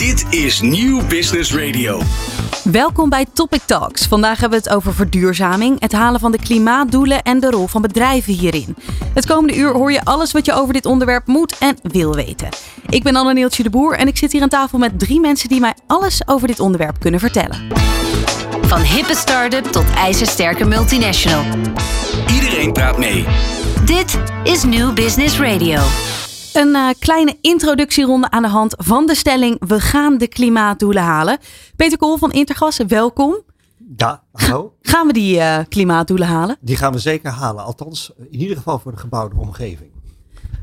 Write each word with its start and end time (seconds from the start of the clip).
Dit 0.00 0.24
is 0.30 0.60
Nieuw 0.60 1.06
Business 1.06 1.54
Radio. 1.54 2.00
Welkom 2.64 3.08
bij 3.08 3.26
Topic 3.32 3.60
Talks. 3.66 4.06
Vandaag 4.06 4.40
hebben 4.40 4.58
we 4.58 4.64
het 4.64 4.74
over 4.74 4.94
verduurzaming, 4.94 5.80
het 5.80 5.92
halen 5.92 6.20
van 6.20 6.32
de 6.32 6.38
klimaatdoelen 6.38 7.22
en 7.22 7.40
de 7.40 7.50
rol 7.50 7.66
van 7.66 7.82
bedrijven 7.82 8.32
hierin. 8.32 8.76
Het 9.14 9.26
komende 9.26 9.56
uur 9.56 9.72
hoor 9.72 9.92
je 9.92 10.04
alles 10.04 10.32
wat 10.32 10.46
je 10.46 10.52
over 10.52 10.72
dit 10.72 10.86
onderwerp 10.86 11.26
moet 11.26 11.58
en 11.58 11.76
wil 11.82 12.14
weten. 12.14 12.48
Ik 12.88 13.02
ben 13.02 13.16
Anne 13.16 13.32
Neeltje 13.32 13.62
de 13.62 13.70
Boer 13.70 13.96
en 13.96 14.08
ik 14.08 14.16
zit 14.16 14.32
hier 14.32 14.42
aan 14.42 14.48
tafel 14.48 14.78
met 14.78 14.98
drie 14.98 15.20
mensen 15.20 15.48
die 15.48 15.60
mij 15.60 15.74
alles 15.86 16.22
over 16.26 16.46
dit 16.48 16.60
onderwerp 16.60 17.00
kunnen 17.00 17.20
vertellen. 17.20 17.68
Van 18.62 18.80
hippe 18.80 19.14
start-up 19.14 19.64
tot 19.64 19.84
ijzersterke 19.96 20.64
multinational. 20.64 21.44
Iedereen 22.32 22.72
praat 22.72 22.98
mee. 22.98 23.24
Dit 23.84 24.18
is 24.44 24.64
New 24.64 24.94
Business 24.94 25.38
Radio. 25.38 25.80
Een 26.52 26.68
uh, 26.68 26.88
kleine 26.98 27.36
introductieronde 27.40 28.30
aan 28.30 28.42
de 28.42 28.48
hand 28.48 28.74
van 28.78 29.06
de 29.06 29.14
stelling: 29.14 29.56
we 29.66 29.80
gaan 29.80 30.18
de 30.18 30.28
klimaatdoelen 30.28 31.02
halen. 31.02 31.38
Peter 31.76 31.98
Kool 31.98 32.16
van 32.16 32.32
Intergas, 32.32 32.76
welkom. 32.88 33.36
Ja, 33.96 34.22
hallo. 34.32 34.74
Gaan 34.82 35.06
we 35.06 35.12
die 35.12 35.36
uh, 35.36 35.58
klimaatdoelen 35.68 36.26
halen? 36.26 36.56
Die 36.60 36.76
gaan 36.76 36.92
we 36.92 36.98
zeker 36.98 37.30
halen. 37.30 37.64
Althans, 37.64 38.12
in 38.30 38.40
ieder 38.40 38.56
geval 38.56 38.78
voor 38.78 38.92
de 38.92 38.98
gebouwde 38.98 39.36
omgeving. 39.36 39.90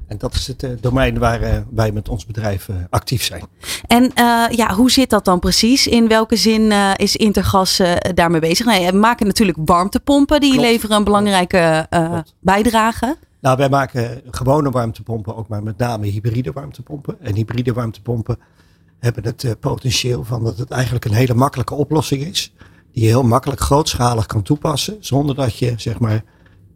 En 0.08 0.18
dat 0.18 0.34
is 0.34 0.48
het 0.48 0.64
uh, 0.64 0.72
domein 0.82 1.20
waar 1.20 1.66
wij 1.72 1.92
met 1.92 2.10
ons 2.10 2.26
bedrijf 2.26 2.68
actief 2.90 3.24
zijn. 3.24 3.44
En 3.88 4.12
ja, 4.52 4.74
hoe 4.74 4.92
zit 4.92 5.10
dat 5.10 5.26
dan 5.26 5.40
precies? 5.40 5.88
In 5.88 6.08
welke 6.08 6.36
zin 6.36 6.72
is 6.96 7.16
Intergas 7.16 7.82
daarmee 8.14 8.40
bezig? 8.40 8.66
Nou, 8.66 8.86
we 8.86 8.98
maken 8.98 9.26
natuurlijk 9.28 9.58
warmtepompen, 9.66 10.40
die 10.40 10.52
Klopt. 10.52 10.66
leveren 10.68 10.98
een 10.98 11.04
belangrijke 11.04 11.88
bijdrage. 12.40 13.18
Nou, 13.40 13.58
wij 13.58 13.70
maken 13.70 14.22
gewone 14.30 14.70
warmtepompen 14.70 15.36
ook, 15.36 15.48
maar 15.48 15.64
met 15.64 15.78
name 15.78 16.06
hybride 16.06 16.52
warmtepompen. 16.52 17.22
En 17.22 17.36
hybride 17.36 17.74
warmtepompen 17.74 18.38
hebben 19.00 19.24
het 19.24 19.44
uh, 19.44 19.52
potentieel 19.60 20.24
van 20.24 20.44
dat 20.44 20.58
het 20.58 20.70
eigenlijk 20.70 21.06
een 21.06 21.14
hele 21.14 21.34
makkelijke 21.34 21.74
oplossing 21.74 22.22
is. 22.22 22.54
Die 22.92 23.04
je 23.04 23.10
heel 23.10 23.24
makkelijk 23.24 23.62
grootschalig 23.62 24.26
kan 24.26 24.42
toepassen, 24.42 24.98
zonder 25.00 25.36
dat 25.36 25.58
je 25.58 25.74
zeg 25.78 26.00
maar 26.00 26.24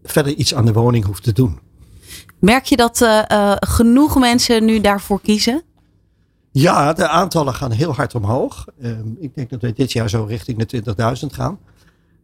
verder 0.03 0.33
iets 0.33 0.55
aan 0.55 0.65
de 0.65 0.73
woning 0.73 1.05
hoeft 1.05 1.23
te 1.23 1.33
doen. 1.33 1.59
Merk 2.39 2.65
je 2.65 2.75
dat 2.75 3.01
uh, 3.01 3.21
uh, 3.31 3.53
genoeg 3.59 4.19
mensen 4.19 4.65
nu 4.65 4.81
daarvoor 4.81 5.21
kiezen? 5.21 5.63
Ja, 6.51 6.93
de 6.93 7.07
aantallen 7.07 7.53
gaan 7.53 7.71
heel 7.71 7.93
hard 7.93 8.15
omhoog. 8.15 8.65
Ehm, 8.81 9.07
ik 9.19 9.35
denk 9.35 9.49
dat 9.49 9.61
we 9.61 9.73
dit 9.73 9.91
jaar 9.91 10.09
zo 10.09 10.23
richting 10.23 10.65
de 10.65 10.83
20.000 11.21 11.27
gaan. 11.33 11.59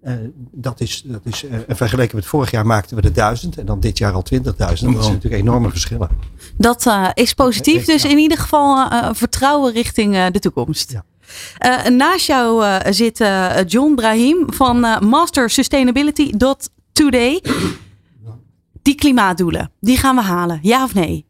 Uh, 0.03 0.13
dat 0.51 0.79
is, 0.79 1.01
dat 1.05 1.21
is 1.23 1.43
uh, 1.43 1.57
vergeleken 1.67 2.15
met 2.15 2.25
vorig 2.25 2.51
jaar 2.51 2.65
maakten 2.65 2.95
we 2.95 3.01
de 3.01 3.11
duizend 3.11 3.57
en 3.57 3.65
dan 3.65 3.79
dit 3.79 3.97
jaar 3.97 4.13
al 4.13 4.23
20.000. 4.33 4.41
Dat 4.41 4.77
zijn 4.77 4.91
natuurlijk 4.91 5.33
enorme 5.33 5.69
verschillen. 5.69 6.09
Dat 6.57 6.85
uh, 6.85 7.09
is 7.13 7.33
positief, 7.33 7.85
dus 7.85 8.05
in 8.05 8.17
ieder 8.17 8.37
geval 8.37 8.89
vertrouwen 9.13 9.73
richting 9.73 10.27
de 10.27 10.39
toekomst. 10.39 10.91
Ja. 11.59 11.89
naast 11.89 12.27
jou 12.27 12.63
zit 12.93 13.17
John 13.65 13.95
Brahim 13.95 14.53
van 14.53 14.79
Master 15.07 15.49
Sustainability 15.49 16.31
Today. 16.91 17.41
Die 18.81 18.95
klimaatdoelen, 18.95 19.71
die 19.79 19.97
gaan 19.97 20.15
we 20.15 20.21
halen, 20.21 20.59
ja 20.61 20.83
of 20.83 20.93
nee? 20.93 21.25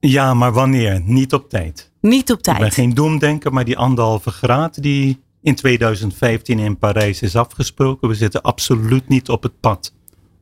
Ja, 0.00 0.34
maar 0.34 0.52
wanneer? 0.52 1.00
Niet 1.04 1.32
op 1.32 1.48
tijd. 1.48 1.90
Niet 2.00 2.32
op 2.32 2.42
tijd. 2.42 2.56
Ik 2.56 2.62
ben 2.62 2.72
geen 2.72 2.94
doemdenker, 2.94 3.52
maar 3.52 3.64
die 3.64 3.78
anderhalve 3.78 4.30
graad 4.30 4.82
die 4.82 5.20
in 5.42 5.54
2015 5.54 6.58
in 6.58 6.78
Parijs 6.78 7.22
is 7.22 7.36
afgesproken. 7.36 8.08
We 8.08 8.14
zitten 8.14 8.42
absoluut 8.42 9.08
niet 9.08 9.28
op 9.28 9.42
het 9.42 9.60
pad 9.60 9.92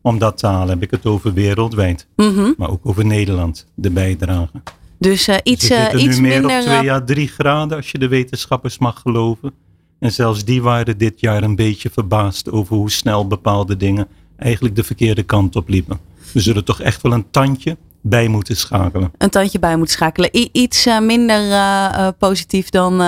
om 0.00 0.18
dat 0.18 0.38
te 0.38 0.46
halen. 0.46 0.68
Heb 0.68 0.82
ik 0.82 0.90
het 0.90 1.06
over 1.06 1.32
wereldwijd, 1.32 2.06
mm 2.16 2.34
-hmm. 2.34 2.54
maar 2.56 2.70
ook 2.70 2.86
over 2.86 3.06
Nederland, 3.06 3.66
de 3.74 3.90
bijdrage. 3.90 4.62
Dus 4.98 5.28
uh, 5.28 5.36
iets, 5.42 5.70
uh, 5.70 5.86
iets 5.94 6.16
nu 6.16 6.20
meer 6.20 6.40
minder... 6.40 6.58
op 6.58 6.78
2 6.78 6.92
à 6.92 7.04
3 7.04 7.28
graden, 7.28 7.76
als 7.76 7.90
je 7.90 7.98
de 7.98 8.08
wetenschappers 8.08 8.78
mag 8.78 9.00
geloven. 9.00 9.52
En 9.98 10.12
zelfs 10.12 10.44
die 10.44 10.62
waren 10.62 10.98
dit 10.98 11.20
jaar 11.20 11.42
een 11.42 11.56
beetje 11.56 11.90
verbaasd 11.90 12.50
over 12.50 12.76
hoe 12.76 12.90
snel 12.90 13.26
bepaalde 13.26 13.76
dingen 13.76 14.08
eigenlijk 14.36 14.76
de 14.76 14.84
verkeerde 14.84 15.22
kant 15.22 15.56
op 15.56 15.68
liepen. 15.68 15.98
We 16.32 16.40
zullen 16.40 16.64
toch 16.64 16.80
echt 16.80 17.02
wel 17.02 17.12
een 17.12 17.30
tandje 17.30 17.76
bij 18.00 18.28
moeten 18.28 18.56
schakelen. 18.56 19.12
Een 19.18 19.30
tandje 19.30 19.58
bij 19.58 19.76
moeten 19.76 19.94
schakelen. 19.94 20.30
I 20.36 20.48
iets 20.52 20.86
uh, 20.86 21.00
minder 21.00 22.12
positief 22.12 22.68
dan 22.68 23.00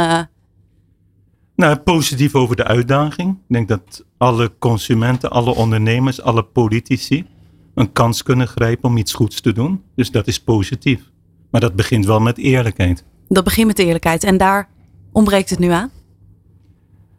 nou, 1.60 1.76
positief 1.76 2.34
over 2.34 2.56
de 2.56 2.64
uitdaging. 2.64 3.30
Ik 3.30 3.54
denk 3.54 3.68
dat 3.68 4.04
alle 4.16 4.52
consumenten, 4.58 5.30
alle 5.30 5.54
ondernemers, 5.54 6.22
alle 6.22 6.42
politici 6.42 7.26
een 7.74 7.92
kans 7.92 8.22
kunnen 8.22 8.46
grijpen 8.46 8.88
om 8.88 8.96
iets 8.96 9.12
goeds 9.12 9.40
te 9.40 9.52
doen. 9.52 9.82
Dus 9.94 10.10
dat 10.10 10.26
is 10.26 10.40
positief. 10.40 11.10
Maar 11.50 11.60
dat 11.60 11.74
begint 11.74 12.06
wel 12.06 12.20
met 12.20 12.38
eerlijkheid. 12.38 13.04
Dat 13.28 13.44
begint 13.44 13.66
met 13.66 13.78
eerlijkheid. 13.78 14.24
En 14.24 14.36
daar 14.36 14.68
ontbreekt 15.12 15.50
het 15.50 15.58
nu 15.58 15.68
aan? 15.70 15.90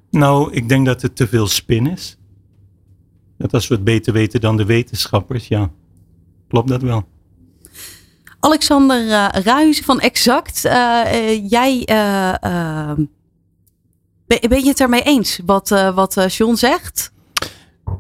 Nou, 0.10 0.54
ik 0.54 0.70
denk 0.70 0.86
dat 0.86 1.02
het 1.02 1.16
te 1.16 1.28
veel 1.28 1.48
spin 1.48 1.88
is. 1.88 2.18
Dat 3.38 3.54
als 3.54 3.68
we 3.68 3.76
het 3.76 3.84
beter 3.84 4.14
weten 4.14 4.42
dan 4.42 4.58
de 4.58 4.66
wetenschappers, 4.66 5.48
ja, 5.48 5.72
klopt 6.48 6.70
dat 6.70 6.82
wel. 6.82 7.08
Alexander 8.40 9.06
uh, 9.06 9.28
Ruijs 9.44 9.82
van 9.82 10.00
Exact, 10.00 10.66
uh, 10.66 10.72
uh, 10.72 11.50
jij 11.50 11.88
ben 14.40 14.64
je 14.64 14.68
het 14.68 14.80
ermee 14.80 15.02
eens 15.02 15.40
wat, 15.46 15.72
uh, 15.72 15.96
wat 15.96 16.18
uh, 16.18 16.28
John 16.28 16.56
zegt? 16.56 17.12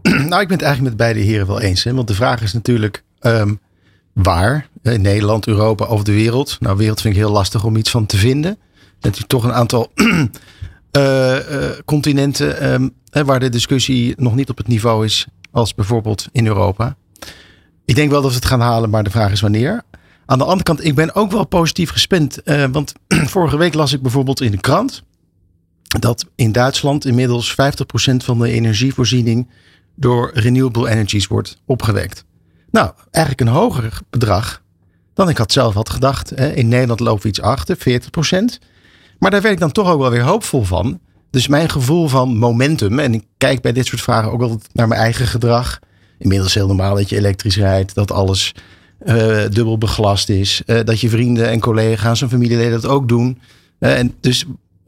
Nou, 0.29 0.41
ik 0.41 0.47
ben 0.47 0.57
het 0.57 0.65
eigenlijk 0.65 0.81
met 0.81 0.97
beide 0.97 1.19
heren 1.19 1.47
wel 1.47 1.61
eens. 1.61 1.83
Hè? 1.83 1.93
Want 1.93 2.07
de 2.07 2.13
vraag 2.13 2.41
is 2.41 2.53
natuurlijk 2.53 3.03
um, 3.21 3.59
waar? 4.13 4.67
In 4.81 5.01
Nederland, 5.01 5.47
Europa 5.47 5.85
of 5.85 6.03
de 6.03 6.11
wereld? 6.11 6.57
Nou, 6.59 6.77
wereld 6.77 7.01
vind 7.01 7.13
ik 7.13 7.19
heel 7.19 7.31
lastig 7.31 7.63
om 7.63 7.75
iets 7.75 7.89
van 7.89 8.05
te 8.05 8.17
vinden. 8.17 8.57
Zijn 8.99 9.13
toch 9.27 9.43
een 9.43 9.53
aantal 9.53 9.91
continenten 11.85 12.73
um, 12.73 12.93
waar 13.25 13.39
de 13.39 13.49
discussie 13.49 14.13
nog 14.17 14.35
niet 14.35 14.49
op 14.49 14.57
het 14.57 14.67
niveau 14.67 15.05
is 15.05 15.27
als 15.51 15.75
bijvoorbeeld 15.75 16.27
in 16.31 16.47
Europa. 16.47 16.95
Ik 17.85 17.95
denk 17.95 18.11
wel 18.11 18.21
dat 18.21 18.31
we 18.31 18.37
het 18.37 18.45
gaan 18.45 18.61
halen, 18.61 18.89
maar 18.89 19.03
de 19.03 19.09
vraag 19.09 19.31
is 19.31 19.41
wanneer. 19.41 19.81
Aan 20.25 20.37
de 20.37 20.43
andere 20.43 20.63
kant, 20.63 20.85
ik 20.85 20.95
ben 20.95 21.15
ook 21.15 21.31
wel 21.31 21.47
positief 21.47 21.89
gespannen. 21.89 22.71
want 22.71 22.93
vorige 23.35 23.57
week 23.57 23.73
las 23.73 23.93
ik 23.93 24.01
bijvoorbeeld 24.01 24.41
in 24.41 24.51
de 24.51 24.61
krant 24.61 25.03
dat 25.99 26.25
in 26.35 26.51
Duitsland 26.51 27.05
inmiddels 27.05 27.51
50% 27.51 27.55
van 28.17 28.39
de 28.39 28.51
energievoorziening 28.51 29.49
door 29.95 30.31
renewable 30.33 30.89
energies 30.89 31.27
wordt 31.27 31.61
opgewekt. 31.65 32.25
Nou, 32.71 32.91
eigenlijk 33.11 33.49
een 33.49 33.55
hoger 33.55 33.99
bedrag 34.09 34.61
dan 35.13 35.29
ik 35.29 35.37
had 35.37 35.51
zelf 35.51 35.73
had 35.73 35.89
gedacht. 35.89 36.31
In 36.31 36.67
Nederland 36.67 36.99
lopen 36.99 37.21
we 37.21 37.27
iets 37.27 37.41
achter, 37.41 37.77
40%. 37.77 37.79
Maar 39.19 39.31
daar 39.31 39.41
werd 39.41 39.53
ik 39.53 39.59
dan 39.59 39.71
toch 39.71 39.89
ook 39.89 39.99
wel 39.99 40.09
weer 40.09 40.23
hoopvol 40.23 40.63
van. 40.63 40.99
Dus 41.29 41.47
mijn 41.47 41.69
gevoel 41.69 42.07
van 42.07 42.37
momentum, 42.37 42.99
en 42.99 43.13
ik 43.13 43.23
kijk 43.37 43.61
bij 43.61 43.71
dit 43.71 43.85
soort 43.85 44.01
vragen 44.01 44.31
ook 44.31 44.41
altijd 44.41 44.69
naar 44.73 44.87
mijn 44.87 45.01
eigen 45.01 45.27
gedrag. 45.27 45.79
Inmiddels 46.17 46.53
heel 46.53 46.67
normaal 46.67 46.95
dat 46.95 47.09
je 47.09 47.15
elektrisch 47.15 47.57
rijdt, 47.57 47.95
dat 47.95 48.11
alles 48.11 48.53
uh, 49.05 49.15
dubbel 49.49 49.77
beglast 49.77 50.29
is. 50.29 50.61
Uh, 50.65 50.79
dat 50.83 50.99
je 50.99 51.09
vrienden 51.09 51.49
en 51.49 51.59
collega's 51.59 52.21
en 52.21 52.29
familieleden 52.29 52.81
dat 52.81 52.91
ook 52.91 53.07
doen. 53.07 53.39
Uh, 53.79 53.97
en 53.97 54.13
dus 54.19 54.45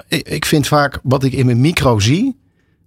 ik 0.07 0.45
vind 0.45 0.67
vaak 0.67 0.99
wat 1.03 1.23
ik 1.23 1.33
in 1.33 1.45
mijn 1.45 1.61
micro 1.61 1.99
zie, 1.99 2.37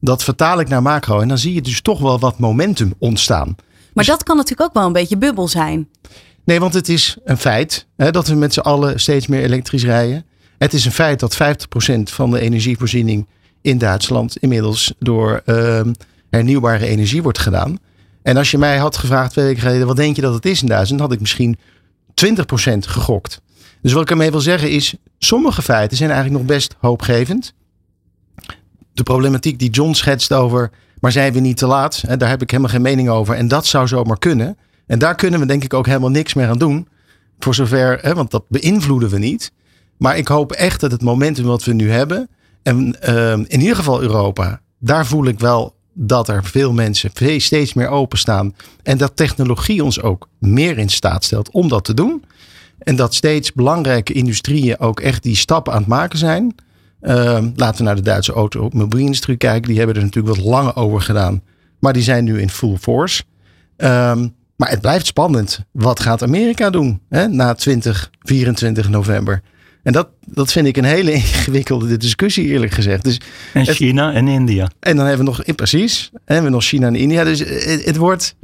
dat 0.00 0.25
vertaal 0.25 0.61
ik 0.61 0.69
naar 0.69 0.83
macro. 0.83 1.21
En 1.21 1.28
dan 1.28 1.39
zie 1.39 1.55
je 1.55 1.62
dus 1.62 1.81
toch 1.81 2.00
wel 2.00 2.19
wat 2.19 2.39
momentum 2.39 2.94
ontstaan. 2.99 3.47
Maar 3.47 4.05
dus, 4.05 4.06
dat 4.06 4.22
kan 4.22 4.37
natuurlijk 4.37 4.69
ook 4.69 4.75
wel 4.75 4.87
een 4.87 4.93
beetje 4.93 5.16
bubbel 5.16 5.49
zijn. 5.49 5.89
Nee, 6.45 6.61
want 6.61 6.75
het 6.75 6.89
is 6.89 7.16
een 7.25 7.39
feit 7.39 7.87
hè, 7.97 8.11
dat 8.11 8.28
we 8.28 8.34
met 8.34 8.53
z'n 8.53 8.61
allen 8.61 9.00
steeds 9.00 9.27
meer 9.27 9.43
elektrisch 9.43 9.84
rijden. 9.84 10.25
Het 10.59 10.72
is 10.72 10.84
een 10.84 10.93
feit 10.93 11.21
dat 11.21 11.34
50% 11.34 11.39
van 12.03 12.31
de 12.31 12.41
energievoorziening 12.41 13.27
in 13.61 13.78
Duitsland 13.78 14.37
inmiddels 14.37 14.95
door 14.99 15.43
uh, 15.47 15.81
hernieuwbare 16.31 16.87
energie 16.87 17.22
wordt 17.22 17.39
gedaan. 17.39 17.78
En 18.22 18.37
als 18.37 18.50
je 18.50 18.59
mij 18.59 18.77
had 18.77 18.97
gevraagd 18.97 19.33
twee 19.33 19.45
weken 19.45 19.62
geleden, 19.62 19.87
wat 19.87 19.97
denk 19.97 20.16
je 20.16 20.22
dat 20.22 20.34
het 20.34 20.47
is 20.47 20.62
in 20.62 20.69
Duitsland, 20.69 21.00
had 21.00 21.12
ik 21.12 21.21
misschien 21.21 21.59
20% 22.25 22.33
gegokt. 22.78 23.41
Dus 23.87 23.95
wat 23.95 24.05
ik 24.05 24.11
ermee 24.11 24.31
wil 24.31 24.41
zeggen 24.41 24.71
is, 24.71 24.95
sommige 25.19 25.63
feiten 25.63 25.97
zijn 25.97 26.11
eigenlijk 26.11 26.41
nog 26.41 26.57
best 26.57 26.75
hoopgevend. 26.79 27.55
De 28.93 29.03
problematiek 29.03 29.59
die 29.59 29.71
John 29.71 29.93
schetst 29.93 30.33
over, 30.33 30.71
maar 31.01 31.13
zijn 31.13 31.33
we 31.33 31.41
niet 31.41 31.57
te 31.57 31.66
laat? 31.66 32.03
Hè, 32.07 32.16
daar 32.16 32.28
heb 32.28 32.43
ik 32.43 32.51
helemaal 32.51 32.72
geen 32.72 32.83
mening 32.83 33.09
over. 33.09 33.34
En 33.34 33.49
dat 33.49 33.66
zou 33.66 33.87
zomaar 33.87 34.19
kunnen. 34.19 34.59
En 34.87 34.99
daar 34.99 35.15
kunnen 35.15 35.41
we 35.41 35.47
denk 35.47 35.65
ik 35.65 35.75
ook 35.75 35.87
helemaal 35.87 36.10
niks 36.10 36.34
meer 36.34 36.49
aan 36.49 36.59
doen. 36.59 36.89
Voor 37.39 37.55
zover, 37.55 37.99
hè, 38.03 38.15
want 38.15 38.31
dat 38.31 38.45
beïnvloeden 38.49 39.09
we 39.09 39.19
niet. 39.19 39.53
Maar 39.99 40.16
ik 40.16 40.28
hoop 40.28 40.53
echt 40.53 40.81
dat 40.81 40.91
het 40.91 41.03
momentum 41.03 41.45
wat 41.45 41.65
we 41.65 41.72
nu 41.72 41.91
hebben, 41.91 42.28
en 42.63 42.97
uh, 43.09 43.33
in 43.33 43.60
ieder 43.60 43.77
geval 43.77 44.03
Europa, 44.03 44.60
daar 44.78 45.07
voel 45.07 45.27
ik 45.27 45.41
wel 45.41 45.75
dat 45.93 46.28
er 46.28 46.45
veel 46.45 46.72
mensen 46.72 47.10
steeds 47.41 47.75
meer 47.75 47.89
openstaan. 47.89 48.55
En 48.83 48.99
dat 48.99 49.16
technologie 49.16 49.84
ons 49.84 50.03
ook 50.03 50.28
meer 50.39 50.78
in 50.78 50.89
staat 50.89 51.25
stelt 51.25 51.51
om 51.51 51.69
dat 51.69 51.84
te 51.84 51.95
doen. 51.95 52.25
En 52.86 52.97
dat 52.97 53.15
steeds 53.15 53.53
belangrijke 53.53 54.12
industrieën 54.12 54.78
ook 54.78 55.00
echt 55.00 55.22
die 55.22 55.36
stappen 55.36 55.72
aan 55.72 55.78
het 55.78 55.88
maken 55.88 56.18
zijn. 56.18 56.54
Uh, 57.03 57.38
laten 57.54 57.77
we 57.78 57.83
naar 57.83 57.97
de 57.97 58.03
Duitse 58.03 58.33
automobielindustrie 58.33 59.36
kijken. 59.36 59.68
Die 59.68 59.78
hebben 59.78 59.97
er 59.97 60.03
natuurlijk 60.03 60.36
wat 60.36 60.44
langer 60.44 60.77
over 60.77 61.00
gedaan. 61.00 61.42
Maar 61.78 61.92
die 61.92 62.03
zijn 62.03 62.24
nu 62.24 62.41
in 62.41 62.50
full 62.50 62.77
force. 62.77 63.22
Um, 63.77 64.34
maar 64.56 64.71
het 64.71 64.80
blijft 64.80 65.06
spannend. 65.06 65.60
Wat 65.72 66.00
gaat 66.00 66.22
Amerika 66.22 66.71
doen 66.71 67.00
hè, 67.09 67.28
na 67.28 67.54
20, 67.54 68.10
24 68.21 68.88
november? 68.88 69.42
En 69.83 69.92
dat, 69.92 70.09
dat 70.27 70.53
vind 70.53 70.66
ik 70.66 70.77
een 70.77 70.84
hele 70.84 71.12
ingewikkelde 71.22 71.97
discussie, 71.97 72.47
eerlijk 72.47 72.72
gezegd. 72.72 73.04
Dus, 73.04 73.21
En 73.54 73.65
het- 73.66 73.77
China 73.77 74.12
en 74.12 74.28
India. 74.28 74.71
en 74.80 74.97
dan 74.97 75.06
hebben 75.06 75.24
we 75.24 75.30
nog, 75.33 75.42
eh, 75.42 75.54
precies, 75.54 76.10
en 76.12 76.21
hebben 76.24 76.44
we 76.44 76.50
nog 76.56 76.65
China 76.65 76.86
en 76.86 76.94
India. 76.97 77.24
Dus 77.24 77.38
het, 77.38 77.84
het 77.84 77.97
wordt, 77.97 78.36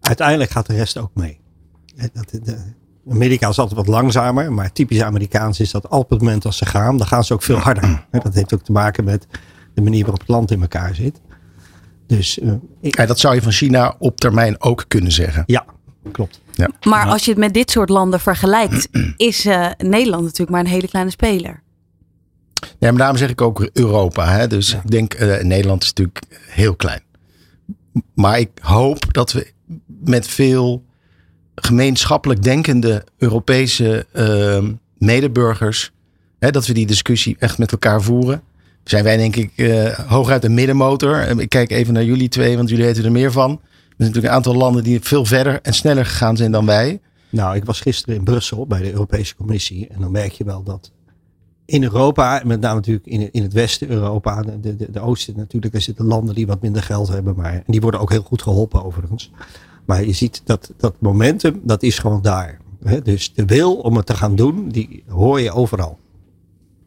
Uiteindelijk 0.00 0.50
gaat 0.50 0.66
de 0.66 0.74
rest 0.74 0.96
ook 0.98 1.10
mee. 1.14 1.40
Hè, 1.96 2.06
Dat, 2.12 2.30
de, 2.30 2.56
Amerika 3.10 3.48
is 3.48 3.58
altijd 3.58 3.76
wat 3.76 3.86
langzamer, 3.88 4.52
maar 4.52 4.72
typisch 4.72 5.00
Amerikaans 5.02 5.60
is 5.60 5.70
dat 5.70 5.88
op 5.88 6.10
het 6.10 6.18
moment 6.20 6.42
dat 6.42 6.54
ze 6.54 6.66
gaan, 6.66 6.96
dan 6.96 7.06
gaan 7.06 7.24
ze 7.24 7.32
ook 7.32 7.42
veel 7.42 7.56
harder. 7.58 8.04
Hè, 8.10 8.18
Dat 8.18 8.34
heeft 8.34 8.54
ook 8.54 8.62
te 8.62 8.72
maken 8.72 9.04
met 9.04 9.26
de 9.74 9.82
manier 9.82 10.00
waarop 10.00 10.20
het 10.20 10.28
land 10.28 10.50
in 10.50 10.60
elkaar 10.60 10.94
zit. 10.94 11.20
Dus 12.06 12.38
eh, 12.38 12.52
ik- 12.80 12.96
ja, 12.96 13.06
dat 13.06 13.18
zou 13.18 13.34
je 13.34 13.42
van 13.42 13.52
China 13.52 13.94
op 13.98 14.20
termijn 14.20 14.60
ook 14.62 14.84
kunnen 14.88 15.12
zeggen. 15.12 15.42
ja, 15.46 15.64
klopt. 16.12 16.40
Maar 16.86 17.06
als 17.08 17.24
je 17.24 17.30
het 17.30 17.40
met 17.40 17.54
dit 17.54 17.70
soort 17.70 17.88
landen 17.88 18.20
vergelijkt, 18.20 18.88
is 19.16 19.44
eh, 19.46 19.66
Nederland 19.78 20.22
natuurlijk 20.22 20.50
maar 20.50 20.60
een 20.60 20.66
hele 20.66 20.88
kleine 20.88 21.10
speler. 21.10 21.62
Ja, 22.78 22.88
maar 22.90 22.98
daarom 22.98 23.16
zeg 23.16 23.30
ik 23.30 23.40
ook 23.40 23.68
Europa. 23.72 24.26
Hè? 24.28 24.46
Dus 24.46 24.74
ik 24.74 24.90
denk, 24.90 25.14
eh, 25.14 25.42
Nederland 25.44 25.82
is 25.82 25.88
natuurlijk 25.88 26.24
heel 26.48 26.76
klein. 26.76 27.02
Maar 28.14 28.38
ik 28.38 28.50
hoop 28.60 29.12
dat 29.14 29.32
we 29.32 29.52
met 29.86 30.26
veel 30.26 30.84
gemeenschappelijk 31.54 32.42
denkende 32.42 33.04
Europese 33.18 34.06
eh, 34.12 34.64
medeburgers, 34.98 35.92
hè, 36.38 36.50
dat 36.50 36.66
we 36.66 36.72
die 36.72 36.86
discussie 36.86 37.36
echt 37.38 37.58
met 37.58 37.72
elkaar 37.72 38.02
voeren. 38.02 38.42
Zijn 38.84 39.04
wij 39.04 39.16
denk 39.16 39.36
ik 39.36 39.52
eh, 39.56 39.98
hooguit 39.98 40.44
een 40.44 40.54
middenmotor. 40.54 41.20
En 41.20 41.38
Ik 41.38 41.48
kijk 41.48 41.70
even 41.70 41.94
naar 41.94 42.04
jullie 42.04 42.28
twee, 42.28 42.56
want 42.56 42.68
jullie 42.68 42.84
weten 42.84 43.04
er 43.04 43.12
meer 43.12 43.32
van. 43.32 43.50
Er 43.50 43.58
zijn 43.80 43.94
natuurlijk 43.96 44.26
een 44.26 44.38
aantal 44.38 44.54
landen 44.54 44.84
die 44.84 45.00
veel 45.00 45.24
verder 45.24 45.60
en 45.62 45.74
sneller 45.74 46.06
gegaan 46.06 46.36
zijn 46.36 46.52
dan 46.52 46.66
wij. 46.66 47.00
Nou, 47.30 47.56
ik 47.56 47.64
was 47.64 47.80
gisteren 47.80 48.14
in 48.14 48.24
Brussel 48.24 48.66
bij 48.66 48.82
de 48.82 48.92
Europese 48.92 49.36
Commissie 49.36 49.88
en 49.88 50.00
dan 50.00 50.12
merk 50.12 50.32
je 50.32 50.44
wel 50.44 50.62
dat 50.62 50.92
in 51.66 51.82
Europa, 51.82 52.42
met 52.44 52.60
name 52.60 52.74
natuurlijk 52.74 53.06
in, 53.06 53.32
in 53.32 53.42
het 53.42 53.52
westen 53.52 53.88
Europa, 53.88 54.42
de, 54.42 54.76
de, 54.76 54.90
de 54.90 55.00
oosten 55.00 55.36
natuurlijk, 55.36 55.72
daar 55.72 55.82
zitten 55.82 56.04
landen 56.04 56.34
die 56.34 56.46
wat 56.46 56.62
minder 56.62 56.82
geld 56.82 57.08
hebben, 57.08 57.36
maar 57.36 57.52
en 57.52 57.62
die 57.66 57.80
worden 57.80 58.00
ook 58.00 58.10
heel 58.10 58.22
goed 58.22 58.42
geholpen 58.42 58.84
overigens. 58.84 59.30
Maar 59.84 60.04
je 60.04 60.12
ziet 60.12 60.42
dat 60.44 60.72
dat 60.76 60.94
momentum, 60.98 61.60
dat 61.62 61.82
is 61.82 61.98
gewoon 61.98 62.22
daar. 62.22 62.60
Dus 63.02 63.34
de 63.34 63.44
wil 63.44 63.74
om 63.74 63.96
het 63.96 64.06
te 64.06 64.14
gaan 64.14 64.36
doen, 64.36 64.68
die 64.68 65.04
hoor 65.08 65.40
je 65.40 65.52
overal. 65.52 65.98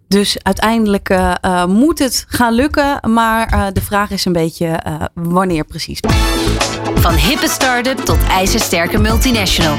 Dus 0.08 0.38
uiteindelijk 0.44 1.10
eh, 1.10 1.34
eh, 1.42 1.66
moet 1.66 2.00
het 2.00 2.26
gaan 2.28 2.54
lukken, 2.54 3.12
maar 3.12 3.48
eh, 3.48 3.66
de 3.74 3.82
vraag 3.82 4.10
is 4.10 4.26
een 4.26 4.34
beetje 4.34 4.68
eh, 4.68 5.02
wanneer 5.14 5.64
precies. 5.64 6.00
Van 6.96 7.14
hippe 7.14 7.48
start-up 7.50 7.98
tot 7.98 8.18
ijzersterke 8.30 8.98
multinational. 8.98 9.78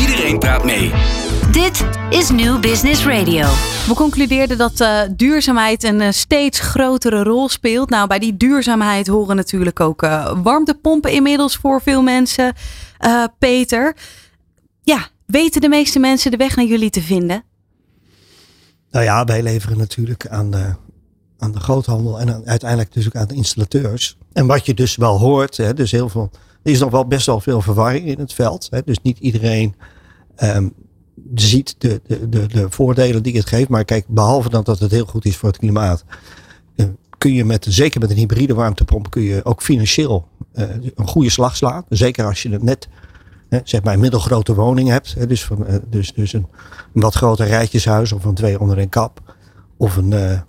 Iedereen 0.00 0.38
praat 0.38 0.64
mee. 0.64 0.92
Dit 1.52 1.84
is 2.10 2.30
New 2.30 2.60
Business 2.60 3.06
Radio. 3.06 3.46
We 3.86 3.92
concludeerden 3.94 4.58
dat 4.58 4.80
eh, 4.80 5.00
duurzaamheid 5.16 5.82
een 5.82 6.14
steeds 6.14 6.60
grotere 6.60 7.22
rol 7.22 7.48
speelt. 7.48 7.90
Nou, 7.90 8.06
bij 8.06 8.18
die 8.18 8.36
duurzaamheid 8.36 9.06
horen 9.06 9.36
natuurlijk 9.36 9.80
ook 9.80 10.02
eh, 10.02 10.32
warmtepompen 10.42 11.12
inmiddels 11.12 11.56
voor 11.56 11.82
veel 11.82 12.02
mensen. 12.02 12.52
Eh, 12.98 13.24
Peter, 13.38 13.96
ja, 14.82 15.06
weten 15.26 15.60
de 15.60 15.68
meeste 15.68 15.98
mensen 15.98 16.30
de 16.30 16.36
weg 16.36 16.56
naar 16.56 16.64
jullie 16.64 16.90
te 16.90 17.02
vinden? 17.02 17.44
Nou 18.90 19.04
ja, 19.04 19.24
wij 19.24 19.42
leveren 19.42 19.78
natuurlijk 19.78 20.26
aan 20.26 20.50
de, 20.50 20.74
aan 21.38 21.52
de 21.52 21.60
groothandel 21.60 22.20
en 22.20 22.46
uiteindelijk 22.46 22.92
dus 22.92 23.06
ook 23.06 23.16
aan 23.16 23.28
de 23.28 23.34
installateurs. 23.34 24.18
En 24.32 24.46
wat 24.46 24.66
je 24.66 24.74
dus 24.74 24.96
wel 24.96 25.18
hoort, 25.18 25.56
hè, 25.56 25.74
dus 25.74 25.90
heel 25.90 26.08
veel, 26.08 26.30
er 26.62 26.72
is 26.72 26.80
nog 26.80 26.90
wel 26.90 27.06
best 27.06 27.26
wel 27.26 27.40
veel 27.40 27.60
verwarring 27.60 28.06
in 28.06 28.18
het 28.18 28.32
veld. 28.32 28.66
Hè, 28.70 28.82
dus 28.84 29.00
niet 29.02 29.18
iedereen 29.18 29.74
ehm, 30.36 30.68
ziet 31.34 31.74
de, 31.78 32.00
de, 32.06 32.28
de, 32.28 32.46
de 32.46 32.66
voordelen 32.70 33.22
die 33.22 33.36
het 33.36 33.46
geeft. 33.46 33.68
Maar 33.68 33.84
kijk, 33.84 34.04
behalve 34.08 34.48
dat, 34.48 34.64
dat 34.66 34.78
het 34.78 34.90
heel 34.90 35.06
goed 35.06 35.24
is 35.24 35.36
voor 35.36 35.48
het 35.48 35.58
klimaat, 35.58 36.04
eh, 36.76 36.86
kun 37.18 37.32
je 37.32 37.44
met, 37.44 37.66
zeker 37.68 38.00
met 38.00 38.10
een 38.10 38.16
hybride 38.16 38.54
warmtepomp, 38.54 39.10
kun 39.10 39.22
je 39.22 39.44
ook 39.44 39.62
financieel 39.62 40.28
eh, 40.52 40.68
een 40.94 41.08
goede 41.08 41.30
slag 41.30 41.56
slaan. 41.56 41.84
Zeker 41.88 42.24
als 42.24 42.42
je 42.42 42.50
het 42.50 42.62
net 42.62 42.88
zeg 43.64 43.82
maar 43.82 43.94
een 43.94 44.00
middelgrote 44.00 44.54
woning 44.54 44.88
hebt. 44.88 45.28
Dus, 45.28 45.48
eh, 45.50 45.74
dus, 45.88 46.12
dus 46.12 46.32
een, 46.32 46.46
wat 46.92 47.14
groter 47.14 47.46
rijtjeshuis 47.46 48.12
of 48.12 48.24
een 48.24 48.34
twee 48.34 48.60
onder 48.60 48.78
een 48.78 48.88
kap. 48.88 49.20
Of 49.76 49.96
een, 49.96 50.12
eh, 50.12 50.40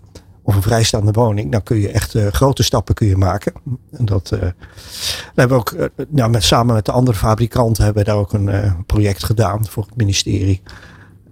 of 0.43 0.55
een 0.55 0.61
vrijstaande 0.61 1.11
woning. 1.11 1.51
Dan 1.51 1.63
kun 1.63 1.77
je 1.79 1.91
echt 1.91 2.15
eh, 2.15 2.27
grote 2.27 2.63
stappen 2.63 2.95
kun 2.95 3.07
je 3.07 3.17
maken. 3.17 3.53
En 3.91 4.05
dat, 4.05 4.31
eh, 4.31 4.39
we 4.39 5.35
hebben 5.35 5.57
ook, 5.57 5.75
nou, 6.09 6.29
met, 6.29 6.43
samen 6.43 6.75
met 6.75 6.85
de 6.85 6.91
andere 6.91 7.17
fabrikanten 7.17 7.83
hebben 7.83 8.03
we 8.03 8.09
daar 8.09 8.19
ook 8.19 8.33
een 8.33 8.85
project 8.85 9.23
gedaan 9.23 9.65
voor 9.67 9.83
het 9.83 9.95
ministerie. 9.95 10.61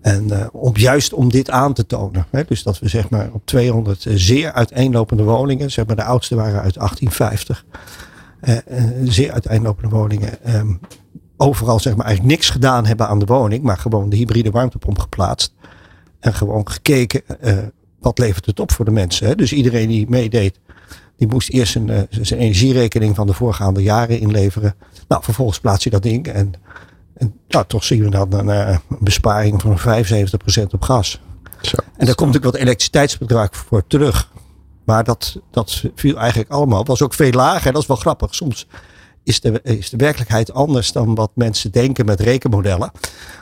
En 0.02 0.50
om, 0.52 0.78
juist 0.78 1.14
om 1.14 1.30
dit 1.30 1.50
aan 1.50 1.74
te 1.74 1.86
tonen. 1.86 2.26
Hè, 2.30 2.44
dus 2.44 2.64
dat 2.64 2.80
we 2.80 2.88
zeg 2.88 3.10
maar 3.10 3.30
op 3.32 3.42
200 3.46 4.06
zeer 4.10 4.52
uiteenlopende 4.52 5.24
woningen. 5.24 5.72
Zeg 5.72 5.86
maar 5.86 5.96
de 5.96 6.04
oudste 6.04 6.36
waren 6.36 6.62
uit 6.62 6.78
1850. 6.78 7.66
eh, 8.40 8.58
eh, 8.58 8.84
zeer 9.04 9.32
uiteenlopende 9.32 9.96
woningen. 9.96 10.44
ehm, 10.44 10.74
overal 11.40 11.80
zeg 11.80 11.96
maar 11.96 12.06
eigenlijk 12.06 12.36
niks 12.36 12.50
gedaan 12.50 12.86
hebben 12.86 13.08
aan 13.08 13.20
de 13.20 13.26
woning. 13.26 13.64
Maar 13.64 13.78
gewoon 13.78 14.10
de 14.10 14.16
hybride 14.16 14.52
warmtepomp 14.52 15.00
geplaatst. 15.00 15.54
En 16.20 16.34
gewoon 16.34 16.70
gekeken 16.70 17.22
eh, 17.40 17.58
wat 18.00 18.18
levert 18.18 18.46
het 18.46 18.60
op 18.60 18.72
voor 18.72 18.86
de 18.86 18.92
mensen. 18.92 19.28
Hè? 19.28 19.36
Dus 19.36 19.54
iedereen 19.54 19.88
die 19.88 20.10
meedeed. 20.10 20.60
Die 21.18 21.28
moest 21.28 21.50
eerst 21.50 21.72
zijn, 21.72 21.90
eh, 21.90 22.02
zijn 22.10 22.40
energierekening 22.40 23.16
van 23.16 23.28
de 23.28 23.34
voorgaande 23.34 23.84
jaren 23.84 24.20
inleveren. 24.20 24.76
Nou, 25.08 25.24
vervolgens 25.24 25.60
plaats 25.60 25.84
je 25.84 25.90
dat 25.90 26.04
ding. 26.04 26.28
En, 26.28 26.54
en 27.14 27.34
nou, 27.48 27.66
toch 27.68 27.84
zien 27.84 28.04
we 28.04 28.10
dan 28.10 28.34
een, 28.34 28.48
een 28.48 28.80
besparing 29.00 29.62
van 29.62 29.80
75% 29.80 30.74
op 30.74 30.82
gas. 30.82 31.22
Zo. 31.62 31.78
En 31.98 32.06
daar 32.06 32.16
komt 32.16 32.38
ook 32.38 32.44
wat 32.44 32.56
elektriciteitsbedrag 32.56 33.50
voor 33.52 33.88
terug. 33.88 34.32
Maar 34.84 35.04
dat, 35.04 35.40
dat 35.52 35.84
viel 35.96 36.18
eigenlijk 36.18 36.52
allemaal. 36.52 36.86
Was 36.86 37.02
ook 37.02 37.14
veel 37.14 37.32
lager. 37.32 37.72
Dat 37.72 37.82
is 37.82 37.88
wel 37.88 37.98
grappig. 37.98 38.36
Soms 38.36 38.68
is 39.30 39.42
de, 39.42 39.62
is 39.64 39.90
de 39.90 39.98
werkelijkheid 39.98 40.54
anders 40.54 40.92
dan 40.92 41.16
wat 41.16 41.32
mensen 41.34 41.72
denken 41.72 42.06
met 42.06 42.20
rekenmodellen. 42.20 42.92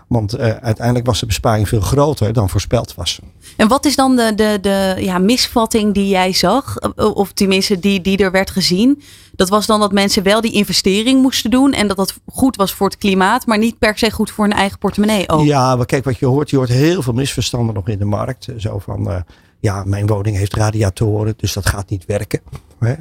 Want 0.07 0.33
eh, 0.33 0.55
uiteindelijk 0.55 1.05
was 1.05 1.19
de 1.19 1.25
besparing 1.25 1.67
veel 1.67 1.79
groter 1.81 2.33
dan 2.33 2.49
voorspeld 2.49 2.95
was. 2.95 3.19
En 3.55 3.67
wat 3.67 3.85
is 3.85 3.95
dan 3.95 4.15
de, 4.15 4.35
de, 4.35 4.57
de 4.61 4.95
ja, 4.99 5.17
misvatting 5.17 5.93
die 5.93 6.07
jij 6.07 6.33
zag? 6.33 6.77
Eh, 6.77 7.15
Of 7.15 7.31
tenminste, 7.31 7.79
die, 7.79 8.01
die 8.01 8.17
er 8.17 8.31
werd 8.31 8.49
gezien? 8.49 9.01
Dat 9.35 9.49
was 9.49 9.65
dan 9.65 9.79
dat 9.79 9.91
mensen 9.91 10.23
wel 10.23 10.41
die 10.41 10.51
investering 10.51 11.21
moesten 11.21 11.51
doen. 11.51 11.73
En 11.73 11.87
dat 11.87 11.97
dat 11.97 12.13
goed 12.25 12.55
was 12.55 12.73
voor 12.73 12.87
het 12.87 12.97
klimaat, 12.97 13.45
maar 13.45 13.57
niet 13.57 13.79
per 13.79 13.97
se 13.97 14.11
goed 14.11 14.31
voor 14.31 14.45
hun 14.45 14.53
eigen 14.53 14.77
portemonnee 14.77 15.29
ook. 15.29 15.45
Ja, 15.45 15.75
maar 15.75 15.85
kijk 15.85 16.03
wat 16.03 16.17
je 16.17 16.25
hoort. 16.25 16.49
Je 16.49 16.55
hoort 16.55 16.69
heel 16.69 17.01
veel 17.01 17.13
misverstanden 17.13 17.75
nog 17.75 17.87
in 17.87 17.99
de 17.99 18.05
markt. 18.05 18.47
Zo 18.57 18.79
van, 18.79 19.09
eh, 19.11 19.21
ja, 19.59 19.83
mijn 19.83 20.07
woning 20.07 20.37
heeft 20.37 20.53
radiatoren, 20.53 21.33
dus 21.37 21.53
dat 21.53 21.65
gaat 21.65 21.89
niet 21.89 22.05
werken. 22.05 22.41
Hè? 22.79 22.93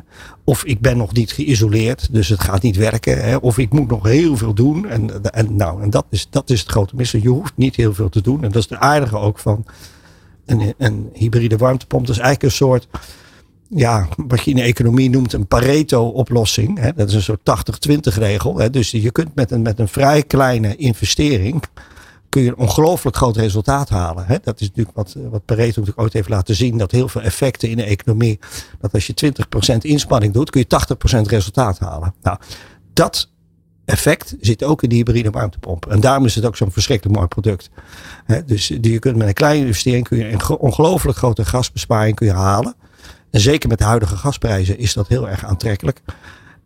Of 0.44 0.64
ik 0.64 0.80
ben 0.80 0.96
nog 0.96 1.12
niet 1.12 1.32
geïsoleerd, 1.32 2.12
dus 2.12 2.28
het 2.28 2.40
gaat 2.40 2.62
niet 2.62 2.76
werken. 2.76 3.24
Hè? 3.24 3.36
Of 3.36 3.58
ik 3.58 3.72
moet 3.72 3.88
nog 3.88 4.02
heel 4.02 4.36
veel 4.36 4.54
doen. 4.54 4.88
En, 4.88 5.32
en, 5.32 5.56
nou, 5.56 5.82
en 5.82 5.90
dat, 5.90 6.06
is, 6.10 6.26
dat 6.30 6.50
is 6.50 6.60
het 6.60 6.70
grote 6.70 6.96
mis. 6.96 7.10
Je 7.10 7.28
hoeft 7.28 7.52
niet 7.56 7.76
heel 7.76 7.94
veel 7.94 8.08
te 8.08 8.20
doen. 8.20 8.44
En 8.44 8.50
dat 8.50 8.62
is 8.62 8.68
het 8.68 8.78
aardige 8.78 9.16
ook 9.16 9.38
van 9.38 9.66
een, 10.46 10.74
een 10.78 11.10
hybride 11.12 11.56
warmtepomp. 11.56 12.06
Dat 12.06 12.16
is 12.16 12.22
eigenlijk 12.22 12.52
een 12.52 12.58
soort, 12.58 12.88
ja, 13.68 14.08
wat 14.16 14.44
je 14.44 14.50
in 14.50 14.56
de 14.56 14.62
economie 14.62 15.10
noemt 15.10 15.32
een 15.32 15.46
Pareto-oplossing. 15.46 16.90
Dat 16.90 17.08
is 17.08 17.14
een 17.14 17.22
soort 17.22 17.40
80-20 17.88 18.14
regel. 18.14 18.58
Hè? 18.58 18.70
Dus 18.70 18.90
je 18.90 19.10
kunt 19.10 19.34
met 19.34 19.50
een, 19.50 19.62
met 19.62 19.78
een 19.78 19.88
vrij 19.88 20.22
kleine 20.22 20.76
investering 20.76 21.62
kun 22.36 22.44
je 22.44 22.50
een 22.50 22.56
ongelooflijk 22.66 23.16
groot 23.16 23.36
resultaat 23.36 23.88
halen. 23.88 24.26
Hè? 24.26 24.36
Dat 24.42 24.60
is 24.60 24.68
natuurlijk 24.68 24.96
wat, 24.96 25.16
wat 25.30 25.44
Pareto 25.44 25.66
natuurlijk 25.66 26.00
ooit 26.00 26.12
heeft 26.12 26.28
laten 26.28 26.54
zien. 26.54 26.78
Dat 26.78 26.90
heel 26.90 27.08
veel 27.08 27.20
effecten 27.20 27.68
in 27.68 27.76
de 27.76 27.82
economie. 27.82 28.38
Dat 28.80 28.92
als 28.92 29.06
je 29.06 29.32
20% 29.74 29.76
inspanning 29.78 30.32
doet, 30.32 30.50
kun 30.50 30.64
je 30.68 30.96
80% 31.24 31.28
resultaat 31.28 31.78
halen. 31.78 32.14
Nou, 32.22 32.38
dat 32.92 33.30
effect 33.84 34.34
zit 34.40 34.64
ook 34.64 34.82
in 34.82 34.88
die 34.88 34.98
hybride 34.98 35.30
warmtepomp. 35.30 35.86
En 35.86 36.00
daarom 36.00 36.24
is 36.24 36.34
het 36.34 36.44
ook 36.44 36.56
zo'n 36.56 36.72
verschrikkelijk 36.72 37.16
mooi 37.16 37.28
product. 37.28 37.70
Hè? 38.24 38.44
Dus 38.44 38.66
die- 38.66 38.92
je 38.92 38.98
kunt 38.98 39.16
met 39.16 39.28
een 39.28 39.34
kleine 39.34 39.60
investering 39.66 40.08
kun 40.08 40.18
je 40.18 40.28
een 40.32 40.42
ge- 40.42 40.58
ongelooflijk 40.58 41.18
grote 41.18 41.44
gasbesparing 41.44 42.16
kun 42.16 42.26
je 42.26 42.32
halen. 42.32 42.74
En 43.30 43.40
zeker 43.40 43.68
met 43.68 43.78
de 43.78 43.84
huidige 43.84 44.16
gasprijzen 44.16 44.78
is 44.78 44.92
dat 44.94 45.08
heel 45.08 45.28
erg 45.28 45.44
aantrekkelijk. 45.44 46.00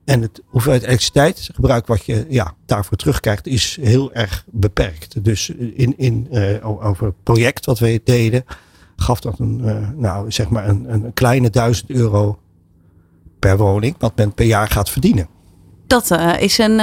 En 0.05 0.23
het 0.23 0.43
hoeveelheid 0.47 0.83
elektriciteitsgebruik 0.83 1.87
wat 1.87 2.05
je 2.05 2.27
ja, 2.29 2.55
daarvoor 2.67 2.97
terugkrijgt 2.97 3.47
is 3.47 3.79
heel 3.81 4.13
erg 4.13 4.45
beperkt. 4.51 5.25
Dus 5.25 5.49
in, 5.51 5.99
in, 5.99 6.29
eh, 6.31 6.87
over 6.87 7.07
het 7.07 7.23
project 7.23 7.67
wat 7.67 7.79
wij 7.79 8.01
deden, 8.05 8.45
gaf 8.97 9.21
dat 9.21 9.39
een, 9.39 9.61
eh, 9.65 9.89
nou, 9.97 10.31
zeg 10.31 10.49
maar 10.49 10.69
een, 10.69 10.93
een 10.93 11.13
kleine 11.13 11.51
duizend 11.51 11.91
euro 11.91 12.39
per 13.39 13.57
woning, 13.57 13.95
wat 13.99 14.17
men 14.17 14.35
per 14.35 14.47
jaar 14.47 14.69
gaat 14.69 14.91
verdienen. 14.91 15.29
Dat 15.87 16.11
eh, 16.11 16.43
is 16.43 16.59
een, 16.59 16.79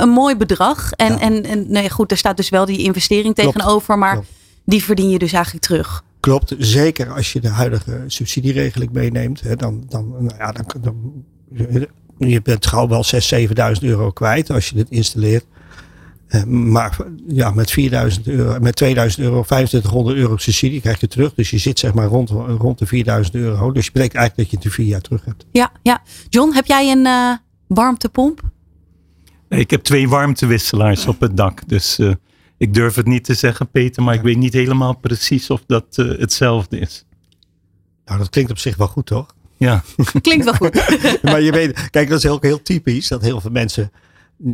een 0.00 0.08
mooi 0.08 0.36
bedrag. 0.36 0.92
En, 0.92 1.12
Ja. 1.12 1.20
en, 1.20 1.44
en 1.44 1.64
nee, 1.68 1.90
goed, 1.90 2.10
er 2.10 2.16
staat 2.16 2.36
dus 2.36 2.48
wel 2.48 2.64
die 2.64 2.78
investering 2.82 3.34
Klopt. 3.34 3.52
tegenover. 3.52 3.98
Maar 3.98 4.12
Klopt. 4.12 4.28
die 4.64 4.82
verdien 4.84 5.10
je 5.10 5.18
dus 5.18 5.32
eigenlijk 5.32 5.64
terug. 5.64 6.04
Klopt, 6.20 6.54
zeker 6.58 7.12
als 7.12 7.32
je 7.32 7.40
de 7.40 7.48
huidige 7.48 8.04
subsidieregeling 8.06 8.92
meeneemt. 8.92 9.40
Hè, 9.40 9.56
dan, 9.56 9.84
dan, 9.88 10.08
nou 10.08 10.36
ja, 10.38 10.52
dan, 10.52 10.66
dan, 10.80 11.24
je 12.18 12.42
bent 12.42 12.66
gauw 12.66 12.88
wel 12.88 13.04
6.000, 13.04 13.48
7.000 13.48 13.54
euro 13.80 14.10
kwijt 14.10 14.50
als 14.50 14.68
je 14.68 14.74
dit 14.74 14.90
installeert. 14.90 15.44
Eh, 16.32 16.44
maar 16.44 16.96
ja, 17.28 17.50
met, 17.50 17.70
4000 17.70 18.26
euro, 18.26 18.60
met 18.60 18.76
2000 18.76 19.24
euro, 19.24 19.42
2500 19.42 20.16
euro 20.16 20.36
subsidie 20.36 20.80
krijg 20.80 21.00
je 21.00 21.08
terug. 21.08 21.34
Dus 21.34 21.50
je 21.50 21.58
zit 21.58 21.78
zeg 21.78 21.94
maar 21.94 22.06
rond, 22.06 22.30
rond 22.30 22.78
de 22.78 22.86
4000 22.86 23.34
euro. 23.34 23.72
Dus 23.72 23.84
je 23.84 23.92
betekent 23.92 24.16
eigenlijk 24.16 24.36
dat 24.36 24.50
je 24.50 24.56
het 24.56 24.64
in 24.64 24.84
vier 24.84 24.92
jaar 24.92 25.00
terug 25.00 25.24
hebt. 25.24 25.46
Ja, 25.50 25.72
ja. 25.82 26.02
John, 26.28 26.52
heb 26.52 26.66
jij 26.66 26.90
een 26.90 27.06
uh, 27.06 27.36
warmtepomp? 27.66 28.40
Ik 29.48 29.70
heb 29.70 29.82
twee 29.82 30.08
warmtewisselaars 30.08 31.06
op 31.06 31.20
het 31.20 31.36
dak. 31.36 31.68
Dus 31.68 31.98
uh, 31.98 32.12
ik 32.56 32.74
durf 32.74 32.94
het 32.94 33.06
niet 33.06 33.24
te 33.24 33.34
zeggen, 33.34 33.70
Peter. 33.70 34.02
Maar 34.02 34.14
ik 34.14 34.22
weet 34.22 34.36
niet 34.36 34.52
helemaal 34.52 34.96
precies 34.96 35.50
of 35.50 35.62
dat 35.66 35.86
uh, 35.96 36.18
hetzelfde 36.18 36.78
is. 36.78 37.04
Nou, 38.04 38.18
dat 38.18 38.30
klinkt 38.30 38.50
op 38.50 38.58
zich 38.58 38.76
wel 38.76 38.88
goed, 38.88 39.06
toch? 39.06 39.34
Ja. 39.62 39.82
Klinkt 40.20 40.44
wel 40.44 40.54
goed. 40.54 40.74
maar 41.22 41.40
je 41.40 41.52
weet, 41.52 41.90
kijk, 41.90 42.08
dat 42.08 42.18
is 42.18 42.22
heel, 42.22 42.38
heel 42.40 42.62
typisch. 42.62 43.08
Dat 43.08 43.22
heel 43.22 43.40
veel 43.40 43.50
mensen 43.50 43.92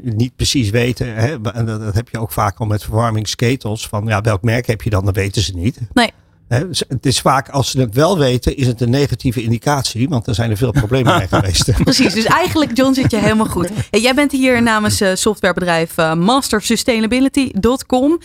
niet 0.02 0.36
precies 0.36 0.70
weten. 0.70 1.14
Hè? 1.14 1.36
En 1.52 1.66
dat, 1.66 1.94
heb 1.94 2.08
je 2.08 2.18
ook 2.18 2.32
vaak 2.32 2.58
al 2.58 2.66
met 2.66 2.84
verwarmingsketels. 2.84 3.88
Van 3.88 4.06
ja, 4.06 4.20
welk 4.20 4.42
merk 4.42 4.66
heb 4.66 4.82
je 4.82 4.90
dan? 4.90 5.04
Dat 5.04 5.14
weten 5.14 5.42
ze 5.42 5.54
niet. 5.54 5.78
Nee. 5.92 6.10
Dus 6.48 6.82
het 6.88 7.06
is 7.06 7.20
vaak, 7.20 7.48
als 7.48 7.70
ze 7.70 7.80
het 7.80 7.94
wel 7.94 8.18
weten, 8.18 8.56
is 8.56 8.66
het 8.66 8.80
een 8.80 8.90
negatieve 8.90 9.42
indicatie. 9.42 10.08
Want 10.08 10.26
er 10.26 10.34
zijn 10.34 10.50
er 10.50 10.56
veel 10.56 10.72
problemen 10.72 11.18
mee 11.18 11.28
geweest. 11.28 11.72
Precies, 11.82 12.14
dus 12.14 12.24
eigenlijk, 12.24 12.76
John, 12.76 12.94
zit 12.94 13.10
je 13.10 13.16
helemaal 13.16 13.46
goed. 13.46 13.70
jij 13.90 14.14
bent 14.14 14.32
hier 14.32 14.62
namens 14.62 15.02
uh, 15.02 15.14
softwarebedrijf 15.14 15.98
uh, 15.98 16.14
mastersustainability.com. 16.14 18.18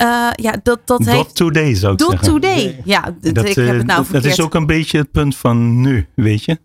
Uh, 0.00 0.30
ja, 0.32 0.60
dat, 0.62 0.80
dat 0.84 1.04
heeft... 1.04 1.16
Dot 1.16 1.36
today 1.36 1.74
zou 1.74 1.92
ik 1.92 1.98
Dot 1.98 2.10
zeggen. 2.10 2.28
today, 2.28 2.80
ja. 2.84 3.14
Dat, 3.20 3.48
ik 3.48 3.54
heb 3.54 3.76
het 3.76 3.86
nou 3.86 4.06
dat 4.10 4.24
is 4.24 4.40
ook 4.40 4.54
een 4.54 4.66
beetje 4.66 4.98
het 4.98 5.10
punt 5.10 5.36
van 5.36 5.80
nu, 5.80 6.06
weet 6.14 6.44
je. 6.44 6.58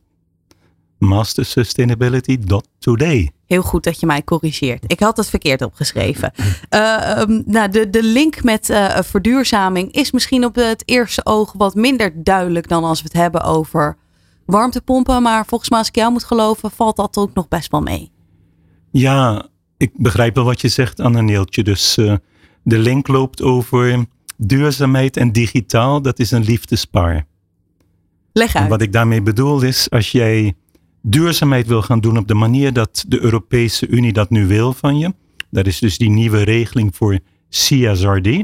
Mastersustainability.today. 0.97 3.31
Heel 3.45 3.61
goed 3.61 3.83
dat 3.83 3.99
je 3.99 4.05
mij 4.05 4.23
corrigeert. 4.23 4.83
Ik 4.87 4.99
had 4.99 5.17
het 5.17 5.29
verkeerd 5.29 5.61
opgeschreven. 5.61 6.31
Uh, 6.69 7.19
um, 7.19 7.43
nou, 7.45 7.69
de, 7.69 7.89
de 7.89 8.03
link 8.03 8.43
met 8.43 8.69
uh, 8.69 9.01
verduurzaming 9.01 9.91
is 9.91 10.11
misschien 10.11 10.45
op 10.45 10.55
het 10.55 10.83
eerste 10.85 11.25
oog 11.25 11.53
wat 11.57 11.75
minder 11.75 12.23
duidelijk 12.23 12.67
dan 12.67 12.83
als 12.83 13.01
we 13.01 13.07
het 13.07 13.17
hebben 13.17 13.43
over 13.43 13.97
warmtepompen. 14.45 15.21
Maar 15.21 15.45
volgens 15.45 15.69
mij, 15.69 15.79
als 15.79 15.87
ik 15.87 15.95
jou 15.95 16.11
moet 16.11 16.23
geloven, 16.23 16.71
valt 16.71 16.95
dat 16.95 17.17
ook 17.17 17.33
nog 17.33 17.47
best 17.47 17.71
wel 17.71 17.81
mee. 17.81 18.11
Ja, 18.91 19.47
ik 19.77 19.91
begrijp 19.93 20.35
wel 20.35 20.43
wat 20.43 20.61
je 20.61 20.67
zegt, 20.67 20.99
Anneeltje. 20.99 21.63
Dus 21.63 21.97
uh, 21.97 22.13
de 22.67 22.77
link 22.77 23.07
loopt 23.07 23.41
over 23.41 24.05
duurzaamheid 24.37 25.17
en 25.17 25.31
digitaal. 25.31 26.01
Dat 26.01 26.19
is 26.19 26.31
een 26.31 26.43
liefdespaar. 26.43 27.25
Leg 28.33 28.55
uit. 28.55 28.63
En 28.63 28.69
wat 28.69 28.81
ik 28.81 28.93
daarmee 28.93 29.21
bedoel 29.21 29.61
is, 29.61 29.89
als 29.89 30.11
jij 30.11 30.55
duurzaamheid 31.01 31.67
wil 31.67 31.81
gaan 31.81 31.99
doen 31.99 32.17
op 32.17 32.27
de 32.27 32.33
manier 32.33 32.73
dat 32.73 33.05
de 33.07 33.21
Europese 33.21 33.87
Unie 33.87 34.13
dat 34.13 34.29
nu 34.29 34.47
wil 34.47 34.73
van 34.73 34.97
je. 34.97 35.13
Dat 35.49 35.67
is 35.67 35.79
dus 35.79 35.97
die 35.97 36.09
nieuwe 36.09 36.41
regeling 36.41 36.95
voor 36.95 37.19
CSRD. 37.49 38.43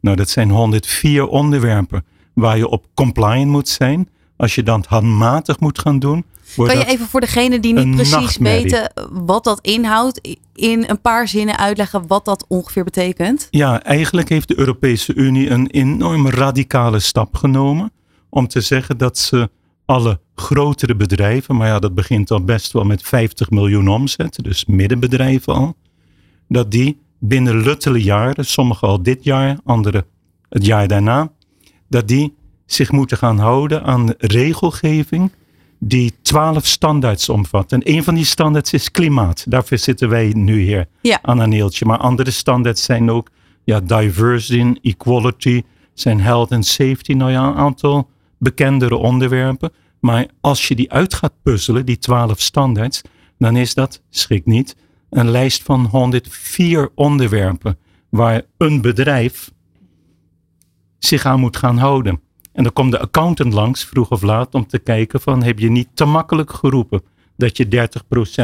Nou, 0.00 0.16
dat 0.16 0.30
zijn 0.30 0.50
104 0.50 1.26
onderwerpen 1.26 2.04
waar 2.34 2.56
je 2.56 2.68
op 2.68 2.86
compliant 2.94 3.50
moet 3.50 3.68
zijn. 3.68 4.08
Als 4.36 4.54
je 4.54 4.62
dan 4.62 4.84
handmatig 4.88 5.60
moet 5.60 5.78
gaan 5.78 5.98
doen. 5.98 6.24
Kan 6.56 6.78
je 6.78 6.84
even 6.84 7.06
voor 7.06 7.20
degene 7.20 7.60
die 7.60 7.74
niet 7.74 7.94
precies 7.94 8.36
weten 8.36 8.92
wat 9.10 9.44
dat 9.44 9.58
inhoudt, 9.60 10.38
in 10.54 10.84
een 10.88 11.00
paar 11.00 11.28
zinnen 11.28 11.58
uitleggen 11.58 12.06
wat 12.06 12.24
dat 12.24 12.44
ongeveer 12.48 12.84
betekent? 12.84 13.48
Ja, 13.50 13.82
eigenlijk 13.82 14.28
heeft 14.28 14.48
de 14.48 14.58
Europese 14.58 15.14
Unie 15.14 15.50
een 15.50 15.66
enorm 15.66 16.28
radicale 16.28 16.98
stap 16.98 17.34
genomen 17.34 17.92
om 18.28 18.48
te 18.48 18.60
zeggen 18.60 18.98
dat 18.98 19.18
ze 19.18 19.50
alle 19.84 20.20
grotere 20.34 20.94
bedrijven, 20.94 21.56
maar 21.56 21.68
ja, 21.68 21.78
dat 21.78 21.94
begint 21.94 22.30
al 22.30 22.44
best 22.44 22.72
wel 22.72 22.84
met 22.84 23.02
50 23.02 23.50
miljoen 23.50 23.88
omzet, 23.88 24.38
dus 24.42 24.64
middenbedrijven 24.64 25.54
al, 25.54 25.76
dat 26.48 26.70
die 26.70 27.00
binnen 27.18 27.62
luttele 27.62 28.02
jaren, 28.02 28.44
sommige 28.44 28.86
al 28.86 29.02
dit 29.02 29.24
jaar, 29.24 29.58
andere 29.64 30.06
het 30.48 30.66
jaar 30.66 30.88
daarna, 30.88 31.32
dat 31.88 32.08
die 32.08 32.34
zich 32.66 32.92
moeten 32.92 33.16
gaan 33.16 33.38
houden 33.38 33.82
aan 33.82 34.14
regelgeving 34.18 35.30
die 35.82 36.12
twaalf 36.22 36.66
standaards 36.66 37.28
omvat. 37.28 37.72
En 37.72 37.80
een 37.84 38.04
van 38.04 38.14
die 38.14 38.24
standaards 38.24 38.72
is 38.72 38.90
klimaat. 38.90 39.44
Daarvoor 39.48 39.78
zitten 39.78 40.08
wij 40.08 40.32
nu 40.34 40.60
hier 40.60 40.88
ja. 41.02 41.18
aan 41.22 41.38
een 41.38 41.48
neeltje. 41.48 41.84
Maar 41.84 41.98
andere 41.98 42.30
standaards 42.30 42.82
zijn 42.82 43.10
ook 43.10 43.30
ja, 43.64 43.80
diversity, 43.80 44.74
equality, 44.82 45.62
zijn 45.94 46.20
health 46.20 46.52
and 46.52 46.66
safety. 46.66 47.12
Nou 47.12 47.30
ja, 47.30 47.46
een 47.46 47.54
aantal 47.54 48.08
bekendere 48.38 48.96
onderwerpen. 48.96 49.72
Maar 50.00 50.26
als 50.40 50.68
je 50.68 50.74
die 50.74 50.92
uit 50.92 51.14
gaat 51.14 51.34
puzzelen, 51.42 51.86
die 51.86 51.98
twaalf 51.98 52.40
standaards, 52.40 53.02
dan 53.38 53.56
is 53.56 53.74
dat, 53.74 54.02
schrik 54.10 54.46
niet, 54.46 54.76
een 55.10 55.30
lijst 55.30 55.62
van 55.62 55.84
104 55.86 56.90
onderwerpen 56.94 57.78
waar 58.08 58.42
een 58.56 58.80
bedrijf 58.80 59.50
zich 60.98 61.24
aan 61.24 61.40
moet 61.40 61.56
gaan 61.56 61.78
houden. 61.78 62.20
En 62.52 62.62
dan 62.62 62.72
komt 62.72 62.90
de 62.90 63.00
accountant 63.00 63.52
langs, 63.52 63.84
vroeg 63.84 64.10
of 64.10 64.22
laat, 64.22 64.54
om 64.54 64.66
te 64.66 64.78
kijken 64.78 65.20
van 65.20 65.42
heb 65.42 65.58
je 65.58 65.70
niet 65.70 65.88
te 65.94 66.04
makkelijk 66.04 66.52
geroepen 66.52 67.02
dat 67.36 67.56
je 67.56 67.88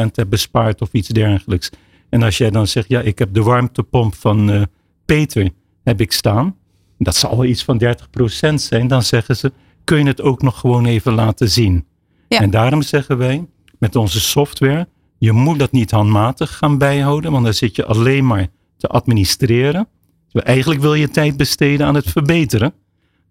30% 0.05 0.11
hebt 0.11 0.29
bespaard 0.29 0.81
of 0.81 0.89
iets 0.91 1.07
dergelijks. 1.07 1.69
En 2.09 2.23
als 2.23 2.37
jij 2.37 2.49
dan 2.49 2.67
zegt, 2.67 2.89
ja, 2.89 3.01
ik 3.01 3.19
heb 3.19 3.33
de 3.33 3.43
warmtepomp 3.43 4.15
van 4.15 4.49
uh, 4.49 4.61
Peter, 5.05 5.49
heb 5.83 6.01
ik 6.01 6.11
staan. 6.11 6.55
Dat 6.97 7.15
zal 7.15 7.37
wel 7.37 7.45
iets 7.45 7.63
van 7.63 7.81
30% 7.83 8.53
zijn. 8.53 8.87
Dan 8.87 9.03
zeggen 9.03 9.35
ze, 9.37 9.51
kun 9.83 9.97
je 9.97 10.05
het 10.05 10.21
ook 10.21 10.41
nog 10.41 10.59
gewoon 10.59 10.85
even 10.85 11.13
laten 11.13 11.49
zien. 11.49 11.85
Ja. 12.27 12.39
En 12.39 12.49
daarom 12.49 12.81
zeggen 12.81 13.17
wij 13.17 13.45
met 13.79 13.95
onze 13.95 14.19
software, 14.19 14.87
je 15.17 15.31
moet 15.31 15.59
dat 15.59 15.71
niet 15.71 15.91
handmatig 15.91 16.57
gaan 16.57 16.77
bijhouden, 16.77 17.31
want 17.31 17.43
dan 17.43 17.53
zit 17.53 17.75
je 17.75 17.85
alleen 17.85 18.25
maar 18.25 18.47
te 18.77 18.87
administreren. 18.87 19.87
Dus 20.31 20.43
eigenlijk 20.43 20.81
wil 20.81 20.93
je 20.93 21.09
tijd 21.09 21.37
besteden 21.37 21.87
aan 21.87 21.95
het 21.95 22.09
verbeteren. 22.09 22.73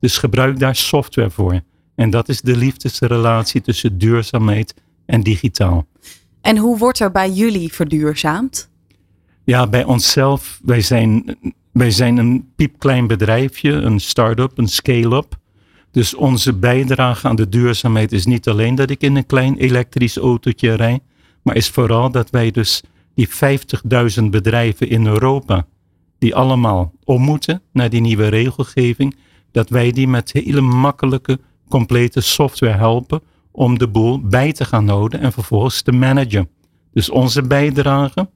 Dus 0.01 0.19
gebruik 0.19 0.59
daar 0.59 0.77
software 0.77 1.31
voor. 1.31 1.61
En 1.95 2.11
dat 2.11 2.29
is 2.29 2.41
de 2.41 2.57
liefdesrelatie 2.57 3.61
tussen 3.61 3.99
duurzaamheid 3.99 4.75
en 5.07 5.23
digitaal. 5.23 5.87
En 6.41 6.57
hoe 6.57 6.79
wordt 6.79 7.01
er 7.01 7.11
bij 7.11 7.31
jullie 7.31 7.73
verduurzaamd? 7.73 8.71
Ja, 9.45 9.67
bij 9.67 9.85
onszelf, 9.85 10.61
wij 10.63 10.81
zijn, 10.81 11.37
wij 11.73 11.91
zijn 11.91 12.17
een 12.17 12.49
piepklein 12.57 13.07
bedrijfje, 13.07 13.73
een 13.73 14.01
start-up, 14.01 14.59
een 14.59 14.69
scale-up. 14.69 15.37
Dus 15.91 16.15
onze 16.15 16.53
bijdrage 16.53 17.29
aan 17.29 17.37
de 17.37 17.49
duurzaamheid 17.49 18.13
is 18.13 18.27
niet 18.27 18.49
alleen 18.49 18.75
dat 18.75 18.91
ik 18.91 19.01
in 19.01 19.17
een 19.17 19.27
klein 19.27 19.57
elektrisch 19.57 20.17
autootje 20.17 20.75
rij, 20.75 21.01
maar 21.43 21.57
is 21.57 21.69
vooral 21.69 22.11
dat 22.11 22.31
wij 22.31 22.51
dus 22.51 22.83
die 23.15 23.29
50.000 24.19 24.25
bedrijven 24.31 24.89
in 24.89 25.07
Europa, 25.07 25.67
die 26.19 26.35
allemaal 26.35 26.93
om 27.05 27.23
moeten 27.23 27.63
naar 27.73 27.91
die 27.91 28.01
nieuwe 28.01 28.29
regelgeving, 28.29 29.17
dat 29.57 29.69
wij 29.69 29.93
die 29.93 30.09
met 30.09 30.33
hele 30.33 30.61
makkelijke, 30.61 31.39
complete 31.69 32.21
software 32.21 32.77
helpen 32.77 33.21
om 33.51 33.79
de 33.79 33.89
boel 33.89 34.21
bij 34.21 34.53
te 34.53 34.65
gaan 34.65 34.89
houden 34.89 35.21
en 35.21 35.33
vervolgens 35.33 35.83
te 35.83 35.93
managen. 35.93 36.49
Dus 36.93 37.11
onze 37.11 37.43
bijdrage 37.43 38.31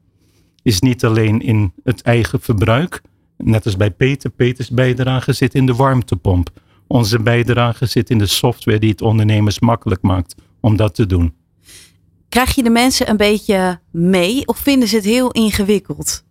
is 0.62 0.80
niet 0.80 1.04
alleen 1.04 1.40
in 1.40 1.72
het 1.84 2.02
eigen 2.02 2.40
verbruik, 2.40 3.02
net 3.36 3.64
als 3.64 3.76
bij 3.76 3.90
Peter. 3.90 4.30
Peters 4.30 4.70
bijdrage 4.70 5.32
zit 5.32 5.54
in 5.54 5.66
de 5.66 5.74
warmtepomp. 5.74 6.50
Onze 6.86 7.18
bijdrage 7.18 7.86
zit 7.86 8.10
in 8.10 8.18
de 8.18 8.26
software 8.26 8.78
die 8.78 8.90
het 8.90 9.02
ondernemers 9.02 9.60
makkelijk 9.60 10.02
maakt 10.02 10.34
om 10.60 10.76
dat 10.76 10.94
te 10.94 11.06
doen. 11.06 11.34
Krijg 12.28 12.54
je 12.54 12.62
de 12.62 12.70
mensen 12.70 13.10
een 13.10 13.16
beetje 13.16 13.80
mee 13.90 14.46
of 14.46 14.58
vinden 14.58 14.88
ze 14.88 14.96
het 14.96 15.04
heel 15.04 15.30
ingewikkeld? 15.30 16.24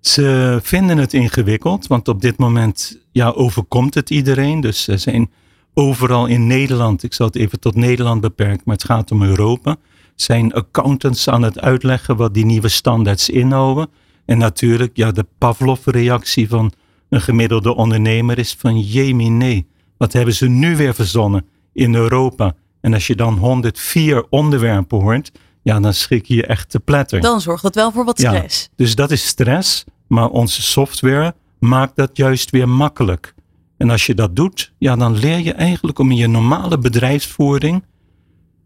Ze 0.00 0.58
vinden 0.62 0.98
het 0.98 1.14
ingewikkeld, 1.14 1.86
want 1.86 2.08
op 2.08 2.20
dit 2.20 2.38
moment 2.38 2.98
ja, 3.12 3.30
overkomt 3.30 3.94
het 3.94 4.10
iedereen. 4.10 4.60
Dus 4.60 4.88
er 4.88 4.98
zijn 4.98 5.30
overal 5.74 6.26
in 6.26 6.46
Nederland, 6.46 7.02
ik 7.02 7.14
zal 7.14 7.26
het 7.26 7.36
even 7.36 7.60
tot 7.60 7.74
Nederland 7.74 8.20
beperken, 8.20 8.62
maar 8.64 8.74
het 8.74 8.84
gaat 8.84 9.10
om 9.10 9.22
Europa, 9.22 9.76
zijn 10.14 10.52
accountants 10.52 11.28
aan 11.28 11.42
het 11.42 11.60
uitleggen 11.60 12.16
wat 12.16 12.34
die 12.34 12.44
nieuwe 12.44 12.68
standaards 12.68 13.28
inhouden. 13.28 13.88
En 14.24 14.38
natuurlijk, 14.38 14.96
ja, 14.96 15.12
de 15.12 15.26
Pavlov-reactie 15.38 16.48
van 16.48 16.72
een 17.08 17.20
gemiddelde 17.20 17.74
ondernemer 17.74 18.38
is 18.38 18.56
van 18.58 18.80
jemie 18.80 19.30
nee, 19.30 19.66
wat 19.96 20.12
hebben 20.12 20.34
ze 20.34 20.48
nu 20.48 20.76
weer 20.76 20.94
verzonnen 20.94 21.46
in 21.72 21.94
Europa? 21.94 22.54
En 22.80 22.94
als 22.94 23.06
je 23.06 23.16
dan 23.16 23.36
104 23.36 24.26
onderwerpen 24.30 25.00
hoort, 25.00 25.32
ja, 25.62 25.80
dan 25.80 25.94
schrik 25.94 26.26
je 26.26 26.34
je 26.34 26.46
echt 26.46 26.70
te 26.70 26.80
pletter. 26.80 27.20
Dan 27.20 27.40
zorgt 27.40 27.62
dat 27.62 27.74
wel 27.74 27.92
voor 27.92 28.04
wat 28.04 28.18
stress. 28.18 28.62
Ja, 28.62 28.68
dus 28.76 28.94
dat 28.94 29.10
is 29.10 29.26
stress, 29.26 29.84
maar 30.06 30.28
onze 30.28 30.62
software 30.62 31.34
maakt 31.58 31.96
dat 31.96 32.16
juist 32.16 32.50
weer 32.50 32.68
makkelijk. 32.68 33.34
En 33.76 33.90
als 33.90 34.06
je 34.06 34.14
dat 34.14 34.36
doet, 34.36 34.72
ja, 34.78 34.96
dan 34.96 35.16
leer 35.16 35.38
je 35.38 35.52
eigenlijk 35.52 35.98
om 35.98 36.10
in 36.10 36.16
je 36.16 36.26
normale 36.28 36.78
bedrijfsvoering 36.78 37.82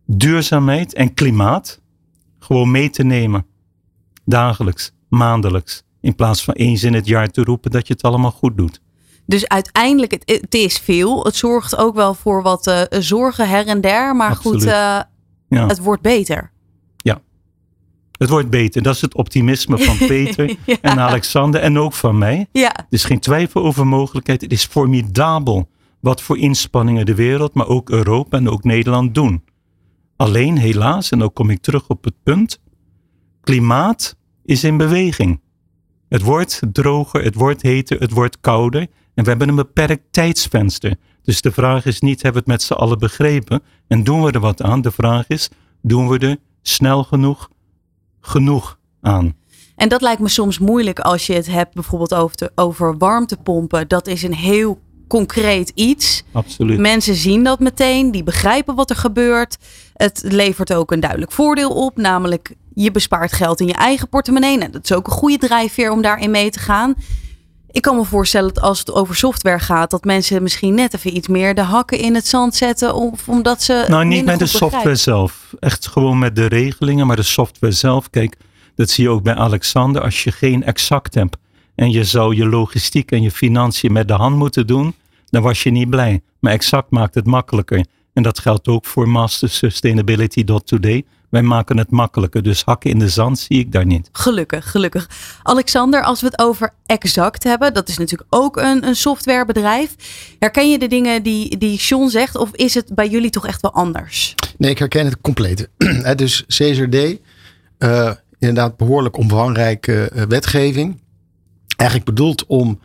duurzaamheid 0.06 0.94
en 0.94 1.14
klimaat 1.14 1.80
gewoon 2.38 2.70
mee 2.70 2.90
te 2.90 3.04
nemen. 3.04 3.46
Dagelijks, 4.24 4.92
maandelijks. 5.08 5.82
In 6.00 6.14
plaats 6.14 6.44
van 6.44 6.54
eens 6.54 6.82
in 6.82 6.94
het 6.94 7.06
jaar 7.06 7.28
te 7.30 7.42
roepen 7.42 7.70
dat 7.70 7.86
je 7.86 7.92
het 7.92 8.02
allemaal 8.02 8.30
goed 8.30 8.56
doet. 8.56 8.80
Dus 9.26 9.48
uiteindelijk, 9.48 10.12
het, 10.12 10.40
het 10.42 10.54
is 10.54 10.78
veel. 10.78 11.24
Het 11.24 11.36
zorgt 11.36 11.76
ook 11.76 11.94
wel 11.94 12.14
voor 12.14 12.42
wat 12.42 12.66
uh, 12.66 12.80
zorgen 12.90 13.48
her 13.48 13.66
en 13.66 13.80
der. 13.80 14.16
Maar 14.16 14.30
Absoluut. 14.30 14.60
goed, 14.62 14.70
uh, 14.70 15.00
Ja. 15.48 15.66
het 15.66 15.78
wordt 15.78 16.02
beter. 16.02 16.52
Het 18.18 18.28
wordt 18.28 18.50
beter. 18.50 18.82
Dat 18.82 18.94
is 18.94 19.00
het 19.00 19.14
optimisme 19.14 19.78
van 19.78 19.96
Peter 20.06 20.56
Ja. 20.66 20.76
en 20.80 20.98
Alexander 21.00 21.60
en 21.60 21.78
ook 21.78 21.92
van 21.92 22.18
mij. 22.18 22.46
Ja, 22.52 22.76
Er 22.76 22.84
is 22.88 23.04
geen 23.04 23.20
twijfel 23.20 23.62
over 23.64 23.86
mogelijkheid. 23.86 24.40
Het 24.40 24.52
is 24.52 24.64
formidabel 24.64 25.68
wat 26.00 26.22
voor 26.22 26.38
inspanningen 26.38 27.06
de 27.06 27.14
wereld, 27.14 27.54
maar 27.54 27.68
ook 27.68 27.90
Europa 27.90 28.36
en 28.36 28.48
ook 28.50 28.64
Nederland 28.64 29.14
doen. 29.14 29.44
Alleen 30.16 30.58
helaas, 30.58 31.10
en 31.10 31.18
dan 31.18 31.32
kom 31.32 31.50
ik 31.50 31.60
terug 31.62 31.88
op 31.88 32.04
het 32.04 32.14
punt, 32.22 32.60
klimaat 33.40 34.16
is 34.44 34.64
in 34.64 34.76
beweging. 34.76 35.40
Het 36.08 36.22
wordt 36.22 36.60
droger, 36.72 37.24
het 37.24 37.34
wordt 37.34 37.62
heter, 37.62 38.00
het 38.00 38.10
wordt 38.10 38.40
kouder 38.40 38.80
en 39.14 39.24
we 39.24 39.28
hebben 39.30 39.48
een 39.48 39.54
beperkt 39.54 40.02
tijdsvenster. 40.10 40.96
Dus 41.22 41.40
de 41.40 41.52
vraag 41.52 41.86
is 41.86 42.00
niet, 42.00 42.22
hebben 42.22 42.44
we 42.44 42.50
het 42.52 42.58
met 42.58 42.66
z'n 42.68 42.82
allen 42.82 42.98
begrepen 42.98 43.62
en 43.86 44.04
doen 44.04 44.22
we 44.22 44.30
er 44.32 44.40
wat 44.40 44.62
aan? 44.62 44.80
De 44.82 44.90
vraag 44.90 45.28
is, 45.28 45.48
doen 45.82 46.08
we 46.08 46.18
er 46.18 46.36
snel 46.62 47.04
genoeg, 47.04 47.48
genoeg 48.26 48.78
aan? 49.00 49.34
En 49.76 49.88
dat 49.88 50.02
lijkt 50.02 50.20
me 50.20 50.28
soms 50.28 50.58
moeilijk 50.58 50.98
als 50.98 51.26
je 51.26 51.32
het 51.32 51.46
hebt 51.46 51.74
bijvoorbeeld 51.74 52.14
over, 52.14 52.36
de, 52.36 52.52
over 52.54 52.98
warmtepompen. 52.98 53.88
Dat 53.88 54.06
is 54.06 54.22
een 54.22 54.34
heel 54.34 54.80
concreet 55.08 55.72
iets. 55.74 56.22
Absoluut. 56.32 56.78
Mensen 56.78 57.14
zien 57.14 57.44
dat 57.44 57.60
meteen, 57.60 58.10
die 58.10 58.22
begrijpen 58.22 58.74
wat 58.74 58.90
er 58.90 58.96
gebeurt. 58.96 59.58
Het 59.94 60.22
levert 60.24 60.74
ook 60.74 60.92
een 60.92 61.00
duidelijk 61.00 61.32
voordeel 61.32 61.70
op, 61.70 61.96
namelijk 61.96 62.54
je 62.74 62.90
bespaart 62.90 63.32
geld 63.32 63.60
in 63.60 63.66
je 63.66 63.74
eigen 63.74 64.08
portemonnee. 64.08 64.58
Nou, 64.58 64.70
dat 64.70 64.84
is 64.84 64.92
ook 64.92 65.06
een 65.06 65.12
goede 65.12 65.38
drijfveer 65.38 65.90
om 65.90 66.02
daarin 66.02 66.30
mee 66.30 66.50
te 66.50 66.58
gaan. 66.58 66.94
Ik 67.74 67.82
kan 67.82 67.96
me 67.96 68.04
voorstellen 68.04 68.54
dat 68.54 68.62
als 68.62 68.78
het 68.78 68.92
over 68.92 69.16
software 69.16 69.58
gaat, 69.58 69.90
dat 69.90 70.04
mensen 70.04 70.42
misschien 70.42 70.74
net 70.74 70.94
even 70.94 71.16
iets 71.16 71.28
meer 71.28 71.54
de 71.54 71.60
hakken 71.60 71.98
in 71.98 72.14
het 72.14 72.26
zand 72.26 72.54
zetten, 72.54 72.94
of 72.94 73.28
omdat 73.28 73.62
ze. 73.62 73.84
Nou, 73.88 74.04
niet 74.04 74.24
met 74.24 74.38
de 74.38 74.46
software 74.46 74.70
begrijpen. 74.70 75.00
zelf. 75.00 75.54
Echt 75.60 75.86
gewoon 75.86 76.18
met 76.18 76.36
de 76.36 76.46
regelingen, 76.46 77.06
maar 77.06 77.16
de 77.16 77.22
software 77.22 77.72
zelf. 77.72 78.10
Kijk, 78.10 78.36
dat 78.74 78.90
zie 78.90 79.04
je 79.04 79.10
ook 79.10 79.22
bij 79.22 79.34
Alexander. 79.34 80.02
Als 80.02 80.24
je 80.24 80.32
geen 80.32 80.64
exact 80.64 81.14
hebt 81.14 81.36
en 81.74 81.90
je 81.90 82.04
zou 82.04 82.36
je 82.36 82.46
logistiek 82.46 83.10
en 83.10 83.22
je 83.22 83.30
financiën 83.30 83.92
met 83.92 84.08
de 84.08 84.14
hand 84.14 84.36
moeten 84.36 84.66
doen, 84.66 84.94
dan 85.24 85.42
was 85.42 85.62
je 85.62 85.70
niet 85.70 85.90
blij. 85.90 86.20
Maar 86.40 86.52
exact 86.52 86.90
maakt 86.90 87.14
het 87.14 87.26
makkelijker. 87.26 87.86
En 88.12 88.22
dat 88.22 88.38
geldt 88.38 88.68
ook 88.68 88.84
voor 88.84 89.08
mastersustainability.today. 89.08 91.04
Wij 91.34 91.42
maken 91.42 91.78
het 91.78 91.90
makkelijker. 91.90 92.42
Dus 92.42 92.62
hakken 92.62 92.90
in 92.90 92.98
de 92.98 93.08
zand 93.08 93.38
zie 93.38 93.58
ik 93.58 93.72
daar 93.72 93.86
niet. 93.86 94.08
Gelukkig, 94.12 94.70
gelukkig. 94.70 95.08
Alexander, 95.42 96.02
als 96.02 96.20
we 96.20 96.26
het 96.26 96.38
over 96.38 96.70
Exact 96.86 97.44
hebben, 97.44 97.74
dat 97.74 97.88
is 97.88 97.98
natuurlijk 97.98 98.34
ook 98.34 98.56
een, 98.56 98.86
een 98.86 98.96
softwarebedrijf. 98.96 99.94
Herken 100.38 100.70
je 100.70 100.78
de 100.78 100.86
dingen 100.86 101.22
die, 101.22 101.58
die 101.58 101.76
John 101.76 102.08
zegt, 102.08 102.36
of 102.36 102.50
is 102.52 102.74
het 102.74 102.94
bij 102.94 103.08
jullie 103.08 103.30
toch 103.30 103.46
echt 103.46 103.60
wel 103.60 103.72
anders? 103.72 104.34
Nee, 104.58 104.70
ik 104.70 104.78
herken 104.78 105.04
het 105.04 105.20
compleet. 105.20 105.68
Hè, 106.06 106.14
dus 106.14 106.44
CSRD, 106.46 107.18
eh, 107.78 108.10
inderdaad 108.38 108.76
behoorlijk 108.76 109.16
omvangrijke 109.16 110.08
eh, 110.08 110.22
wetgeving. 110.22 111.00
Eigenlijk 111.76 112.10
bedoeld 112.10 112.46
om 112.46 112.80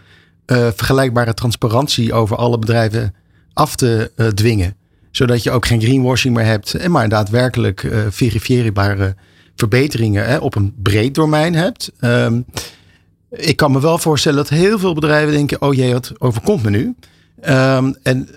eh, 0.45 0.67
vergelijkbare 0.75 1.33
transparantie 1.33 2.13
over 2.13 2.37
alle 2.37 2.59
bedrijven 2.59 3.15
af 3.53 3.75
te 3.75 4.11
dwingen. 4.35 4.75
Zodat 5.11 5.43
je 5.43 5.51
ook 5.51 5.65
geen 5.65 5.81
greenwashing 5.81 6.35
meer 6.35 6.45
hebt. 6.45 6.73
En 6.73 6.91
maar 6.91 7.09
daadwerkelijk 7.09 7.83
eh, 7.83 7.99
verifieerbare 8.09 9.15
verbeteringen 9.55 10.25
hè, 10.25 10.37
op 10.37 10.55
een 10.55 10.73
breed 10.81 11.15
domein 11.15 11.55
hebt. 11.55 11.91
Ehm, 11.99 12.41
ik 13.29 13.55
kan 13.55 13.71
me 13.71 13.81
wel 13.81 13.97
voorstellen 13.97 14.37
dat 14.37 14.49
heel 14.49 14.79
veel 14.79 14.93
bedrijven 14.93 15.33
denken: 15.33 15.61
oh 15.61 15.73
jee, 15.73 15.93
wat 15.93 16.11
overkomt 16.17 16.63
me 16.63 16.69
nu? 16.69 16.95
Ehm, 17.41 17.93
en 18.03 18.29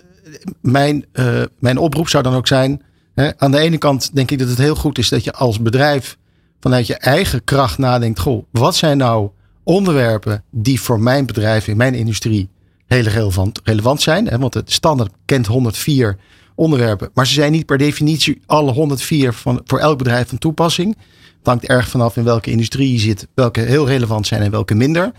mijn, 0.60 1.04
eh, 1.12 1.42
mijn 1.58 1.78
oproep 1.78 2.08
zou 2.08 2.22
dan 2.22 2.34
ook 2.34 2.46
zijn: 2.46 2.82
hè, 3.14 3.38
aan 3.38 3.50
de 3.50 3.58
ene 3.58 3.78
kant 3.78 4.14
denk 4.14 4.30
ik 4.30 4.38
dat 4.38 4.48
het 4.48 4.58
heel 4.58 4.74
goed 4.74 4.98
is 4.98 5.08
dat 5.08 5.24
je 5.24 5.32
als 5.32 5.60
bedrijf 5.60 6.16
vanuit 6.60 6.86
je 6.86 6.96
eigen 6.96 7.44
kracht 7.44 7.78
nadenkt: 7.78 8.20
goh, 8.20 8.44
wat 8.50 8.76
zijn 8.76 8.96
nou 8.96 9.30
onderwerpen 9.62 10.44
die 10.50 10.80
voor 10.80 11.00
mijn 11.00 11.26
bedrijf 11.26 11.68
in 11.68 11.76
mijn 11.76 11.94
industrie 11.94 12.48
heel 12.86 13.02
relevant, 13.02 13.60
relevant 13.64 14.02
zijn? 14.02 14.26
Hè? 14.26 14.38
Want 14.38 14.54
het 14.54 14.72
standaard 14.72 15.12
kent 15.24 15.46
104 15.46 16.16
onderwerpen, 16.54 17.10
maar 17.14 17.26
ze 17.26 17.32
zijn 17.32 17.52
niet 17.52 17.66
per 17.66 17.78
definitie 17.78 18.40
alle 18.46 18.72
104 18.72 19.32
van, 19.32 19.60
voor 19.64 19.78
elk 19.78 19.98
bedrijf 19.98 20.28
van 20.28 20.38
toepassing. 20.38 20.96
Het 21.38 21.46
hangt 21.46 21.66
erg 21.66 21.88
vanaf 21.88 22.16
in 22.16 22.24
welke 22.24 22.50
industrie 22.50 22.92
je 22.92 22.98
zit, 22.98 23.28
welke 23.34 23.60
heel 23.60 23.86
relevant 23.86 24.26
zijn 24.26 24.42
en 24.42 24.50
welke 24.50 24.74
minder. 24.74 25.12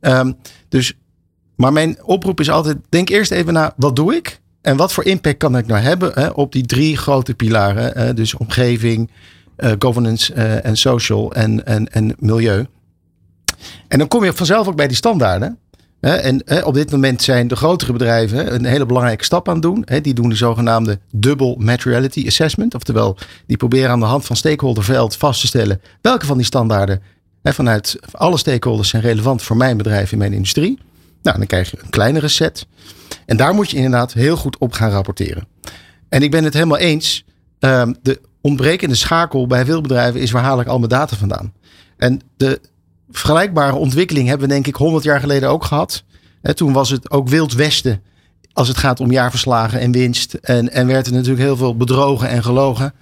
Ehm, 0.00 0.32
dus, 0.68 0.92
maar 1.56 1.72
mijn 1.72 2.04
oproep 2.04 2.40
is 2.40 2.50
altijd: 2.50 2.76
denk 2.88 3.08
eerst 3.08 3.30
even 3.30 3.52
na, 3.52 3.72
wat 3.76 3.96
doe 3.96 4.14
ik? 4.14 4.40
En 4.60 4.76
wat 4.76 4.92
voor 4.92 5.04
impact 5.04 5.36
kan 5.36 5.56
ik 5.56 5.66
nou 5.66 5.80
hebben 5.80 6.12
hè, 6.14 6.28
op 6.28 6.52
die 6.52 6.66
drie 6.66 6.96
grote 6.96 7.34
pilaren? 7.34 7.98
Hè, 7.98 8.14
dus 8.14 8.34
omgeving, 8.34 9.10
eh, 9.56 9.72
governance 9.78 10.32
eh, 10.34 10.64
en 10.64 10.76
social 10.76 11.32
en, 11.32 11.66
en, 11.66 11.92
en 11.92 12.14
milieu. 12.18 12.66
En 13.88 13.98
dan 13.98 14.08
kom 14.08 14.24
je 14.24 14.32
vanzelf 14.32 14.68
ook 14.68 14.76
bij 14.76 14.88
die 14.88 14.96
standaarden. 14.96 15.58
En 16.02 16.64
op 16.64 16.74
dit 16.74 16.90
moment 16.90 17.22
zijn 17.22 17.48
de 17.48 17.56
grotere 17.56 17.92
bedrijven 17.92 18.54
een 18.54 18.64
hele 18.64 18.86
belangrijke 18.86 19.24
stap 19.24 19.48
aan 19.48 19.54
het 19.54 19.62
doen. 19.62 19.86
Die 20.02 20.14
doen 20.14 20.28
de 20.28 20.34
zogenaamde 20.34 20.98
Double 21.10 21.54
Materiality 21.58 22.24
Assessment. 22.26 22.74
Oftewel, 22.74 23.16
die 23.46 23.56
proberen 23.56 23.90
aan 23.90 24.00
de 24.00 24.06
hand 24.06 24.24
van 24.24 24.36
stakeholderveld 24.36 25.16
vast 25.16 25.40
te 25.40 25.46
stellen 25.46 25.80
welke 26.00 26.26
van 26.26 26.36
die 26.36 26.46
standaarden 26.46 27.02
vanuit 27.42 27.98
alle 28.12 28.36
stakeholders 28.36 28.88
zijn 28.88 29.02
relevant 29.02 29.42
voor 29.42 29.56
mijn 29.56 29.76
bedrijf 29.76 30.12
in 30.12 30.18
mijn 30.18 30.32
industrie. 30.32 30.78
Nou, 31.22 31.38
dan 31.38 31.46
krijg 31.46 31.70
je 31.70 31.78
een 31.82 31.90
kleinere 31.90 32.28
set. 32.28 32.66
En 33.26 33.36
daar 33.36 33.54
moet 33.54 33.70
je 33.70 33.76
inderdaad 33.76 34.12
heel 34.12 34.36
goed 34.36 34.58
op 34.58 34.72
gaan 34.72 34.90
rapporteren. 34.90 35.46
En 36.08 36.22
ik 36.22 36.30
ben 36.30 36.44
het 36.44 36.54
helemaal 36.54 36.78
eens. 36.78 37.24
ehm, 37.58 37.92
de 38.02 38.20
ontbrekende 38.40 38.94
schakel 38.94 39.46
bij 39.46 39.64
veel 39.64 39.80
bedrijven 39.80 40.20
is 40.20 40.30
waar 40.30 40.42
haal 40.42 40.60
ik 40.60 40.66
al 40.66 40.78
mijn 40.78 40.90
data 40.90 41.16
vandaan? 41.16 41.52
En 41.96 42.20
de 42.36 42.60
vergelijkbare 43.12 43.76
ontwikkeling 43.76 44.28
hebben 44.28 44.48
we 44.48 44.52
denk 44.52 44.66
ik 44.66 44.74
100 44.74 45.04
jaar 45.04 45.20
geleden 45.20 45.48
ook 45.48 45.64
gehad. 45.64 46.04
Hè, 46.42 46.54
toen 46.54 46.72
was 46.72 46.90
het 46.90 47.10
ook 47.10 47.28
wild 47.28 47.52
westen 47.52 48.02
als 48.52 48.68
het 48.68 48.76
gaat 48.76 49.00
om 49.00 49.10
jaarverslagen 49.10 49.80
en 49.80 49.92
winst. 49.92 50.34
En, 50.34 50.72
en 50.72 50.86
werd 50.86 51.06
er 51.06 51.12
natuurlijk 51.12 51.42
heel 51.42 51.56
veel 51.56 51.76
bedrogen 51.76 52.28
en 52.28 52.42
gelogen. 52.42 52.94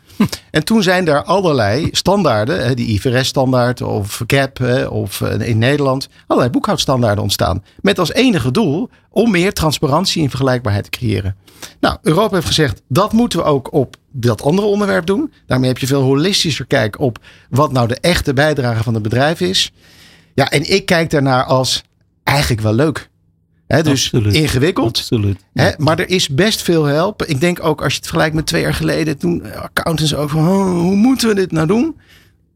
En 0.50 0.64
toen 0.64 0.82
zijn 0.82 1.08
er 1.08 1.24
allerlei 1.24 1.88
standaarden, 1.92 2.76
die 2.76 2.86
IFRS-standaard 2.86 3.82
of 3.82 4.22
CAP 4.26 4.60
of 4.90 5.20
eh, 5.20 5.48
in 5.48 5.58
Nederland, 5.58 6.08
allerlei 6.26 6.52
boekhoudstandaarden 6.52 7.22
ontstaan. 7.22 7.64
Met 7.80 7.98
als 7.98 8.12
enige 8.12 8.50
doel 8.50 8.88
om 9.10 9.30
meer 9.30 9.52
transparantie 9.52 10.22
en 10.22 10.28
vergelijkbaarheid 10.28 10.84
te 10.84 10.90
creëren. 10.90 11.36
Nou, 11.80 11.96
Europa 12.02 12.34
heeft 12.34 12.46
gezegd 12.46 12.82
dat 12.88 13.12
moeten 13.12 13.38
we 13.38 13.44
ook 13.44 13.72
op 13.72 13.96
dat 14.12 14.42
andere 14.42 14.66
onderwerp 14.66 15.06
doen. 15.06 15.32
Daarmee 15.46 15.68
heb 15.68 15.78
je 15.78 15.86
veel 15.86 16.02
holistischer 16.02 16.66
kijk 16.66 17.00
op 17.00 17.18
wat 17.50 17.72
nou 17.72 17.88
de 17.88 17.98
echte 18.00 18.32
bijdrage 18.32 18.82
van 18.82 18.94
het 18.94 19.02
bedrijf 19.02 19.40
is. 19.40 19.72
Ja, 20.40 20.50
en 20.50 20.70
ik 20.70 20.86
kijk 20.86 21.10
daarnaar 21.10 21.44
als 21.44 21.82
eigenlijk 22.22 22.60
wel 22.60 22.72
leuk. 22.72 23.10
Hè, 23.66 23.82
dus 23.82 24.04
Absoluut. 24.12 24.34
ingewikkeld. 24.34 24.86
Absoluut. 24.98 25.44
Maar 25.78 25.98
er 25.98 26.08
is 26.08 26.28
best 26.28 26.62
veel 26.62 26.84
help. 26.84 27.24
Ik 27.24 27.40
denk 27.40 27.64
ook 27.64 27.82
als 27.82 27.92
je 27.92 27.98
het 27.98 28.06
vergelijkt 28.06 28.34
met 28.34 28.46
twee 28.46 28.62
jaar 28.62 28.74
geleden. 28.74 29.18
Toen 29.18 29.54
accountants 29.54 30.14
ook 30.14 30.30
van 30.30 30.48
"Oh, 30.48 30.70
hoe 30.70 30.96
moeten 30.96 31.28
we 31.28 31.34
dit 31.34 31.52
nou 31.52 31.66
doen? 31.66 32.00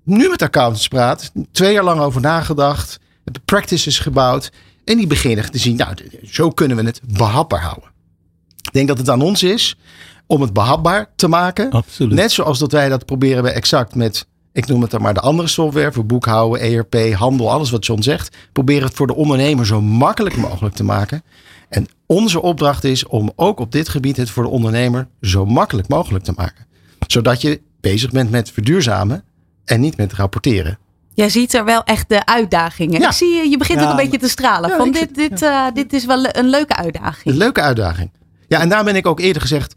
Nu 0.05 0.29
met 0.29 0.43
accountants 0.43 0.89
praat. 0.89 1.33
Twee 1.53 1.73
jaar 1.73 1.85
lang 1.85 2.01
over 2.01 2.21
nagedacht. 2.21 2.99
Practices 3.45 3.99
gebouwd. 3.99 4.51
En 4.85 4.97
die 4.97 5.07
beginnen 5.07 5.51
te 5.51 5.59
zien. 5.59 5.77
Nou, 5.77 5.95
zo 6.31 6.51
kunnen 6.51 6.77
we 6.77 6.83
het 6.83 7.01
behapbaar 7.17 7.63
houden. 7.63 7.91
Ik 8.63 8.73
denk 8.73 8.89
dat 8.89 8.99
het 8.99 9.11
aan 9.11 9.23
ons 9.23 9.43
is 9.43 9.77
om 10.27 10.41
het 10.41 10.53
behapbaar 10.53 11.11
te 11.17 11.29
maken. 11.29 11.71
Absoluut. 11.71 12.15
Net 12.15 12.33
zoals 12.33 12.59
dat 12.59 12.73
wij 12.73 12.89
dat 12.89 13.07
proberen 13.07 13.43
bij 13.43 13.53
Exact 13.53 13.95
met, 13.95 14.27
ik 14.55 14.67
noem 14.67 14.83
het 14.83 14.91
dan 14.91 15.03
maar 15.03 15.15
de 15.15 15.21
andere 15.21 15.49
software 15.49 15.93
voor 15.93 16.07
boekhouden, 16.07 16.61
ERP, 16.61 17.13
handel, 17.15 17.51
alles 17.51 17.71
wat 17.71 17.87
John 17.87 18.03
zegt. 18.03 18.37
Proberen 18.53 18.87
het 18.87 18.97
voor 18.97 19.07
de 19.07 19.15
ondernemer 19.15 19.67
zo 19.67 19.81
makkelijk 19.81 20.37
mogelijk 20.37 20.75
te 20.75 20.85
maken. 20.85 21.23
En 21.69 21.87
onze 22.07 22.43
opdracht 22.43 22.85
is 22.85 23.07
om 23.07 23.33
ook 23.37 23.61
op 23.61 23.73
dit 23.73 23.89
gebied 23.89 24.17
het 24.17 24.31
voor 24.31 24.43
de 24.43 24.49
ondernemer 24.49 25.09
zo 25.21 25.47
makkelijk 25.47 25.89
mogelijk 25.89 26.25
te 26.25 26.33
maken. 26.37 26.67
Zodat 27.07 27.41
je 27.41 27.61
bezig 27.81 28.11
bent 28.11 28.31
met 28.31 28.51
verduurzamen 28.51 29.25
en 29.65 29.81
niet 29.81 29.97
met 29.97 30.13
rapporteren. 30.13 30.79
Jij 31.15 31.29
ziet 31.29 31.55
er 31.55 31.65
wel 31.65 31.85
echt 31.85 32.09
de 32.09 32.27
uitdagingen. 32.27 33.01
Ja. 33.01 33.07
Ik 33.09 33.13
zie 33.15 33.35
je, 33.35 33.49
je 33.49 33.57
begint 33.59 33.79
Ja, 33.81 33.85
ook 33.85 33.91
een 33.91 33.97
beetje 34.05 34.19
te 34.19 34.29
stralen. 34.29 34.71
Ja, 34.71 34.77
van 34.77 34.91
dit, 34.91 35.15
dit, 35.15 35.43
eh, 35.43 35.67
dit 35.75 35.93
is 35.93 36.05
wel 36.05 36.27
een 36.37 36.49
leuke 36.49 36.73
Een 36.79 36.85
uitdaging. 36.85 37.35
leuke 37.35 37.61
uitdaging. 37.61 38.11
Ja, 38.49 38.61
en 38.61 38.69
daar 38.69 38.85
ben 38.85 38.97
ik 38.97 39.07
ook 39.07 39.21
eerder 39.21 39.43
gezegd. 39.43 39.75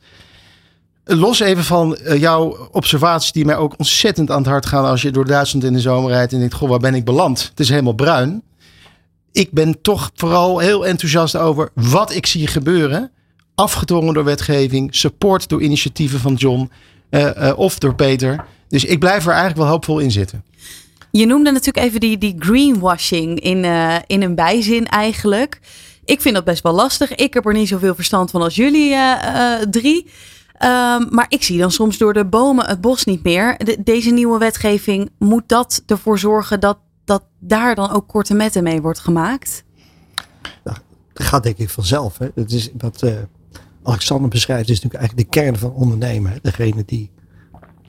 Los 1.07 1.39
even 1.39 1.63
van 1.63 1.95
eh, 1.95 2.19
jouw 2.19 2.69
observaties 2.71 3.31
die 3.31 3.45
mij 3.45 3.55
ook 3.55 3.73
ontzettend 3.77 4.31
aan 4.31 4.37
het 4.37 4.47
hart 4.47 4.65
gaan 4.65 4.85
als 4.85 5.01
je 5.01 5.11
door 5.11 5.25
Duitsland 5.25 5.65
in 5.65 5.73
de 5.73 5.79
zomer 5.79 6.11
rijdt 6.11 6.33
en 6.33 6.39
denkt, 6.39 6.53
goh, 6.53 6.69
waar 6.69 6.79
ben 6.79 6.93
ik 6.93 7.05
beland? 7.05 7.47
Het 7.49 7.59
is 7.59 7.69
helemaal 7.69 7.93
bruin. 7.93 8.43
Ik 9.31 9.51
ben 9.51 9.81
toch 9.81 10.11
vooral 10.15 10.59
heel 10.59 10.85
enthousiast 10.87 11.35
over 11.35 11.69
wat 11.73 12.13
ik 12.13 12.25
zie 12.25 12.47
gebeuren. 12.47 13.11
Afgedwongen 13.55 14.13
door 14.13 14.23
wetgeving, 14.23 14.95
support 14.95 15.49
door 15.49 15.61
initiatieven 15.61 16.19
van 16.19 16.33
John 16.33 16.71
eh, 17.09 17.49
eh, 17.49 17.57
of 17.57 17.79
door 17.79 17.95
Peter. 17.95 18.45
Dus 18.67 18.85
ik 18.85 18.99
blijf 18.99 19.23
er 19.23 19.31
eigenlijk 19.31 19.59
wel 19.59 19.67
hoopvol 19.67 19.99
in 19.99 20.11
zitten. 20.11 20.43
Je 21.11 21.25
noemde 21.25 21.51
natuurlijk 21.51 21.85
even 21.85 21.99
die, 21.99 22.17
die 22.17 22.35
greenwashing 22.39 23.39
in, 23.39 23.65
in 24.07 24.21
een 24.21 24.35
bijzin 24.35 24.87
eigenlijk. 24.87 25.59
Ik 26.05 26.21
vind 26.21 26.35
dat 26.35 26.43
best 26.43 26.63
wel 26.63 26.73
lastig. 26.73 27.15
Ik 27.15 27.33
heb 27.33 27.45
er 27.45 27.53
niet 27.53 27.67
zoveel 27.67 27.95
verstand 27.95 28.31
van 28.31 28.41
als 28.41 28.55
jullie 28.55 28.95
drie. 29.69 30.05
Ehm, 30.57 31.05
maar 31.09 31.25
ik 31.29 31.43
zie 31.43 31.57
dan 31.57 31.71
soms 31.71 31.97
door 31.97 32.13
de 32.13 32.25
bomen 32.25 32.65
het 32.65 32.81
bos 32.81 33.03
niet 33.05 33.23
meer. 33.23 33.57
De- 33.57 33.77
deze 33.83 34.11
nieuwe 34.11 34.39
wetgeving, 34.39 35.09
moet 35.19 35.43
dat 35.49 35.83
ervoor 35.85 36.19
zorgen 36.19 36.59
dat, 36.59 36.77
dat 37.05 37.23
daar 37.39 37.75
dan 37.75 37.89
ook 37.91 38.07
korte 38.07 38.33
metten 38.33 38.63
mee 38.63 38.81
wordt 38.81 38.99
gemaakt? 38.99 39.63
Dat 40.63 40.81
gaat 41.13 41.43
denk 41.43 41.57
ik 41.57 41.69
vanzelf. 41.69 42.17
Hè. 42.17 42.27
Het 42.35 42.51
is 42.51 42.71
wat 42.77 43.01
eh, 43.01 43.13
Alexander 43.83 44.29
beschrijft, 44.29 44.69
is 44.69 44.81
natuurlijk 44.81 45.01
eigenlijk 45.01 45.33
de 45.33 45.39
kern 45.39 45.57
van 45.57 45.71
ondernemen. 45.73 46.31
Hè. 46.31 46.37
Degene 46.41 46.83
die 46.85 47.11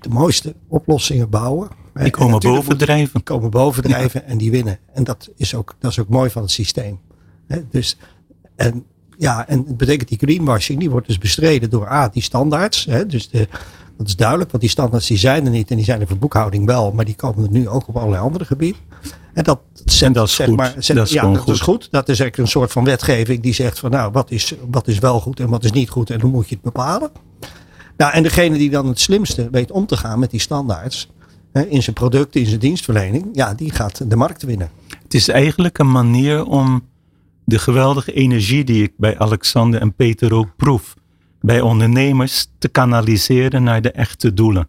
de 0.00 0.08
mooiste 0.08 0.54
oplossingen 0.68 1.30
bouwen. 1.30 1.68
hè. 1.68 1.74
Die 1.94 2.02
En 2.04 2.10
komen 2.10 2.40
bovendrijven. 2.40 3.12
Die 3.12 3.22
komen 3.22 3.50
bovendrijven 3.50 4.24
en 4.26 4.38
die 4.38 4.50
winnen. 4.50 4.78
En 4.92 5.04
dat 5.04 5.28
is 5.36 5.54
ook, 5.54 5.74
dat 5.78 5.90
is 5.90 5.98
ook 5.98 6.08
mooi 6.08 6.30
van 6.30 6.42
het 6.42 6.50
systeem. 6.50 7.00
Hè. 7.46 7.68
Dus, 7.70 7.96
en, 8.56 8.84
ja, 9.18 9.48
en 9.48 9.64
het 9.66 9.76
betekent 9.76 10.08
die 10.08 10.18
greenwashing, 10.18 10.78
die 10.78 10.90
wordt 10.90 11.06
dus 11.06 11.18
bestreden 11.18 11.70
door 11.70 11.88
A, 11.88 12.08
die 12.08 12.22
standaards. 12.22 12.84
Hè. 12.84 13.06
Dus 13.06 13.28
de, 13.28 13.48
dat 13.96 14.06
is 14.06 14.16
duidelijk, 14.16 14.50
want 14.50 14.62
die 14.62 14.72
standaards 14.72 15.06
die 15.06 15.16
zijn 15.16 15.44
er 15.44 15.50
niet. 15.50 15.70
En 15.70 15.76
die 15.76 15.84
zijn 15.84 16.00
er 16.00 16.06
voor 16.06 16.18
boekhouding 16.18 16.66
wel, 16.66 16.92
maar 16.92 17.04
die 17.04 17.14
komen 17.14 17.44
er 17.44 17.50
nu 17.50 17.68
ook 17.68 17.88
op 17.88 17.96
allerlei 17.96 18.22
andere 18.22 18.44
gebieden. 18.44 18.80
En 19.34 19.44
dat, 19.44 19.60
dat 20.12 20.26
is 20.26 20.34
zeg 20.34 20.46
goed. 20.46 20.56
Maar, 20.56 20.74
Dat 20.74 20.78
is 20.78 21.12
ja, 21.12 21.22
dat 21.22 21.36
is 21.36 21.42
goed. 21.42 21.60
goed. 21.60 21.88
Dat 21.90 22.08
is 22.08 22.20
eigenlijk 22.20 22.36
een 22.36 22.48
soort 22.48 22.72
van 22.72 22.84
wetgeving 22.84 23.42
die 23.42 23.52
zegt 23.52 23.78
van 23.78 23.90
nou, 23.90 24.12
wat 24.12 24.30
is, 24.30 24.54
wat 24.70 24.88
is 24.88 24.98
wel 24.98 25.20
goed 25.20 25.40
en 25.40 25.48
wat 25.48 25.64
is 25.64 25.72
niet 25.72 25.90
goed 25.90 26.10
en 26.10 26.20
hoe 26.20 26.30
moet 26.30 26.48
je 26.48 26.54
het 26.54 26.64
bepalen. 26.64 27.10
Nou, 27.96 28.12
en 28.12 28.22
degene 28.22 28.58
die 28.58 28.70
dan 28.70 28.86
het 28.86 29.00
slimste 29.00 29.48
weet 29.50 29.70
om 29.70 29.86
te 29.86 29.96
gaan 29.96 30.18
met 30.18 30.30
die 30.30 30.40
standaards 30.40 31.08
hè, 31.52 31.62
in 31.66 31.82
zijn 31.82 31.94
producten, 31.94 32.40
in 32.40 32.46
zijn 32.46 32.60
dienstverlening, 32.60 33.28
ja, 33.32 33.54
die 33.54 33.70
gaat 33.70 34.10
de 34.10 34.16
markt 34.16 34.42
winnen. 34.42 34.70
Het 35.02 35.14
is 35.14 35.28
eigenlijk 35.28 35.78
een 35.78 35.90
manier 35.90 36.44
om 36.44 36.82
de 37.48 37.58
geweldige 37.58 38.12
energie 38.12 38.64
die 38.64 38.82
ik 38.82 38.92
bij 38.96 39.18
Alexander 39.18 39.80
en 39.80 39.94
Peter 39.94 40.34
ook 40.34 40.56
proef, 40.56 40.94
bij 41.40 41.60
ondernemers 41.60 42.46
te 42.58 42.68
kanaliseren 42.68 43.62
naar 43.62 43.82
de 43.82 43.90
echte 43.90 44.34
doelen. 44.34 44.68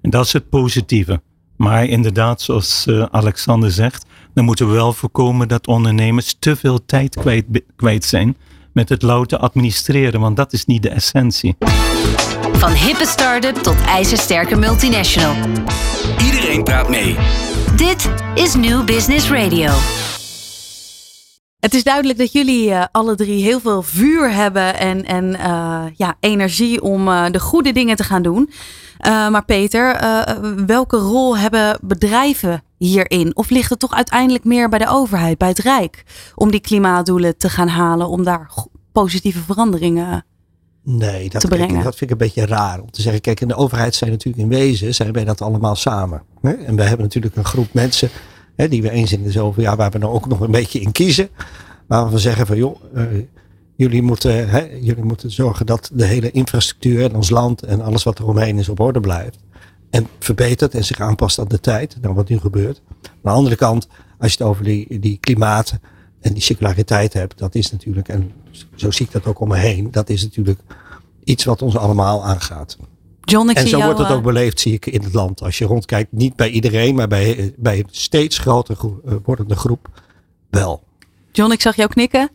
En 0.00 0.10
dat 0.10 0.24
is 0.24 0.32
het 0.32 0.48
positieve. 0.48 1.20
Maar 1.56 1.84
inderdaad, 1.84 2.40
zoals 2.40 2.86
eh, 2.86 3.02
Alexander 3.10 3.70
zegt, 3.70 4.06
dan 4.34 4.44
moeten 4.44 4.66
we 4.66 4.72
wel 4.72 4.92
voorkomen 4.92 5.48
dat 5.48 5.66
ondernemers 5.66 6.36
te 6.38 6.56
veel 6.56 6.84
tijd 6.84 7.16
kwijt, 7.16 7.44
kwijt 7.76 8.04
zijn 8.04 8.36
met 8.72 8.88
het 8.88 9.02
louter 9.02 9.38
administreren, 9.38 10.20
want 10.20 10.36
dat 10.36 10.52
is 10.52 10.64
niet 10.64 10.82
de 10.82 10.90
essentie. 10.90 11.56
Van 12.52 12.72
hippe 12.72 13.06
start-up 13.06 13.54
tot 13.54 13.76
ijzersterke 13.86 14.56
multinational. 14.56 15.36
Iedereen 16.24 16.64
praat 16.64 16.88
mee. 16.88 17.16
Dit 17.76 18.10
is 18.34 18.54
New 18.54 18.84
Business 18.84 19.30
Radio. 19.30 19.70
Het 21.58 21.74
is 21.74 21.84
duidelijk 21.84 22.18
dat 22.18 22.32
jullie 22.32 22.70
eh, 22.70 22.84
alle 22.92 23.14
drie 23.14 23.42
heel 23.42 23.60
veel 23.60 23.82
vuur 23.82 24.32
hebben 24.32 24.78
en, 24.78 25.04
en 25.04 25.34
eh, 25.34 25.84
ja, 25.96 26.16
energie 26.20 26.82
om 26.82 27.08
eh, 27.08 27.30
de 27.30 27.40
goede 27.40 27.72
dingen 27.72 27.96
te 27.96 28.04
gaan 28.04 28.22
doen. 28.22 28.50
Maar 29.02 29.44
Peter, 29.44 30.00
welke 30.66 30.96
rol 30.96 31.38
hebben 31.38 31.78
bedrijven 31.82 32.62
hierin? 32.76 33.36
Of 33.36 33.50
ligt 33.50 33.70
het 33.70 33.78
toch 33.78 33.94
uiteindelijk 33.94 34.44
meer 34.44 34.68
bij 34.68 34.78
de 34.78 34.88
overheid, 34.88 35.38
bij 35.38 35.48
het 35.48 35.58
Rijk, 35.58 36.04
om 36.34 36.50
die 36.50 36.60
klimaatdoelen 36.60 37.36
te 37.36 37.48
gaan 37.48 37.68
halen, 37.68 38.08
om 38.08 38.24
daar 38.24 38.50
positieve 38.92 39.40
veranderingen 39.40 40.24
Nee, 40.82 41.30
dat, 41.30 41.40
te 41.40 41.48
brengen. 41.48 41.84
dat 41.84 41.96
vind 41.96 42.00
ik 42.00 42.10
een 42.10 42.26
beetje 42.26 42.46
raar 42.46 42.80
om 42.80 42.90
te 42.90 43.02
zeggen. 43.02 43.20
Kijk, 43.20 43.40
in 43.40 43.48
de 43.48 43.54
overheid 43.54 43.94
zijn 43.94 44.10
natuurlijk 44.10 44.42
in 44.42 44.48
wezen, 44.48 44.94
zijn 44.94 45.12
wij 45.12 45.24
dat 45.24 45.40
allemaal 45.40 45.76
samen. 45.76 46.22
Hè? 46.40 46.52
En 46.52 46.76
we 46.76 46.82
hebben 46.82 47.02
natuurlijk 47.02 47.36
een 47.36 47.44
groep 47.44 47.72
mensen 47.72 48.10
die 48.66 48.82
we 48.82 48.90
eens 48.90 49.12
in 49.12 49.22
de 49.22 49.30
zoveel 49.30 49.62
jaar, 49.62 49.76
waar 49.76 49.90
we 49.90 49.98
nou 49.98 50.12
ook 50.12 50.28
nog 50.28 50.40
een 50.40 50.50
beetje 50.50 50.80
in 50.80 50.92
kiezen. 50.92 51.28
Waar 51.86 52.10
we 52.10 52.18
zeggen 52.18 52.46
van 52.46 52.56
joh, 52.56 52.80
eh, 52.94 53.04
jullie, 53.76 54.02
moeten, 54.02 54.48
hè, 54.48 54.60
jullie 54.80 55.04
moeten 55.04 55.30
zorgen 55.30 55.66
dat 55.66 55.90
de 55.92 56.04
hele 56.04 56.30
infrastructuur 56.30 57.04
en 57.04 57.14
ons 57.14 57.30
land 57.30 57.62
en 57.62 57.80
alles 57.80 58.02
wat 58.02 58.18
er 58.18 58.26
omheen 58.26 58.58
is 58.58 58.68
op 58.68 58.80
orde 58.80 59.00
blijft. 59.00 59.38
En 59.90 60.06
verbetert 60.18 60.74
en 60.74 60.84
zich 60.84 61.00
aanpast 61.00 61.38
aan 61.38 61.48
de 61.48 61.60
tijd, 61.60 61.96
dan 62.00 62.14
wat 62.14 62.28
nu 62.28 62.38
gebeurt. 62.38 62.82
Aan 63.02 63.10
de 63.22 63.30
andere 63.30 63.56
kant, 63.56 63.88
als 64.18 64.32
je 64.32 64.38
het 64.38 64.46
over 64.46 64.64
die, 64.64 64.98
die 64.98 65.18
klimaat 65.20 65.78
en 66.20 66.32
die 66.32 66.42
circulariteit 66.42 67.12
hebt, 67.12 67.38
dat 67.38 67.54
is 67.54 67.72
natuurlijk, 67.72 68.08
en 68.08 68.32
zo 68.74 68.90
zie 68.90 69.06
ik 69.06 69.12
dat 69.12 69.26
ook 69.26 69.40
om 69.40 69.48
me 69.48 69.56
heen, 69.56 69.90
dat 69.90 70.08
is 70.08 70.22
natuurlijk 70.22 70.60
iets 71.24 71.44
wat 71.44 71.62
ons 71.62 71.76
allemaal 71.76 72.24
aangaat. 72.24 72.78
John, 73.30 73.48
ik 73.48 73.56
en 73.56 73.62
zie 73.62 73.70
zo 73.70 73.76
jou, 73.76 73.88
wordt 73.92 73.98
het 74.02 74.10
eh, 74.10 74.16
ook 74.16 74.32
beleefd, 74.32 74.60
zie 74.60 74.72
ik 74.72 74.86
in 74.86 75.02
het 75.02 75.14
land. 75.14 75.42
Als 75.42 75.58
je 75.58 75.64
rondkijkt, 75.64 76.12
niet 76.12 76.36
bij 76.36 76.50
iedereen, 76.50 76.94
maar 76.94 77.08
bij, 77.08 77.54
bij 77.56 77.78
een 77.78 77.88
steeds 77.90 78.38
groter 78.38 78.76
gro- 78.76 79.00
eh, 79.06 79.14
wordende 79.24 79.56
groep 79.56 79.88
wel. 80.50 80.82
John, 81.32 81.52
ik 81.52 81.60
zag 81.60 81.76
jou 81.76 81.88
knikken. 81.88 82.30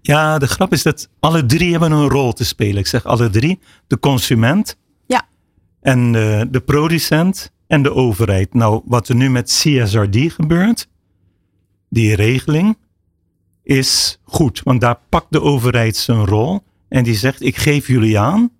Ja, 0.00 0.38
de 0.38 0.46
grap 0.46 0.72
is 0.72 0.82
dat 0.82 1.08
alle 1.20 1.46
drie 1.46 1.70
hebben 1.70 1.92
een 1.92 2.08
rol 2.08 2.32
te 2.32 2.44
spelen. 2.44 2.76
Ik 2.76 2.86
zeg 2.86 3.04
alle 3.04 3.30
drie. 3.30 3.58
De 3.86 3.98
consument. 3.98 4.76
Ja. 5.06 5.28
En 5.80 6.14
eh, 6.14 6.42
de 6.50 6.60
producent 6.60 7.52
en 7.66 7.82
de 7.82 7.94
overheid. 7.94 8.54
Nou, 8.54 8.82
wat 8.84 9.08
er 9.08 9.14
nu 9.14 9.30
met 9.30 9.44
CSRD 9.44 10.32
gebeurt, 10.32 10.88
die 11.88 12.14
regeling, 12.14 12.78
is 13.62 14.20
goed. 14.24 14.60
Want 14.64 14.80
daar 14.80 14.98
pakt 15.08 15.32
de 15.32 15.42
overheid 15.42 15.96
zijn 15.96 16.24
rol. 16.24 16.60
En 16.88 17.04
die 17.04 17.14
zegt, 17.14 17.42
ik 17.42 17.56
geef 17.56 17.86
jullie 17.86 18.18
aan 18.18 18.50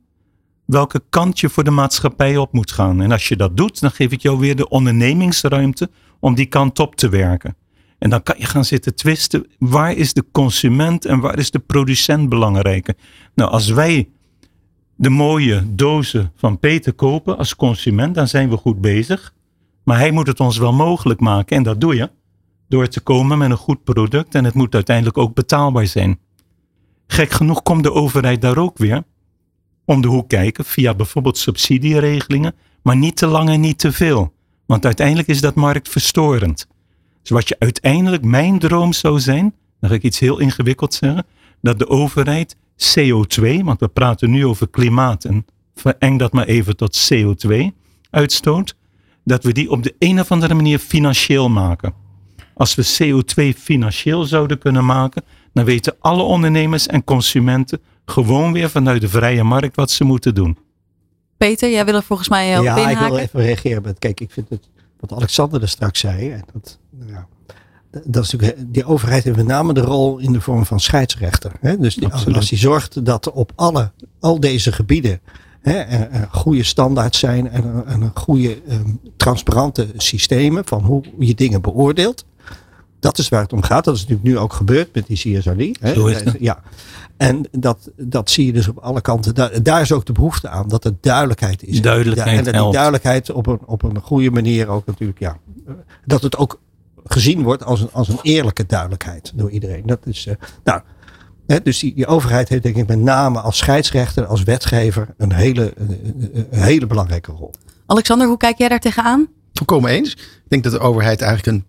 welke 0.68 1.02
kant 1.08 1.40
je 1.40 1.48
voor 1.48 1.64
de 1.64 1.70
maatschappij 1.70 2.36
op 2.36 2.52
moet 2.52 2.72
gaan. 2.72 3.00
En 3.00 3.12
als 3.12 3.28
je 3.28 3.36
dat 3.36 3.56
doet, 3.56 3.80
dan 3.80 3.90
geef 3.90 4.12
ik 4.12 4.20
jou 4.20 4.38
weer 4.38 4.56
de 4.56 4.68
ondernemingsruimte 4.68 5.90
om 6.20 6.34
die 6.34 6.46
kant 6.46 6.78
op 6.78 6.96
te 6.96 7.08
werken. 7.08 7.56
En 7.98 8.10
dan 8.10 8.22
kan 8.22 8.34
je 8.38 8.44
gaan 8.44 8.64
zitten 8.64 8.94
twisten. 8.94 9.46
Waar 9.58 9.92
is 9.92 10.12
de 10.12 10.24
consument 10.32 11.04
en 11.04 11.20
waar 11.20 11.38
is 11.38 11.50
de 11.50 11.58
producent 11.58 12.28
belangrijker? 12.28 12.94
Nou, 13.34 13.50
als 13.50 13.68
wij 13.68 14.08
de 14.96 15.10
mooie 15.10 15.74
dozen 15.74 16.32
van 16.36 16.58
Peter 16.58 16.92
kopen 16.92 17.38
als 17.38 17.56
consument, 17.56 18.14
dan 18.14 18.28
zijn 18.28 18.50
we 18.50 18.56
goed 18.56 18.80
bezig. 18.80 19.34
Maar 19.84 19.98
hij 19.98 20.10
moet 20.10 20.26
het 20.26 20.40
ons 20.40 20.58
wel 20.58 20.72
mogelijk 20.72 21.20
maken. 21.20 21.56
En 21.56 21.62
dat 21.62 21.80
doe 21.80 21.94
je 21.94 22.10
door 22.68 22.88
te 22.88 23.00
komen 23.00 23.38
met 23.38 23.50
een 23.50 23.56
goed 23.56 23.84
product. 23.84 24.34
En 24.34 24.44
het 24.44 24.54
moet 24.54 24.74
uiteindelijk 24.74 25.18
ook 25.18 25.34
betaalbaar 25.34 25.86
zijn. 25.86 26.18
Gek 27.06 27.30
genoeg 27.30 27.62
komt 27.62 27.82
de 27.82 27.92
overheid 27.92 28.40
daar 28.40 28.58
ook 28.58 28.78
weer 28.78 29.04
om 29.88 30.00
de 30.00 30.08
hoek 30.08 30.28
kijken 30.28 30.64
via 30.64 30.94
bijvoorbeeld 30.94 31.38
subsidieregelingen. 31.38 32.54
Maar 32.82 32.96
niet 32.96 33.16
te 33.16 33.26
lang 33.26 33.48
en 33.48 33.60
niet 33.60 33.78
te 33.78 33.92
veel. 33.92 34.32
Want 34.66 34.84
uiteindelijk 34.84 35.28
is 35.28 35.40
dat 35.40 35.54
marktverstorend. 35.54 36.66
Dus 37.22 37.30
wat 37.30 37.48
je 37.48 37.56
uiteindelijk 37.58 38.24
mijn 38.24 38.58
droom 38.58 38.92
zou 38.92 39.20
zijn, 39.20 39.54
dan 39.80 39.90
ga 39.90 39.96
ik 39.96 40.02
iets 40.02 40.18
heel 40.18 40.38
ingewikkeld 40.38 40.94
zeggen, 40.94 41.26
dat 41.60 41.78
de 41.78 41.88
overheid 41.88 42.56
CO2, 42.96 43.62
want 43.62 43.80
we 43.80 43.88
praten 43.92 44.30
nu 44.30 44.46
over 44.46 44.68
klimaat 44.68 45.24
en 45.24 45.46
vereng 45.74 46.18
dat 46.18 46.32
maar 46.32 46.46
even 46.46 46.76
tot 46.76 47.10
CO2 47.12 47.66
uitstoot, 48.10 48.76
dat 49.24 49.44
we 49.44 49.52
die 49.52 49.70
op 49.70 49.82
de 49.82 49.94
een 49.98 50.20
of 50.20 50.30
andere 50.30 50.54
manier 50.54 50.78
financieel 50.78 51.48
maken. 51.48 51.94
Als 52.54 52.74
we 52.74 52.96
CO2 52.98 53.58
financieel 53.58 54.24
zouden 54.24 54.58
kunnen 54.58 54.84
maken, 54.84 55.22
dan 55.52 55.64
weten 55.64 55.96
alle 56.00 56.22
ondernemers 56.22 56.86
en 56.86 57.04
consumenten 57.04 57.80
gewoon 58.08 58.52
weer 58.52 58.70
vanuit 58.70 59.00
de 59.00 59.08
vrije 59.08 59.44
markt 59.44 59.76
wat 59.76 59.90
ze 59.90 60.04
moeten 60.04 60.34
doen. 60.34 60.58
Peter, 61.36 61.70
jij 61.70 61.84
wil 61.84 61.94
er 61.94 62.02
volgens 62.02 62.28
mij 62.28 62.46
heel 62.48 62.62
ja, 62.62 62.76
ik 62.76 62.88
inhaken. 62.90 63.10
wil 63.10 63.18
even 63.18 63.40
reageren. 63.40 63.82
Met, 63.82 63.98
kijk, 63.98 64.20
ik 64.20 64.30
vind 64.30 64.48
het, 64.48 64.68
wat 65.00 65.12
Alexander 65.12 65.62
er 65.62 65.68
straks 65.68 66.00
zei, 66.00 66.30
en 66.30 66.44
dat, 66.52 66.78
nou 66.90 67.10
ja, 67.10 67.26
dat 68.04 68.24
is 68.24 68.30
natuurlijk, 68.32 68.64
die 68.74 68.84
overheid 68.84 69.24
heeft 69.24 69.36
met 69.36 69.46
name 69.46 69.72
de 69.72 69.80
rol 69.80 70.18
in 70.18 70.32
de 70.32 70.40
vorm 70.40 70.64
van 70.66 70.80
scheidsrechter. 70.80 71.52
Hè? 71.60 71.78
Dus 71.78 71.94
die, 71.94 72.08
als, 72.08 72.48
die 72.48 72.58
zorgt 72.58 73.04
dat 73.04 73.30
op 73.32 73.52
alle, 73.54 73.92
al 74.20 74.40
deze 74.40 74.72
gebieden 74.72 75.20
hè, 75.60 75.72
er, 75.72 76.10
er 76.10 76.28
goede 76.30 76.62
standaards 76.62 77.18
zijn 77.18 77.50
en, 77.50 77.64
een- 77.64 77.84
en 77.86 78.00
een 78.00 78.10
goede 78.14 78.62
ehm, 78.68 78.90
transparante 79.16 79.86
systemen 79.96 80.66
van 80.66 80.82
hoe 80.84 81.04
je 81.18 81.34
dingen 81.34 81.60
beoordeelt. 81.62 82.24
Dat 83.00 83.18
is 83.18 83.28
waar 83.28 83.42
het 83.42 83.52
om 83.52 83.62
gaat. 83.62 83.84
Dat 83.84 83.94
is 83.94 84.00
natuurlijk 84.00 84.28
nu 84.28 84.38
ook 84.38 84.52
gebeurd 84.52 84.94
met 84.94 85.06
die 85.06 85.16
CSRD. 85.16 85.80
Hè? 85.80 85.94
Zo 85.94 86.06
is 86.06 86.20
het. 86.20 86.36
Ja. 86.40 86.62
En 87.16 87.48
dat, 87.50 87.90
dat 87.96 88.30
zie 88.30 88.46
je 88.46 88.52
dus 88.52 88.68
op 88.68 88.78
alle 88.78 89.00
kanten. 89.00 89.34
Daar, 89.34 89.62
daar 89.62 89.80
is 89.80 89.92
ook 89.92 90.06
de 90.06 90.12
behoefte 90.12 90.48
aan 90.48 90.68
dat 90.68 90.84
er 90.84 90.92
duidelijkheid 91.00 91.62
is. 91.62 91.82
Duidelijkheid 91.82 92.30
Ja, 92.30 92.36
en 92.38 92.52
dat 92.52 92.62
die 92.62 92.72
duidelijkheid 92.72 93.30
op 93.30 93.46
een, 93.46 93.58
op 93.66 93.82
een 93.82 94.00
goede 94.00 94.30
manier 94.30 94.68
ook 94.68 94.86
natuurlijk, 94.86 95.18
ja. 95.18 95.36
Dat 96.04 96.22
het 96.22 96.36
ook 96.36 96.60
gezien 97.04 97.42
wordt 97.42 97.64
als 97.64 97.80
een, 97.80 97.92
als 97.92 98.08
een 98.08 98.18
eerlijke 98.22 98.66
duidelijkheid 98.66 99.32
door 99.34 99.50
iedereen. 99.50 99.82
Dat 99.86 99.98
is, 100.06 100.26
eh, 100.26 100.34
nou, 100.64 100.80
hè, 101.46 101.62
dus 101.62 101.78
die, 101.78 101.94
die 101.94 102.06
overheid 102.06 102.48
heeft 102.48 102.62
denk 102.62 102.76
ik 102.76 102.86
met 102.86 102.98
name 102.98 103.40
als 103.40 103.56
scheidsrechter, 103.56 104.26
als 104.26 104.42
wetgever 104.42 105.14
een 105.16 105.32
hele, 105.32 105.72
een 105.76 106.46
hele 106.50 106.86
belangrijke 106.86 107.32
rol. 107.32 107.50
Alexander, 107.86 108.26
hoe 108.26 108.36
kijk 108.36 108.58
jij 108.58 108.68
daar 108.68 108.80
tegenaan? 108.80 109.28
Volkomen 109.52 109.90
eens. 109.90 110.12
Ik 110.12 110.42
denk 110.48 110.62
dat 110.62 110.72
de 110.72 110.78
overheid 110.78 111.20
eigenlijk 111.20 111.56
een 111.56 111.64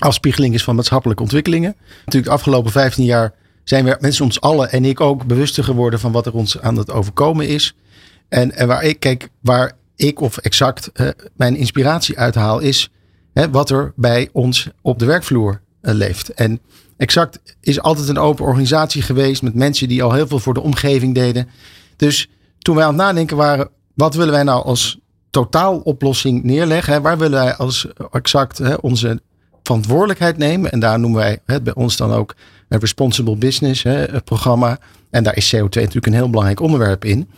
afspiegeling 0.00 0.54
is 0.54 0.64
van 0.64 0.74
maatschappelijke 0.74 1.22
ontwikkelingen. 1.22 1.76
Natuurlijk 1.98 2.24
de 2.24 2.30
afgelopen 2.30 2.70
15 2.70 3.04
jaar 3.04 3.34
zijn 3.64 3.84
we 3.84 3.96
mensen 4.00 4.24
ons 4.24 4.40
allen 4.40 4.70
en 4.70 4.84
ik 4.84 5.00
ook 5.00 5.26
bewuster 5.26 5.64
geworden 5.64 6.00
van 6.00 6.12
wat 6.12 6.26
er 6.26 6.34
ons 6.34 6.60
aan 6.60 6.76
het 6.76 6.90
overkomen 6.90 7.48
is. 7.48 7.74
En, 8.28 8.52
en 8.52 8.66
waar 8.66 8.84
ik 8.84 9.00
kijk, 9.00 9.28
waar 9.40 9.72
ik 9.96 10.20
of 10.20 10.38
exact 10.38 10.90
eh, 10.92 11.08
mijn 11.36 11.56
inspiratie 11.56 12.18
uithaal 12.18 12.58
is 12.58 12.90
hè, 13.32 13.50
wat 13.50 13.70
er 13.70 13.92
bij 13.96 14.28
ons 14.32 14.68
op 14.82 14.98
de 14.98 15.04
werkvloer 15.04 15.60
eh, 15.80 15.94
leeft. 15.94 16.28
En 16.28 16.60
exact 16.96 17.40
is 17.60 17.80
altijd 17.80 18.08
een 18.08 18.18
open 18.18 18.44
organisatie 18.44 19.02
geweest 19.02 19.42
met 19.42 19.54
mensen 19.54 19.88
die 19.88 20.02
al 20.02 20.12
heel 20.12 20.26
veel 20.26 20.38
voor 20.38 20.54
de 20.54 20.60
omgeving 20.60 21.14
deden. 21.14 21.48
Dus 21.96 22.28
toen 22.58 22.74
wij 22.74 22.84
aan 22.84 22.94
het 22.94 23.02
nadenken 23.02 23.36
waren, 23.36 23.68
wat 23.94 24.14
willen 24.14 24.32
wij 24.32 24.42
nou 24.42 24.64
als 24.64 24.98
totaaloplossing 25.30 26.42
neerleggen? 26.42 26.92
Hè? 26.92 27.00
Waar 27.00 27.18
willen 27.18 27.40
wij 27.40 27.54
als 27.54 27.86
exact 28.10 28.58
hè, 28.58 28.74
onze 28.74 29.20
verantwoordelijkheid 29.70 30.36
nemen? 30.36 30.72
En 30.72 30.80
daar 30.80 30.98
noemen 30.98 31.20
wij 31.20 31.38
hè, 31.46 31.62
bij 31.62 31.74
ons 31.74 31.96
dan 31.96 32.12
ook 32.12 32.34
het 32.68 32.80
Responsible 32.80 33.36
Business 33.36 33.82
hè, 33.82 33.92
het 33.92 34.24
programma. 34.24 34.78
En 35.10 35.22
daar 35.22 35.36
is 35.36 35.54
CO2 35.56 35.60
natuurlijk 35.60 36.06
een 36.06 36.12
heel 36.12 36.30
belangrijk 36.30 36.60
onderwerp 36.60 37.04
in. 37.04 37.28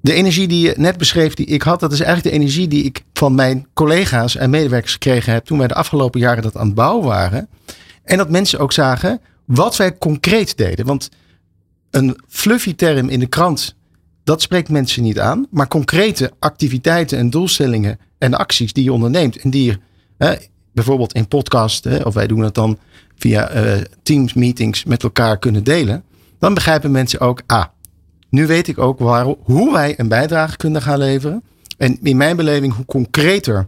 De 0.00 0.12
energie 0.12 0.48
die 0.48 0.66
je 0.66 0.74
net 0.76 0.98
beschreef, 0.98 1.34
die 1.34 1.46
ik 1.46 1.62
had, 1.62 1.80
dat 1.80 1.92
is 1.92 2.00
eigenlijk 2.00 2.34
de 2.34 2.42
energie 2.42 2.68
die 2.68 2.84
ik 2.84 3.04
van 3.12 3.34
mijn 3.34 3.66
collega's 3.74 4.36
en 4.36 4.50
medewerkers 4.50 4.92
gekregen 4.92 5.32
heb 5.32 5.44
toen 5.44 5.58
wij 5.58 5.66
de 5.66 5.74
afgelopen 5.74 6.20
jaren 6.20 6.42
dat 6.42 6.56
aan 6.56 6.66
het 6.66 6.74
bouwen 6.74 7.06
waren. 7.06 7.48
En 8.04 8.16
dat 8.16 8.30
mensen 8.30 8.58
ook 8.58 8.72
zagen 8.72 9.20
wat 9.44 9.76
wij 9.76 9.98
concreet 9.98 10.56
deden. 10.56 10.86
Want 10.86 11.08
een 11.90 12.20
fluffy 12.28 12.74
term 12.74 13.08
in 13.08 13.20
de 13.20 13.26
krant, 13.26 13.74
dat 14.24 14.42
spreekt 14.42 14.68
mensen 14.68 15.02
niet 15.02 15.18
aan. 15.18 15.46
Maar 15.50 15.68
concrete 15.68 16.32
activiteiten 16.38 17.18
en 17.18 17.30
doelstellingen 17.30 17.98
en 18.18 18.34
acties 18.34 18.72
die 18.72 18.84
je 18.84 18.92
onderneemt 18.92 19.36
en 19.36 19.50
die 19.50 19.64
je 19.64 19.78
bijvoorbeeld 20.74 21.12
in 21.12 21.28
podcast, 21.28 21.84
hè, 21.84 21.96
of 21.96 22.14
wij 22.14 22.26
doen 22.26 22.42
het 22.42 22.54
dan 22.54 22.78
via 23.16 23.54
uh, 23.54 23.80
Teams 24.02 24.34
meetings 24.34 24.84
met 24.84 25.02
elkaar 25.02 25.38
kunnen 25.38 25.64
delen, 25.64 26.04
dan 26.38 26.54
begrijpen 26.54 26.90
mensen 26.90 27.20
ook, 27.20 27.42
ah, 27.46 27.64
nu 28.30 28.46
weet 28.46 28.68
ik 28.68 28.78
ook 28.78 28.98
waar, 28.98 29.24
hoe 29.24 29.72
wij 29.72 29.98
een 29.98 30.08
bijdrage 30.08 30.56
kunnen 30.56 30.82
gaan 30.82 30.98
leveren. 30.98 31.42
En 31.76 31.98
in 32.02 32.16
mijn 32.16 32.36
beleving, 32.36 32.74
hoe 32.74 32.84
concreter 32.84 33.66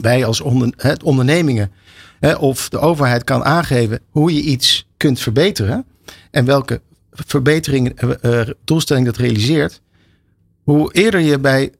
wij 0.00 0.24
als 0.24 0.40
onder, 0.40 0.72
hè, 0.76 0.92
ondernemingen 1.02 1.72
hè, 2.20 2.34
of 2.34 2.68
de 2.68 2.78
overheid 2.78 3.24
kan 3.24 3.44
aangeven 3.44 4.00
hoe 4.10 4.34
je 4.34 4.40
iets 4.40 4.88
kunt 4.96 5.20
verbeteren 5.20 5.84
en 6.30 6.44
welke 6.44 6.80
verbeteringen, 7.10 7.94
uh, 8.22 8.40
doelstelling 8.64 9.06
dat 9.06 9.16
realiseert, 9.16 9.80
hoe 10.62 10.92
eerder 10.92 11.20
je 11.20 11.38
bij 11.38 11.72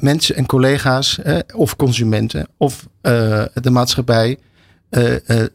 mensen 0.00 0.36
en 0.36 0.46
collega's 0.46 1.18
of 1.54 1.76
consumenten 1.76 2.48
of 2.56 2.88
uh, 3.02 3.44
de 3.54 3.70
maatschappij 3.70 4.38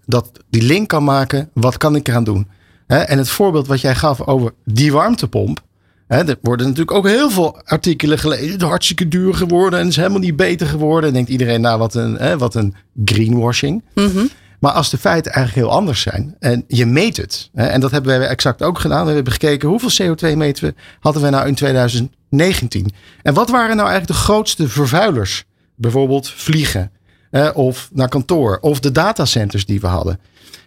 dat 0.05 0.31
die 0.49 0.63
link 0.63 0.89
kan 0.89 1.03
maken, 1.03 1.49
wat 1.53 1.77
kan 1.77 1.95
ik 1.95 2.07
eraan 2.07 2.23
doen? 2.23 2.47
en 2.87 3.17
het 3.17 3.29
voorbeeld 3.29 3.67
wat 3.67 3.81
jij 3.81 3.95
gaf 3.95 4.21
over 4.21 4.53
die 4.65 4.91
warmtepomp, 4.91 5.61
er 6.07 6.37
worden 6.41 6.67
natuurlijk 6.67 6.97
ook 6.97 7.07
heel 7.07 7.29
veel 7.29 7.61
artikelen 7.65 8.19
gelezen. 8.19 8.51
Het 8.51 8.61
hartstikke 8.61 9.07
duur 9.07 9.33
geworden 9.33 9.79
en 9.79 9.87
is 9.87 9.95
helemaal 9.95 10.19
niet 10.19 10.35
beter 10.35 10.67
geworden. 10.67 11.07
En 11.07 11.15
denkt 11.15 11.29
iedereen, 11.29 11.61
nou 11.61 11.79
wat 11.79 11.95
een, 11.95 12.15
hè, 12.15 12.37
wat 12.37 12.55
een 12.55 12.75
greenwashing. 13.05 13.83
Mhm. 13.93 14.25
Maar 14.63 14.71
als 14.71 14.89
de 14.89 14.97
feiten 14.97 15.31
eigenlijk 15.31 15.67
heel 15.67 15.77
anders 15.77 16.01
zijn 16.01 16.35
en 16.39 16.63
je 16.67 16.85
meet 16.85 17.17
het. 17.17 17.49
Hè, 17.53 17.65
en 17.65 17.79
dat 17.79 17.91
hebben 17.91 18.19
wij 18.19 18.27
exact 18.27 18.61
ook 18.61 18.79
gedaan. 18.79 19.05
We 19.05 19.11
hebben 19.11 19.33
gekeken 19.33 19.69
hoeveel 19.69 20.15
CO2 20.15 20.37
meten 20.37 20.65
we, 20.65 20.73
hadden 20.99 21.21
we 21.21 21.29
nou 21.29 21.47
in 21.47 21.55
2019. 21.55 22.91
En 23.23 23.33
wat 23.33 23.49
waren 23.49 23.75
nou 23.75 23.89
eigenlijk 23.89 24.19
de 24.19 24.25
grootste 24.25 24.67
vervuilers? 24.69 25.43
Bijvoorbeeld 25.75 26.29
vliegen 26.29 26.91
hè, 27.31 27.49
of 27.49 27.89
naar 27.93 28.09
kantoor 28.09 28.57
of 28.61 28.79
de 28.79 28.91
datacenters 28.91 29.65
die 29.65 29.79
we 29.79 29.87
hadden. 29.87 30.19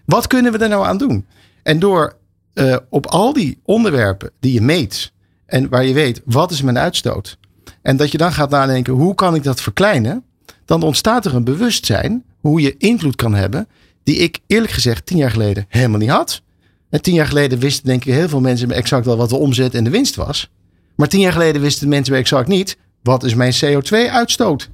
Wat 0.04 0.26
kunnen 0.26 0.52
we 0.52 0.58
er 0.58 0.68
nou 0.68 0.86
aan 0.86 0.98
doen? 0.98 1.26
En 1.62 1.78
door 1.78 2.16
uh, 2.54 2.76
op 2.88 3.06
al 3.06 3.32
die 3.32 3.60
onderwerpen 3.64 4.30
die 4.40 4.52
je 4.52 4.60
meet 4.60 5.12
en 5.46 5.68
waar 5.68 5.84
je 5.84 5.94
weet 5.94 6.22
wat 6.24 6.50
is 6.50 6.62
mijn 6.62 6.78
uitstoot. 6.78 7.38
En 7.82 7.96
dat 7.96 8.12
je 8.12 8.18
dan 8.18 8.32
gaat 8.32 8.50
nadenken 8.50 8.92
hoe 8.92 9.14
kan 9.14 9.34
ik 9.34 9.42
dat 9.42 9.60
verkleinen. 9.60 10.24
Dan 10.64 10.82
ontstaat 10.82 11.24
er 11.24 11.34
een 11.34 11.44
bewustzijn 11.44 12.24
hoe 12.40 12.60
je 12.60 12.76
invloed 12.76 13.16
kan 13.16 13.34
hebben. 13.34 13.68
Die 14.06 14.16
ik 14.16 14.38
eerlijk 14.46 14.72
gezegd 14.72 15.06
tien 15.06 15.16
jaar 15.16 15.30
geleden 15.30 15.66
helemaal 15.68 15.98
niet 15.98 16.10
had. 16.10 16.42
En 16.90 17.02
tien 17.02 17.14
jaar 17.14 17.26
geleden 17.26 17.58
wisten 17.58 17.84
denk 17.84 18.04
ik 18.04 18.14
heel 18.14 18.28
veel 18.28 18.40
mensen 18.40 18.70
exact 18.70 19.06
wel 19.06 19.16
wat 19.16 19.28
de 19.28 19.36
omzet 19.36 19.74
en 19.74 19.84
de 19.84 19.90
winst 19.90 20.16
was. 20.16 20.50
Maar 20.96 21.08
tien 21.08 21.20
jaar 21.20 21.32
geleden 21.32 21.62
wisten 21.62 21.88
mensen 21.88 22.14
exact 22.14 22.48
niet 22.48 22.76
wat 23.02 23.24
is 23.24 23.34
mijn 23.34 23.54
CO2 23.64 24.10
uitstoot. 24.10 24.70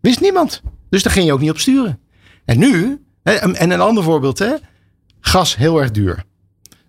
Wist 0.00 0.20
niemand. 0.20 0.62
Dus 0.90 1.02
daar 1.02 1.12
ging 1.12 1.26
je 1.26 1.32
ook 1.32 1.40
niet 1.40 1.50
op 1.50 1.58
sturen. 1.58 1.98
En 2.44 2.58
nu, 2.58 3.02
en 3.22 3.70
een 3.70 3.80
ander 3.80 4.02
voorbeeld, 4.02 4.38
hè, 4.38 4.54
gas 5.20 5.56
heel 5.56 5.80
erg 5.80 5.90
duur. 5.90 6.24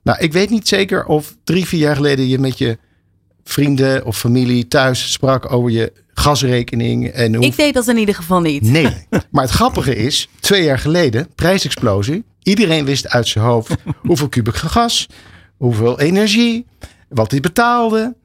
Nou, 0.04 0.20
ik 0.20 0.34
weet 0.34 0.50
niet 0.50 0.68
zeker 0.68 1.06
of 1.06 1.38
drie, 1.44 1.66
vier 1.66 1.80
jaar 1.80 1.96
geleden 1.96 2.28
je 2.28 2.40
met 2.40 2.58
je 2.58 2.78
vrienden 3.44 4.06
of 4.06 4.18
familie 4.18 4.68
thuis 4.68 5.12
sprak 5.12 5.52
over 5.52 5.72
je 5.72 5.94
gasrekening. 6.20 7.08
En 7.08 7.36
hoe... 7.36 7.46
Ik 7.46 7.56
deed 7.56 7.74
dat 7.74 7.88
in 7.88 7.98
ieder 7.98 8.16
geval 8.16 8.42
niet. 8.42 8.62
Nee, 8.62 9.08
maar 9.32 9.44
het 9.44 9.52
grappige 9.52 9.96
is, 9.96 10.30
twee 10.40 10.64
jaar 10.64 10.80
geleden, 10.80 11.28
prijsexplosie. 11.36 12.24
Iedereen 12.44 12.86
wist 12.86 13.08
uit 13.08 13.28
zijn 13.28 13.46
hoofd 13.46 13.76
hoeveel 14.08 14.30
kubieke 14.30 14.70
gas, 14.70 15.08
hoeveel 15.58 16.00
energie, 16.00 16.66
wat 17.10 17.32
hij 17.32 17.40
betaalde. 17.40 18.16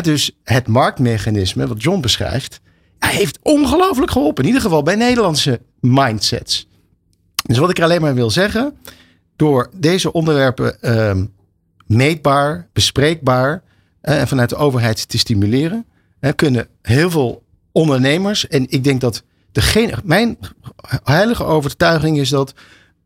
dus 0.00 0.30
het 0.44 0.66
marktmechanisme, 0.66 1.66
wat 1.66 1.82
John 1.82 2.00
beschrijft, 2.00 2.60
heeft 2.98 3.38
ongelooflijk 3.42 4.10
geholpen. 4.10 4.42
In 4.42 4.48
ieder 4.48 4.62
geval 4.62 4.82
bij 4.82 4.94
Nederlandse 4.94 5.60
mindsets. 5.80 6.68
Dus 7.46 7.58
wat 7.58 7.70
ik 7.70 7.78
er 7.78 7.84
alleen 7.84 8.00
maar 8.00 8.14
wil 8.14 8.30
zeggen, 8.30 8.76
door 9.36 9.70
deze 9.76 10.12
onderwerpen 10.12 10.80
ehm, 10.80 11.24
meetbaar, 11.86 12.68
bespreekbaar 12.72 13.62
en 14.00 14.28
vanuit 14.28 14.48
de 14.48 14.56
overheid 14.56 15.08
te 15.08 15.18
stimuleren, 15.18 15.86
kunnen 16.32 16.68
heel 16.82 17.10
veel 17.10 17.42
ondernemers, 17.72 18.48
en 18.48 18.66
ik 18.68 18.84
denk 18.84 19.00
dat 19.00 19.22
degene, 19.52 19.94
mijn 20.04 20.38
heilige 21.04 21.44
overtuiging 21.44 22.18
is 22.18 22.28
dat 22.28 22.54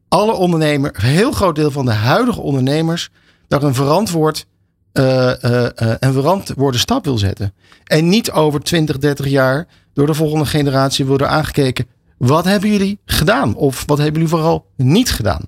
alle 0.09 0.33
ondernemers, 0.33 0.99
een 1.03 1.09
heel 1.09 1.33
groot 1.33 1.55
deel 1.55 1.71
van 1.71 1.85
de 1.85 1.93
huidige 1.93 2.41
ondernemers, 2.41 3.11
daar 3.49 3.63
een 3.63 3.75
verantwoord 3.75 4.47
uh, 4.93 5.33
uh, 5.43 5.63
uh, 5.63 5.95
een 5.99 6.13
verantwoorde 6.13 6.79
stap 6.79 7.05
wil 7.05 7.19
zetten. 7.19 7.55
En 7.85 8.09
niet 8.09 8.31
over 8.31 8.61
20, 8.61 8.99
30 8.99 9.29
jaar 9.29 9.67
door 9.93 10.07
de 10.07 10.15
volgende 10.15 10.47
generatie 10.47 11.07
worden 11.07 11.29
aangekeken. 11.29 11.87
Wat 12.17 12.45
hebben 12.45 12.71
jullie 12.71 12.99
gedaan? 13.05 13.55
Of 13.55 13.83
wat 13.87 13.99
hebben 13.99 14.15
jullie 14.15 14.37
vooral 14.37 14.67
niet 14.77 15.11
gedaan? 15.11 15.43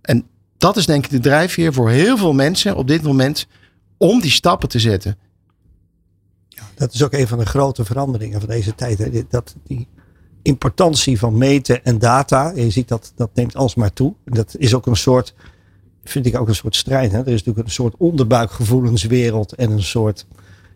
En 0.00 0.26
dat 0.58 0.76
is 0.76 0.86
denk 0.86 1.04
ik 1.04 1.10
de 1.10 1.20
drijfveer 1.20 1.72
voor 1.72 1.90
heel 1.90 2.16
veel 2.16 2.32
mensen 2.32 2.76
op 2.76 2.88
dit 2.88 3.02
moment 3.02 3.46
om 3.96 4.20
die 4.20 4.30
stappen 4.30 4.68
te 4.68 4.78
zetten. 4.78 5.18
Dat 6.74 6.94
is 6.94 7.02
ook 7.02 7.12
een 7.12 7.28
van 7.28 7.38
de 7.38 7.46
grote 7.46 7.84
veranderingen 7.84 8.40
van 8.40 8.48
deze 8.48 8.74
tijd. 8.74 9.24
Dat 9.28 9.54
die 9.66 9.88
importantie 10.42 11.18
van 11.18 11.38
meten 11.38 11.84
en 11.84 11.98
data, 11.98 12.52
je 12.54 12.70
ziet 12.70 12.88
dat 12.88 13.12
dat 13.16 13.30
neemt 13.34 13.56
alsmaar 13.56 13.92
toe. 13.92 14.14
Dat 14.24 14.54
is 14.58 14.74
ook 14.74 14.86
een 14.86 14.96
soort, 14.96 15.34
vind 16.04 16.26
ik 16.26 16.38
ook 16.38 16.48
een 16.48 16.54
soort 16.54 16.76
strijd. 16.76 17.12
Hè? 17.12 17.18
Er 17.18 17.26
is 17.26 17.38
natuurlijk 17.44 17.66
een 17.66 17.72
soort 17.72 17.94
onderbuikgevoelenswereld 17.98 19.52
en 19.52 19.70
een 19.70 19.82
soort 19.82 20.26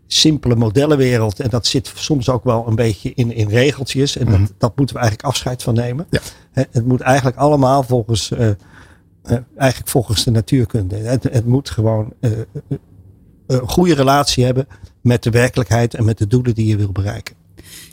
simpele 0.07 0.55
modellenwereld. 0.55 1.39
En 1.39 1.49
dat 1.49 1.65
zit 1.65 1.91
soms 1.95 2.29
ook 2.29 2.43
wel 2.43 2.67
een 2.67 2.75
beetje 2.75 3.13
in, 3.13 3.31
in 3.31 3.49
regeltjes. 3.49 4.17
En 4.17 4.25
dat, 4.25 4.39
mhm. 4.39 4.49
dat 4.57 4.77
moeten 4.77 4.95
we 4.95 5.01
eigenlijk 5.01 5.29
afscheid 5.29 5.63
van 5.63 5.73
nemen. 5.73 6.07
Ja. 6.09 6.19
Het 6.51 6.85
moet 6.85 7.01
eigenlijk 7.01 7.37
allemaal 7.37 7.83
volgens, 7.83 8.31
uh, 8.31 8.39
uh, 8.39 9.37
eigenlijk 9.57 9.89
volgens 9.89 10.23
de 10.23 10.31
natuurkunde. 10.31 10.95
Het, 10.95 11.23
het 11.23 11.45
moet 11.45 11.69
gewoon 11.69 12.13
uh, 12.19 12.31
een 13.47 13.69
goede 13.69 13.93
relatie 13.93 14.45
hebben 14.45 14.67
met 15.07 15.23
de 15.23 15.29
werkelijkheid 15.29 15.93
en 15.93 16.05
met 16.05 16.17
de 16.17 16.27
doelen 16.27 16.55
die 16.55 16.65
je 16.65 16.77
wil 16.77 16.91
bereiken. 16.91 17.35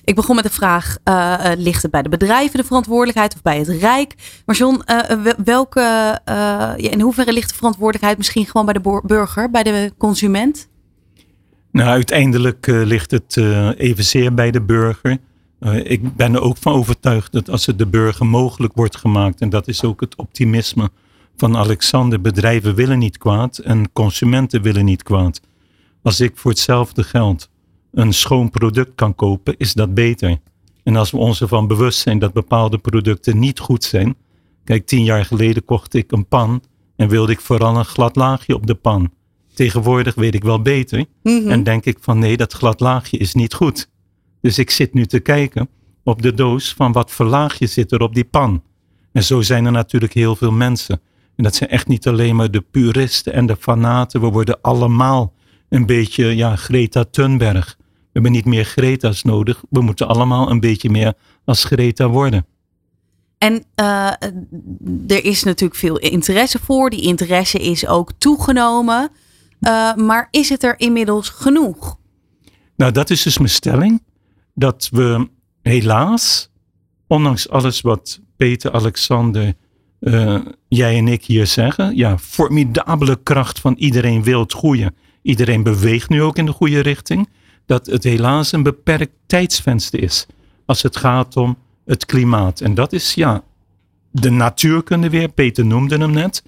Ik 0.05 0.15
begon 0.15 0.35
met 0.35 0.45
de 0.45 0.51
vraag: 0.51 0.97
uh, 1.05 1.51
ligt 1.57 1.83
het 1.83 1.91
bij 1.91 2.03
de 2.03 2.09
bedrijven 2.09 2.59
de 2.59 2.65
verantwoordelijkheid 2.65 3.35
of 3.35 3.43
bij 3.43 3.59
het 3.59 3.69
Rijk? 3.69 4.15
Maar 4.47 4.57
John, 4.57 4.83
uh, 4.87 5.33
welke, 5.45 5.81
ja, 6.25 6.77
in 6.77 7.01
hoeverre 7.01 7.33
ligt 7.33 7.49
de 7.49 7.55
verantwoordelijkheid 7.55 8.17
misschien 8.17 8.47
gewoon 8.47 8.65
bij 8.65 8.75
de 8.75 9.01
burger, 9.05 9.51
bij 9.51 9.63
de 9.63 9.93
consument? 9.99 10.69
Nou, 11.71 11.89
uiteindelijk 11.89 12.67
ligt 12.67 13.11
het 13.11 13.37
evenzeer 13.77 14.35
bij 14.35 14.51
de 14.51 14.61
burger. 14.61 15.19
ik 15.83 16.17
ben 16.17 16.35
er 16.35 16.41
ook 16.41 16.57
van 16.57 16.73
overtuigd 16.73 17.33
dat 17.33 17.51
als 17.51 17.67
het 17.67 17.79
de 17.79 17.87
burger 17.87 18.27
mogelijk 18.27 18.73
wordt 18.75 18.97
gemaakt, 18.97 19.41
en 19.41 19.49
dat 19.49 19.69
is 19.69 19.85
ook 19.85 20.01
het 20.01 20.17
optimisme 20.17 20.91
van 21.37 21.57
Alexander, 21.57 22.21
bedrijven 22.21 22.75
willen 22.75 22.99
niet 22.99 23.19
kwaad 23.19 23.59
en 23.59 23.93
consumenten 23.93 24.63
willen 24.63 24.85
niet 24.85 25.03
kwaad. 25.03 25.41
Als 26.05 26.21
ik 26.21 26.37
voor 26.37 26.51
hetzelfde 26.51 27.03
geld 27.03 27.49
een 27.93 28.13
schoon 28.13 28.51
product 28.51 28.95
kan 28.95 29.15
kopen, 29.15 29.55
is 29.57 29.73
dat 29.73 29.95
beter. 29.95 30.39
En 30.83 30.97
als 30.97 31.11
we 31.11 31.17
ons 31.17 31.41
ervan 31.41 31.67
bewust 31.67 31.99
zijn 31.99 32.19
dat 32.19 32.33
bepaalde 32.33 32.79
producten 32.79 33.39
niet 33.39 33.59
goed 33.59 33.85
zijn. 33.85 34.17
Kijk, 34.65 34.87
tien 34.87 35.05
jaar 35.05 35.25
geleden 35.25 35.65
kocht 35.65 35.95
ik 35.95 36.13
een 36.13 36.27
pan 36.27 36.63
en 36.97 37.09
wilde 37.09 37.33
ik 37.33 37.41
vooral 37.41 37.77
een 37.77 37.85
glad 37.85 38.17
laagje 38.17 38.55
op 38.55 38.67
de 38.67 38.75
pan. 38.75 39.13
Tegenwoordig 39.55 40.15
weet 40.15 40.35
ik 40.35 40.43
wel 40.45 40.63
beter 40.63 41.05
Mhm. 41.23 41.51
en 41.51 41.63
denk 41.63 41.85
ik 41.85 41.99
van 42.01 42.19
nee, 42.19 42.37
dat 42.37 42.53
glad 42.53 42.81
laagje 42.81 43.17
is 43.17 43.35
niet 43.35 43.55
goed. 43.55 43.91
Dus 44.41 44.59
ik 44.59 44.71
zit 44.71 44.95
nu 44.95 45.07
te 45.07 45.21
kijken 45.21 45.69
op 46.03 46.23
de 46.23 46.35
doos 46.35 46.73
van 46.77 46.93
wat 46.93 47.11
voor 47.11 47.27
laagje 47.27 47.67
zit 47.67 47.93
er 47.93 48.01
op 48.01 48.15
die 48.15 48.25
pan. 48.25 48.63
En 49.13 49.25
zo 49.25 49.41
zijn 49.41 49.65
er 49.65 49.73
natuurlijk 49.73 50.15
heel 50.15 50.37
veel 50.37 50.53
mensen. 50.53 51.01
En 51.37 51.45
dat 51.45 51.55
zijn 51.55 51.71
echt 51.71 51.87
niet 51.89 52.07
alleen 52.07 52.37
maar 52.37 52.51
de 52.51 52.61
puristen 52.61 53.33
en 53.33 53.47
de 53.47 53.57
fanaten. 53.57 54.21
We 54.21 54.27
worden 54.27 54.59
allemaal 54.61 55.33
een 55.75 55.87
beetje 55.87 56.37
ja, 56.37 56.57
Greta 56.57 57.05
Thunberg. 57.11 57.77
We 57.79 58.11
hebben 58.13 58.33
niet 58.33 58.45
meer 58.45 58.65
Greta's 58.65 59.23
nodig. 59.23 59.63
We 59.71 59.81
moeten 59.81 60.09
allemaal 60.09 60.51
een 60.51 60.61
beetje 60.61 60.91
meer 60.91 61.15
als 61.45 61.65
Greta 61.65 62.09
worden. 62.09 62.47
En 63.39 63.65
uh, 63.81 64.13
er 65.07 65.25
is 65.25 65.43
natuurlijk 65.43 65.81
veel 65.81 65.99
interesse 65.99 66.59
voor. 66.59 66.91
Die 66.91 67.03
interesse 67.03 67.59
is 67.59 67.87
ook 67.87 68.13
toegenomen. 68.19 69.11
Uh, 69.61 69.95
maar 69.95 70.29
is 70.31 70.49
het 70.49 70.63
er 70.63 70.81
inmiddels 70.81 71.29
genoeg? 71.29 71.97
Nou, 72.77 72.93
dat 72.93 73.11
is 73.11 73.23
dus 73.23 73.39
mijn 73.39 73.51
stelling. 73.51 74.03
Dat 74.55 74.89
we 74.93 75.29
helaas, 75.63 76.51
ondanks 77.07 77.49
alles 77.49 77.81
wat 77.81 78.21
Peter, 78.37 78.73
Alexander, 78.73 79.55
uh, 80.01 80.41
jij 80.69 80.99
en 80.99 81.09
ik 81.09 81.25
hier 81.25 81.47
zeggen. 81.47 81.97
Ja, 81.97 82.19
formidabele 82.19 83.19
kracht 83.23 83.61
van 83.61 83.75
iedereen 83.75 84.23
wil 84.23 84.41
het 84.41 84.53
goede. 84.53 84.93
Iedereen 85.25 85.63
beweegt 85.63 86.09
nu 86.09 86.23
ook 86.23 86.39
in 86.39 86.47
de 86.47 86.53
goede 86.53 86.81
richting. 86.81 87.29
Dat 87.67 87.87
het 87.87 88.05
helaas 88.05 88.53
een 88.53 88.63
beperkt 88.63 89.13
tijdsvenster 89.27 90.03
is. 90.03 90.27
Als 90.67 90.83
het 90.83 90.97
gaat 90.97 91.37
om 91.37 91.57
het 91.85 92.07
klimaat. 92.07 92.61
En 92.61 92.75
dat 92.75 92.93
is 92.93 93.15
ja, 93.15 93.43
de 94.11 94.31
natuurkunde 94.31 95.11
weer. 95.11 95.29
Peter 95.29 95.67
noemde 95.67 95.97
hem 95.97 96.11
net. 96.11 96.43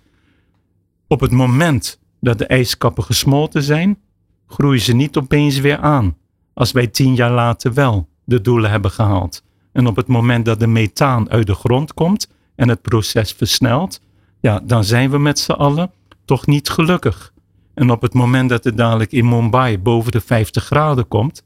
Op 1.06 1.20
het 1.20 1.30
moment 1.30 1.98
dat 2.20 2.38
de 2.38 2.46
ijskappen 2.46 3.04
gesmolten 3.04 3.62
zijn, 3.62 3.98
groeien 4.46 4.80
ze 4.80 4.92
niet 4.92 5.16
opeens 5.16 5.58
weer 5.58 5.78
aan. 5.78 6.16
Als 6.54 6.72
wij 6.72 6.86
tien 6.86 7.14
jaar 7.14 7.32
later 7.32 7.74
wel 7.74 8.08
de 8.24 8.40
doelen 8.40 8.70
hebben 8.70 8.90
gehaald. 8.90 9.42
En 9.72 9.86
op 9.86 9.96
het 9.96 10.06
moment 10.06 10.44
dat 10.44 10.60
de 10.60 10.66
methaan 10.66 11.30
uit 11.30 11.46
de 11.46 11.54
grond 11.54 11.94
komt 11.94 12.28
en 12.54 12.68
het 12.68 12.82
proces 12.82 13.32
versnelt, 13.32 14.00
ja, 14.40 14.60
dan 14.60 14.84
zijn 14.84 15.10
we 15.10 15.18
met 15.18 15.38
z'n 15.38 15.52
allen 15.52 15.90
toch 16.24 16.46
niet 16.46 16.68
gelukkig. 16.68 17.32
En 17.76 17.90
op 17.90 18.02
het 18.02 18.14
moment 18.14 18.48
dat 18.48 18.64
het 18.64 18.76
dadelijk 18.76 19.12
in 19.12 19.28
Mumbai 19.28 19.78
boven 19.78 20.12
de 20.12 20.20
50 20.20 20.64
graden 20.64 21.08
komt, 21.08 21.42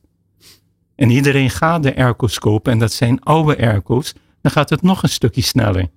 en 0.95 1.11
iedereen 1.11 1.51
gaat 1.51 1.83
de 1.83 1.97
airco's 1.97 2.39
kopen, 2.39 2.73
en 2.73 2.79
dat 2.79 2.93
zijn 2.93 3.21
oude 3.21 3.59
airco's, 3.59 4.15
dan 4.41 4.53
gaat 4.53 4.71
het 4.71 4.83
nog 4.83 5.03
een 5.03 5.09
stukje 5.09 5.43
sneller. 5.43 5.89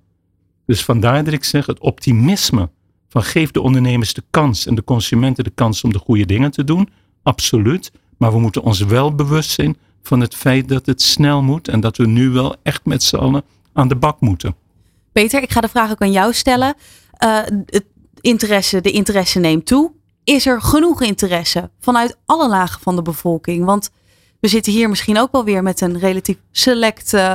Dus 0.66 0.84
vandaar 0.84 1.24
dat 1.24 1.32
ik 1.32 1.44
zeg, 1.44 1.66
het 1.66 1.80
optimisme 1.80 2.70
van 3.08 3.22
geef 3.22 3.50
de 3.50 3.60
ondernemers 3.60 4.14
de 4.14 4.22
kans 4.30 4.66
en 4.66 4.74
de 4.74 4.84
consumenten 4.84 5.44
de 5.44 5.50
kans 5.50 5.84
om 5.84 5.92
de 5.92 5.98
goede 5.98 6.26
dingen 6.26 6.50
te 6.50 6.64
doen, 6.64 6.88
absoluut. 7.22 7.92
Maar 8.18 8.32
we 8.32 8.38
moeten 8.40 8.62
ons 8.62 8.80
wel 8.80 9.14
bewust 9.14 9.50
zijn 9.50 9.76
van 10.02 10.20
het 10.20 10.34
feit 10.34 10.68
dat 10.68 10.86
het 10.86 11.02
snel 11.02 11.42
moet 11.42 11.68
en 11.68 11.80
dat 11.80 11.96
we 11.96 12.06
nu 12.06 12.30
wel 12.30 12.56
echt 12.62 12.84
met 12.84 13.02
z'n 13.02 13.16
allen 13.16 13.42
aan 13.72 13.88
de 13.88 13.96
bak 13.96 14.20
moeten. 14.20 14.56
Peter, 15.12 15.42
ik 15.42 15.52
ga 15.52 15.60
de 15.60 15.68
vraag 15.68 15.90
ook 15.90 16.02
aan 16.02 16.12
jou 16.12 16.32
stellen. 16.32 16.74
Uh, 17.24 17.38
het 17.66 17.84
interesse, 18.20 18.80
de 18.80 18.90
interesse 18.90 19.38
neemt 19.38 19.66
toe. 19.66 19.92
Is 20.24 20.46
er 20.46 20.60
genoeg 20.60 21.02
interesse 21.02 21.70
vanuit 21.80 22.16
alle 22.24 22.48
lagen 22.48 22.80
van 22.80 22.96
de 22.96 23.02
bevolking? 23.02 23.64
Want 23.64 23.90
we 24.40 24.48
zitten 24.48 24.72
hier 24.72 24.88
misschien 24.88 25.18
ook 25.18 25.32
wel 25.32 25.44
weer 25.44 25.62
met 25.62 25.80
een 25.80 25.98
relatief 25.98 26.36
select 26.50 27.12
uh, 27.12 27.34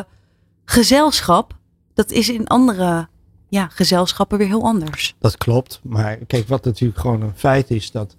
gezelschap. 0.66 1.58
Dat 1.94 2.12
is 2.12 2.30
in 2.30 2.48
andere 2.48 3.08
ja, 3.50 3.68
gezelschappen 3.68 4.38
weer 4.38 4.48
heel 4.48 4.64
anders. 4.64 5.16
Dat 5.20 5.38
klopt. 5.38 5.80
Maar 5.84 6.16
kijk, 6.16 6.48
wat 6.48 6.66
natuurlijk 6.66 7.00
gewoon 7.00 7.22
een 7.22 7.34
feit 7.36 7.72
is 7.72 7.92
dat 7.92 8.16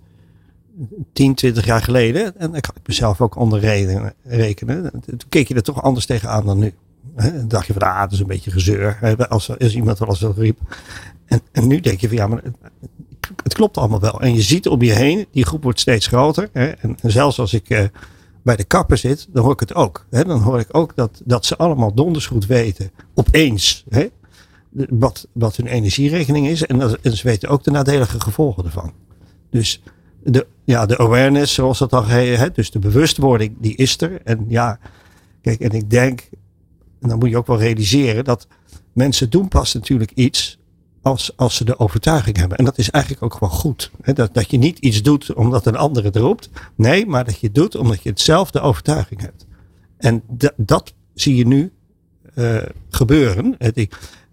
10, 1.12 1.34
20 1.34 1.64
jaar 1.64 1.82
geleden, 1.82 2.38
en 2.38 2.52
daar 2.52 2.60
kan 2.60 2.74
ik 2.80 2.86
mezelf 2.86 3.20
ook 3.20 3.36
onder 3.36 3.60
rekenen, 4.22 4.92
toen 5.06 5.28
keek 5.28 5.48
je 5.48 5.54
er 5.54 5.62
toch 5.62 5.82
anders 5.82 6.06
tegenaan 6.06 6.46
dan 6.46 6.58
nu. 6.58 6.74
Dan 7.16 7.48
dacht 7.48 7.66
je 7.66 7.72
van, 7.72 7.82
ah, 7.82 8.00
het 8.00 8.12
is 8.12 8.20
een 8.20 8.26
beetje 8.26 8.50
gezeur. 8.50 9.16
Als, 9.28 9.58
als 9.58 9.74
iemand 9.74 9.98
wel 9.98 10.08
eens 10.08 10.36
riep. 10.36 10.58
En, 11.26 11.40
en 11.52 11.66
nu 11.66 11.80
denk 11.80 12.00
je 12.00 12.08
van, 12.08 12.16
ja, 12.16 12.26
maar 12.26 12.42
het, 13.42 13.54
klopt 13.54 13.76
allemaal 13.76 14.00
wel. 14.00 14.20
En 14.20 14.34
je 14.34 14.42
ziet 14.42 14.68
om 14.68 14.82
je 14.82 14.92
heen, 14.92 15.26
die 15.32 15.46
groep 15.46 15.62
wordt 15.62 15.80
steeds 15.80 16.06
groter. 16.06 16.48
Hè? 16.52 16.66
En, 16.66 16.96
zelfs 17.02 17.38
als 17.38 17.54
ik 17.54 17.70
uh, 17.70 17.84
bij 18.42 18.56
de 18.56 18.64
kapper 18.64 18.98
zit, 18.98 19.26
dan 19.32 19.42
hoor 19.42 19.52
ik 19.52 19.60
het 19.60 19.74
ook. 19.74 20.06
Hè? 20.10 20.24
Dan 20.24 20.40
hoor 20.40 20.58
ik 20.58 20.68
ook 20.70 20.96
dat, 20.96 21.20
dat 21.24 21.46
ze 21.46 21.56
allemaal 21.56 21.94
donders 21.94 22.26
goed 22.26 22.46
weten, 22.46 22.90
opeens, 23.14 23.84
hè? 23.88 24.06
Wat, 24.88 25.28
wat 25.32 25.56
hun 25.56 25.66
energierekening 25.66 26.48
is. 26.48 26.66
En, 26.66 26.78
dat, 26.78 26.98
en 27.02 27.16
ze 27.16 27.26
weten 27.28 27.48
ook 27.48 27.64
de 27.64 27.70
nadelige 27.70 28.20
gevolgen 28.20 28.64
ervan. 28.64 28.92
Dus 29.50 29.82
de, 30.22 30.46
ja, 30.64 30.86
de 30.86 30.98
awareness, 30.98 31.54
zoals 31.54 31.78
dat 31.78 31.90
dan 31.90 32.06
heet, 32.06 32.54
dus 32.54 32.70
de 32.70 32.78
bewustwording, 32.78 33.56
die 33.58 33.76
is 33.76 34.00
er. 34.00 34.20
En 34.24 34.44
ja, 34.48 34.78
kijk, 35.42 35.60
en 35.60 35.70
ik 35.70 35.90
denk, 35.90 36.28
en 37.00 37.08
dan 37.08 37.18
moet 37.18 37.30
je 37.30 37.36
ook 37.36 37.46
wel 37.46 37.58
realiseren 37.58 38.24
dat 38.24 38.46
mensen 38.92 39.30
doen 39.30 39.48
pas 39.48 39.74
natuurlijk 39.74 40.10
iets 40.14 40.58
als, 41.02 41.36
als 41.36 41.56
ze 41.56 41.64
de 41.64 41.78
overtuiging 41.78 42.36
hebben. 42.36 42.58
En 42.58 42.64
dat 42.64 42.78
is 42.78 42.90
eigenlijk 42.90 43.24
ook 43.24 43.32
gewoon 43.32 43.50
goed. 43.50 43.90
Dat, 44.14 44.34
dat 44.34 44.50
je 44.50 44.58
niet 44.58 44.78
iets 44.78 45.02
doet 45.02 45.34
omdat 45.34 45.66
een 45.66 45.76
ander 45.76 46.04
het 46.04 46.16
roept. 46.16 46.50
Nee, 46.74 47.06
maar 47.06 47.24
dat 47.24 47.38
je 47.38 47.46
het 47.46 47.54
doet 47.54 47.74
omdat 47.74 48.02
je 48.02 48.08
hetzelfde 48.08 48.60
overtuiging 48.60 49.20
hebt. 49.20 49.46
En 49.96 50.22
dat 50.56 50.94
zie 51.14 51.36
je 51.36 51.46
nu 51.46 51.72
uh, 52.34 52.62
gebeuren. 52.88 53.56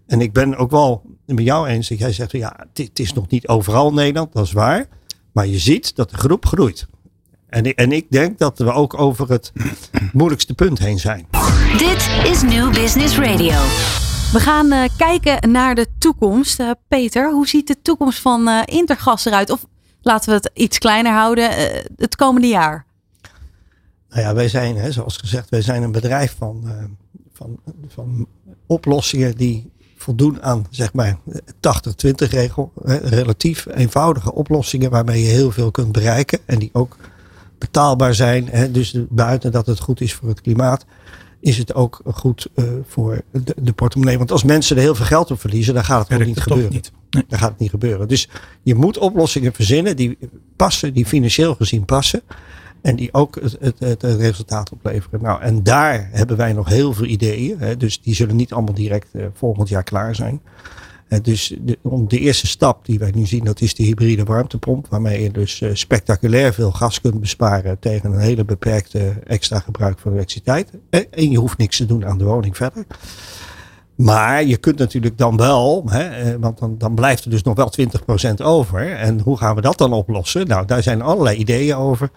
En 0.06 0.20
ik 0.20 0.32
ben 0.32 0.56
ook 0.56 0.70
wel 0.70 1.02
met 1.26 1.44
jou 1.44 1.68
eens 1.68 1.88
dat 1.88 1.98
jij 1.98 2.12
zegt, 2.12 2.32
ja, 2.32 2.66
het 2.72 2.98
is 2.98 3.12
nog 3.12 3.28
niet 3.28 3.48
overal 3.48 3.92
Nederland, 3.92 4.32
dat 4.32 4.44
is 4.44 4.52
waar. 4.52 4.86
Maar 5.32 5.46
je 5.46 5.58
ziet 5.58 5.96
dat 5.96 6.10
de 6.10 6.16
groep 6.16 6.46
groeit. 6.46 6.86
En 7.48 7.64
ik, 7.64 7.78
en 7.78 7.92
ik 7.92 8.06
denk 8.10 8.38
dat 8.38 8.58
we 8.58 8.72
ook 8.72 8.98
over 8.98 9.30
het 9.30 9.52
moeilijkste 10.12 10.54
punt 10.54 10.78
heen 10.78 10.98
zijn. 10.98 11.26
Dit 11.78 12.08
is 12.24 12.42
New 12.42 12.72
Business 12.72 13.18
Radio. 13.18 14.07
We 14.32 14.40
gaan 14.40 14.72
uh, 14.72 14.84
kijken 14.96 15.50
naar 15.50 15.74
de 15.74 15.86
toekomst. 15.98 16.60
Uh, 16.60 16.70
Peter, 16.88 17.32
hoe 17.32 17.48
ziet 17.48 17.66
de 17.66 17.82
toekomst 17.82 18.20
van 18.20 18.48
uh, 18.48 18.62
Intergas 18.64 19.24
eruit? 19.24 19.50
Of 19.50 19.66
laten 20.02 20.28
we 20.28 20.34
het 20.34 20.50
iets 20.54 20.78
kleiner 20.78 21.12
houden, 21.12 21.50
het 21.96 22.16
komende 22.16 22.46
jaar? 22.46 22.86
Nou 24.08 24.22
ja, 24.22 24.34
wij 24.34 24.48
zijn, 24.48 24.76
hè, 24.76 24.92
zoals 24.92 25.16
gezegd, 25.16 25.48
wij 25.48 25.62
zijn 25.62 25.82
een 25.82 25.92
bedrijf 25.92 26.34
van, 26.38 26.64
van, 27.32 27.58
van 27.88 28.26
oplossingen 28.66 29.36
die 29.36 29.70
voldoen 29.96 30.42
aan 30.42 30.66
zeg 30.70 30.92
maar 30.92 31.18
80-20 31.30 31.30
regel. 32.16 32.72
Hè, 32.84 32.96
relatief 32.96 33.66
eenvoudige 33.66 34.34
oplossingen 34.34 34.90
waarmee 34.90 35.22
je 35.22 35.28
heel 35.28 35.50
veel 35.50 35.70
kunt 35.70 35.92
bereiken. 35.92 36.38
En 36.46 36.58
die 36.58 36.70
ook 36.72 36.96
betaalbaar 37.58 38.14
zijn. 38.14 38.48
Hè, 38.48 38.70
dus 38.70 38.96
buiten 39.08 39.52
dat 39.52 39.66
het 39.66 39.80
goed 39.80 40.00
is 40.00 40.14
voor 40.14 40.28
het 40.28 40.40
klimaat, 40.40 40.84
is 41.40 41.58
het 41.58 41.74
ook 41.74 42.00
goed 42.04 42.48
uh, 42.54 42.64
voor 42.86 43.22
de, 43.30 43.54
de, 43.62 43.72
portemonnee. 43.72 44.18
Want 44.18 44.30
als 44.32 44.42
mensen 44.42 44.76
er 44.76 44.82
heel 44.82 44.94
veel 44.94 45.04
geld 45.04 45.30
op 45.30 45.40
verliezen, 45.40 45.74
dan 45.74 45.84
gaat 45.84 45.98
het 45.98 46.08
gewoon 46.08 46.26
niet 46.26 46.40
gebeuren. 46.40 46.72
Niet. 46.72 46.92
Nee. 47.10 47.24
Dan 47.28 47.38
gaat 47.38 47.50
het 47.50 47.58
niet 47.58 47.70
gebeuren. 47.70 48.08
Dus 48.08 48.28
je 48.62 48.74
moet 48.74 48.98
oplossingen 48.98 49.52
verzinnen 49.52 49.96
die 49.96 50.18
passen, 50.56 50.94
die 50.94 51.06
financieel 51.06 51.54
gezien 51.54 51.84
passen. 51.84 52.22
En 52.82 52.96
die 52.96 53.14
ook 53.14 53.34
het, 53.40 53.56
het, 53.78 54.02
het, 54.02 54.02
resultaat 54.02 54.72
opleveren. 54.72 55.22
Nou, 55.22 55.42
en 55.42 55.62
daar 55.62 56.08
hebben 56.12 56.36
wij 56.36 56.52
nog 56.52 56.68
heel 56.68 56.92
veel 56.92 57.04
ideeën. 57.04 57.58
Hè, 57.58 57.76
dus 57.76 58.00
die 58.02 58.14
zullen 58.14 58.36
niet 58.36 58.52
allemaal 58.52 58.74
direct 58.74 59.08
uh, 59.12 59.26
volgend 59.32 59.68
jaar 59.68 59.84
klaar 59.84 60.14
zijn. 60.14 60.40
Uh, 61.08 61.18
dus 61.22 61.54
de, 61.60 61.78
de, 62.06 62.18
eerste 62.18 62.46
stap 62.46 62.84
die 62.84 62.98
wij 62.98 63.10
nu 63.14 63.26
zien, 63.26 63.44
dat 63.44 63.60
is 63.60 63.74
de 63.74 63.82
hybride 63.82 64.24
warmtepomp. 64.24 64.86
Waarmee 64.88 65.22
je 65.22 65.30
dus 65.30 65.60
uh, 65.60 65.70
spectaculair 65.72 66.54
veel 66.54 66.70
gas 66.70 67.00
kunt 67.00 67.20
besparen 67.20 67.78
tegen 67.78 68.12
een 68.12 68.20
hele 68.20 68.44
beperkte 68.44 69.14
extra 69.26 69.58
gebruik 69.58 69.98
van 69.98 70.12
elektriciteit. 70.12 70.70
En 70.90 71.30
je 71.30 71.38
hoeft 71.38 71.58
niks 71.58 71.76
te 71.76 71.86
doen 71.86 72.06
aan 72.06 72.18
de 72.18 72.24
woning 72.24 72.56
verder. 72.56 72.84
Maar 73.98 74.44
je 74.44 74.56
kunt 74.56 74.78
natuurlijk 74.78 75.18
dan 75.18 75.36
wel, 75.36 75.82
hè, 75.86 76.38
want 76.38 76.58
dan, 76.58 76.78
dan 76.78 76.94
blijft 76.94 77.24
er 77.24 77.30
dus 77.30 77.42
nog 77.42 77.56
wel 77.56 77.72
20% 78.30 78.34
over. 78.42 78.92
En 78.92 79.20
hoe 79.20 79.36
gaan 79.36 79.54
we 79.54 79.60
dat 79.60 79.78
dan 79.78 79.92
oplossen? 79.92 80.46
Nou, 80.46 80.66
daar 80.66 80.82
zijn 80.82 81.02
allerlei 81.02 81.36
ideeën 81.36 81.76
over. 81.76 82.10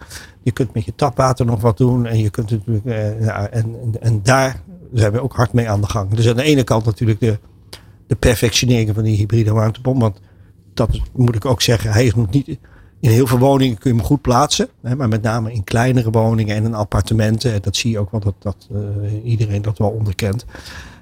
Je 0.44 0.52
kunt 0.52 0.74
met 0.74 0.86
je 0.86 0.96
tapwater 0.96 1.46
nog 1.46 1.62
wat 1.62 1.78
doen. 1.78 2.06
En, 2.06 2.20
je 2.20 2.30
kunt 2.30 2.50
natuurlijk, 2.52 2.86
eh, 2.86 3.56
en, 3.56 3.76
en 4.00 4.20
daar 4.24 4.62
zijn 4.94 5.12
we 5.12 5.22
ook 5.22 5.34
hard 5.34 5.54
mee 5.54 5.70
aan 5.70 5.82
de 5.82 5.88
gang. 5.88 6.10
Dus 6.10 6.30
aan 6.30 6.36
de 6.36 6.44
ene 6.44 6.64
kant 6.64 6.86
natuurlijk 6.86 7.20
de, 7.20 7.40
de 8.12 8.18
perfectionering 8.18 8.92
van 8.94 9.04
die 9.04 9.18
hybride 9.18 9.52
warmtepomp. 9.52 10.02
Want 10.02 10.20
dat 10.74 10.90
moet 11.16 11.36
ik 11.36 11.46
ook 11.46 11.62
zeggen, 11.62 11.92
hij 11.92 12.06
is 12.06 12.16
nog 12.16 12.30
niet. 12.30 12.48
In 13.00 13.10
heel 13.10 13.28
veel 13.28 13.38
woningen 13.38 13.78
kun 13.78 13.92
je 13.92 13.98
hem 13.98 14.06
goed 14.06 14.22
plaatsen. 14.22 14.70
Hè, 14.82 14.96
maar 14.96 15.08
met 15.08 15.22
name 15.22 15.54
in 15.54 15.64
kleinere 15.64 16.10
woningen 16.10 16.56
en 16.56 16.64
in 16.64 16.74
appartementen. 16.74 17.54
En 17.54 17.62
dat 17.62 17.76
zie 17.76 17.92
je 17.92 18.00
ook 18.00 18.12
wel 18.12 18.20
dat, 18.20 18.36
dat 18.40 18.68
uh, 18.72 18.80
iedereen 19.24 19.62
dat 19.62 19.78
wel 19.78 19.90
onderkent 19.90 20.46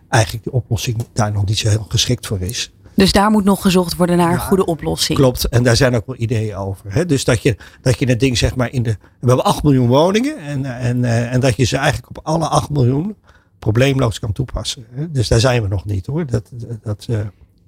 eigenlijk 0.09 0.43
de 0.43 0.51
oplossing 0.51 0.97
daar 1.13 1.31
nog 1.31 1.45
niet 1.45 1.57
zo 1.57 1.69
heel 1.69 1.85
geschikt 1.89 2.27
voor 2.27 2.39
is. 2.39 2.73
Dus 2.93 3.11
daar 3.11 3.31
moet 3.31 3.43
nog 3.43 3.61
gezocht 3.61 3.95
worden 3.95 4.17
naar 4.17 4.33
een 4.33 4.39
goede 4.39 4.65
oplossing. 4.65 5.19
Klopt, 5.19 5.49
en 5.49 5.63
daar 5.63 5.75
zijn 5.75 5.95
ook 5.95 6.05
wel 6.05 6.15
ideeën 6.19 6.55
over. 6.55 6.93
Hè? 6.93 7.05
Dus 7.05 7.23
dat 7.23 7.41
je, 7.41 7.57
dat 7.81 7.99
je 7.99 8.05
het 8.05 8.19
ding 8.19 8.37
zeg 8.37 8.55
maar 8.55 8.71
in 8.71 8.83
de. 8.83 8.97
We 9.19 9.27
hebben 9.27 9.45
8 9.45 9.63
miljoen 9.63 9.87
woningen 9.87 10.37
en, 10.37 10.65
en, 10.65 11.03
eh, 11.03 11.33
en 11.33 11.39
dat 11.39 11.55
je 11.55 11.63
ze 11.63 11.77
eigenlijk 11.77 12.17
op 12.17 12.25
alle 12.25 12.47
8 12.47 12.69
miljoen 12.69 13.15
probleemloos 13.59 14.19
kan 14.19 14.31
toepassen. 14.31 14.85
Dus 15.09 15.27
daar 15.27 15.39
zijn 15.39 15.61
we 15.61 15.67
nog 15.67 15.85
niet 15.85 16.05
hoor. 16.05 16.25
Dat, 16.25 16.51
dat, 16.83 17.07
uh, 17.09 17.19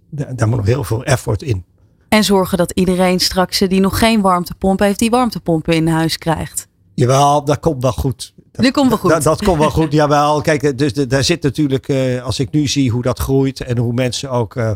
daar 0.09 0.47
moet 0.47 0.57
nog 0.57 0.65
heel 0.65 0.83
veel 0.83 1.03
effort 1.03 1.41
in. 1.41 1.65
En 2.09 2.23
zorgen 2.23 2.57
dat 2.57 2.71
iedereen 2.71 3.19
straks 3.19 3.59
die 3.59 3.79
nog 3.79 3.99
geen 3.99 4.21
warmtepomp 4.21 4.79
heeft, 4.79 4.99
die 4.99 5.09
warmtepompen 5.09 5.73
in 5.73 5.87
huis 5.87 6.17
krijgt. 6.17 6.67
Jawel, 6.93 7.45
dat 7.45 7.59
komt 7.59 7.81
wel 7.81 7.91
goed. 7.91 8.33
Dat, 8.51 8.71
komt 8.71 8.89
wel 8.89 8.97
goed. 8.97 9.09
Dat, 9.09 9.23
dat 9.23 9.43
komt 9.43 9.57
wel 9.57 9.69
goed, 9.69 9.93
jawel. 9.93 10.41
Kijk, 10.41 10.77
dus 10.77 10.93
daar 10.93 11.23
zit 11.23 11.43
natuurlijk, 11.43 11.87
uh, 11.87 12.23
als 12.23 12.39
ik 12.39 12.51
nu 12.51 12.67
zie 12.67 12.91
hoe 12.91 13.01
dat 13.01 13.19
groeit 13.19 13.61
en 13.61 13.77
hoe 13.77 13.93
mensen 13.93 14.29
ook, 14.29 14.55
uh, 14.55 14.71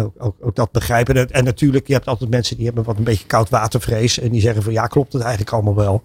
ook, 0.00 0.12
ook, 0.18 0.36
ook, 0.40 0.54
dat 0.56 0.72
begrijpen. 0.72 1.16
En, 1.16 1.30
en, 1.30 1.44
natuurlijk, 1.44 1.86
je 1.86 1.92
hebt 1.92 2.06
altijd 2.06 2.30
mensen 2.30 2.56
die 2.56 2.66
hebben 2.66 2.84
wat 2.84 2.96
een 2.96 3.04
beetje 3.04 3.26
koud 3.26 3.48
watervrees. 3.48 4.18
En 4.18 4.30
die 4.30 4.40
zeggen 4.40 4.62
van 4.62 4.72
ja, 4.72 4.86
klopt 4.86 5.12
het 5.12 5.22
eigenlijk 5.22 5.52
allemaal 5.52 5.74
wel. 5.74 6.00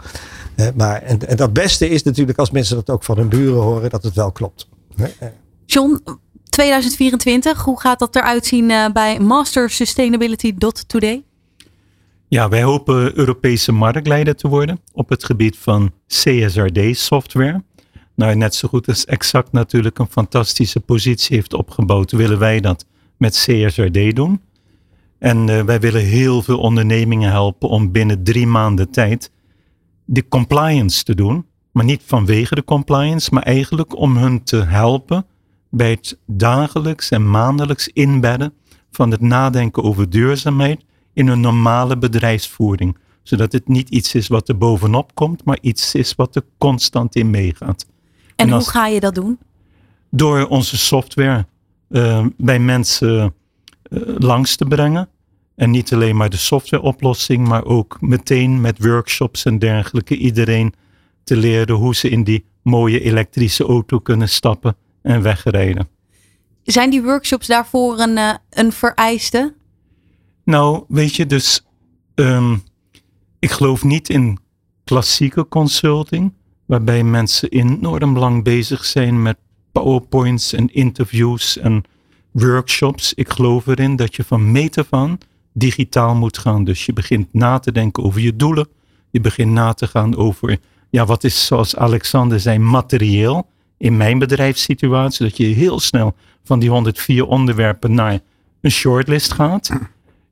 Uh, 0.55 0.67
maar, 0.75 1.01
en, 1.01 1.27
en 1.27 1.37
dat 1.37 1.53
beste 1.53 1.89
is 1.89 2.03
natuurlijk 2.03 2.39
als 2.39 2.51
mensen 2.51 2.75
dat 2.75 2.89
ook 2.89 3.03
van 3.03 3.17
hun 3.17 3.29
buren 3.29 3.61
horen, 3.61 3.89
dat 3.89 4.03
het 4.03 4.15
wel 4.15 4.31
klopt. 4.31 4.67
John, 5.65 6.03
2024, 6.49 7.63
hoe 7.63 7.79
gaat 7.79 7.99
dat 7.99 8.15
eruit 8.15 8.45
zien 8.45 8.67
bij 8.93 9.19
Master 9.19 9.69
Sustainability 9.69 10.55
Today? 10.87 11.23
Ja, 12.27 12.49
wij 12.49 12.63
hopen 12.63 13.17
Europese 13.17 13.71
marktleider 13.71 14.35
te 14.35 14.47
worden 14.47 14.79
op 14.93 15.09
het 15.09 15.23
gebied 15.23 15.57
van 15.57 15.91
CSRD-software. 16.07 17.63
Nou, 18.15 18.35
net 18.35 18.55
zo 18.55 18.67
goed 18.67 18.87
als 18.87 19.05
Exact 19.05 19.51
natuurlijk 19.51 19.99
een 19.99 20.09
fantastische 20.09 20.79
positie 20.79 21.35
heeft 21.35 21.53
opgebouwd, 21.53 22.11
willen 22.11 22.39
wij 22.39 22.59
dat 22.59 22.85
met 23.19 23.33
CSRD 23.33 24.15
doen. 24.15 24.41
En 25.19 25.47
uh, 25.47 25.61
wij 25.61 25.79
willen 25.79 26.05
heel 26.05 26.41
veel 26.41 26.59
ondernemingen 26.59 27.31
helpen 27.31 27.69
om 27.69 27.91
binnen 27.91 28.23
drie 28.23 28.47
maanden 28.47 28.89
tijd 28.89 29.31
de 30.05 30.27
compliance 30.27 31.03
te 31.03 31.15
doen. 31.15 31.45
Maar 31.71 31.85
niet 31.85 32.01
vanwege 32.05 32.55
de 32.55 32.63
compliance, 32.63 33.29
maar 33.33 33.43
eigenlijk 33.43 33.97
om 33.97 34.17
hun 34.17 34.43
te 34.43 34.57
helpen 34.57 35.25
bij 35.69 35.89
het 35.89 36.17
dagelijks 36.25 37.09
en 37.09 37.29
maandelijks 37.29 37.87
inbedden 37.87 38.53
van 38.91 39.11
het 39.11 39.21
nadenken 39.21 39.83
over 39.83 40.09
duurzaamheid 40.09 40.85
in 41.13 41.27
een 41.27 41.39
normale 41.39 41.97
bedrijfsvoering. 41.97 42.97
Zodat 43.23 43.51
het 43.51 43.67
niet 43.67 43.89
iets 43.89 44.15
is 44.15 44.27
wat 44.27 44.49
er 44.49 44.57
bovenop 44.57 45.15
komt, 45.15 45.45
maar 45.45 45.57
iets 45.61 45.95
is 45.95 46.15
wat 46.15 46.35
er 46.35 46.43
constant 46.57 47.15
in 47.15 47.29
meegaat. 47.29 47.85
En, 48.35 48.47
en 48.47 48.53
als, 48.53 48.63
hoe 48.63 48.73
ga 48.73 48.87
je 48.87 48.99
dat 48.99 49.15
doen? 49.15 49.39
Door 50.09 50.47
onze 50.47 50.77
software 50.77 51.45
uh, 51.89 52.25
bij 52.37 52.59
mensen 52.59 53.33
uh, 53.89 54.01
langs 54.17 54.55
te 54.55 54.65
brengen. 54.65 55.09
En 55.55 55.71
niet 55.71 55.93
alleen 55.93 56.15
maar 56.15 56.29
de 56.29 56.37
softwareoplossing, 56.37 57.47
maar 57.47 57.65
ook 57.65 57.97
meteen 58.01 58.61
met 58.61 58.85
workshops 58.85 59.45
en 59.45 59.59
dergelijke 59.59 60.17
iedereen 60.17 60.73
te 61.23 61.37
leren 61.37 61.75
hoe 61.75 61.95
ze 61.95 62.09
in 62.09 62.23
die 62.23 62.45
mooie 62.63 63.01
elektrische 63.01 63.63
auto 63.63 63.99
kunnen 63.99 64.29
stappen 64.29 64.75
en 65.01 65.21
wegrijden. 65.21 65.87
Zijn 66.63 66.89
die 66.89 67.01
workshops 67.01 67.47
daarvoor 67.47 67.99
een, 67.99 68.17
uh, 68.17 68.33
een 68.49 68.71
vereiste? 68.71 69.53
Nou, 70.43 70.83
weet 70.87 71.15
je, 71.15 71.25
dus 71.25 71.65
um, 72.15 72.63
ik 73.39 73.51
geloof 73.51 73.83
niet 73.83 74.09
in 74.09 74.39
klassieke 74.83 75.47
consulting, 75.47 76.33
waarbij 76.65 77.03
mensen 77.03 77.49
enorm 77.49 78.17
lang 78.17 78.43
bezig 78.43 78.85
zijn 78.85 79.21
met 79.21 79.37
PowerPoints 79.83 80.53
en 80.53 80.73
interviews 80.73 81.57
en 81.57 81.83
workshops. 82.31 83.13
Ik 83.13 83.29
geloof 83.29 83.67
erin 83.67 83.95
dat 83.95 84.15
je 84.15 84.23
van 84.23 84.51
meet 84.51 84.85
aan 84.89 85.17
digitaal 85.53 86.15
moet 86.15 86.37
gaan. 86.37 86.63
Dus 86.63 86.85
je 86.85 86.93
begint 86.93 87.33
na 87.33 87.59
te 87.59 87.71
denken 87.71 88.03
over 88.03 88.21
je 88.21 88.35
doelen. 88.35 88.67
Je 89.09 89.21
begint 89.21 89.51
na 89.51 89.73
te 89.73 89.87
gaan 89.87 90.15
over, 90.15 90.57
ja, 90.89 91.05
wat 91.05 91.23
is 91.23 91.45
zoals 91.45 91.75
Alexander 91.75 92.39
zei, 92.39 92.57
materieel 92.57 93.47
in 93.77 93.97
mijn 93.97 94.19
bedrijfssituatie. 94.19 95.25
Dat 95.25 95.37
je 95.37 95.45
heel 95.45 95.79
snel 95.79 96.15
van 96.43 96.59
die 96.59 96.69
104 96.69 97.25
onderwerpen 97.25 97.93
naar 97.93 98.19
een 98.61 98.71
shortlist 98.71 99.33
gaat. 99.33 99.69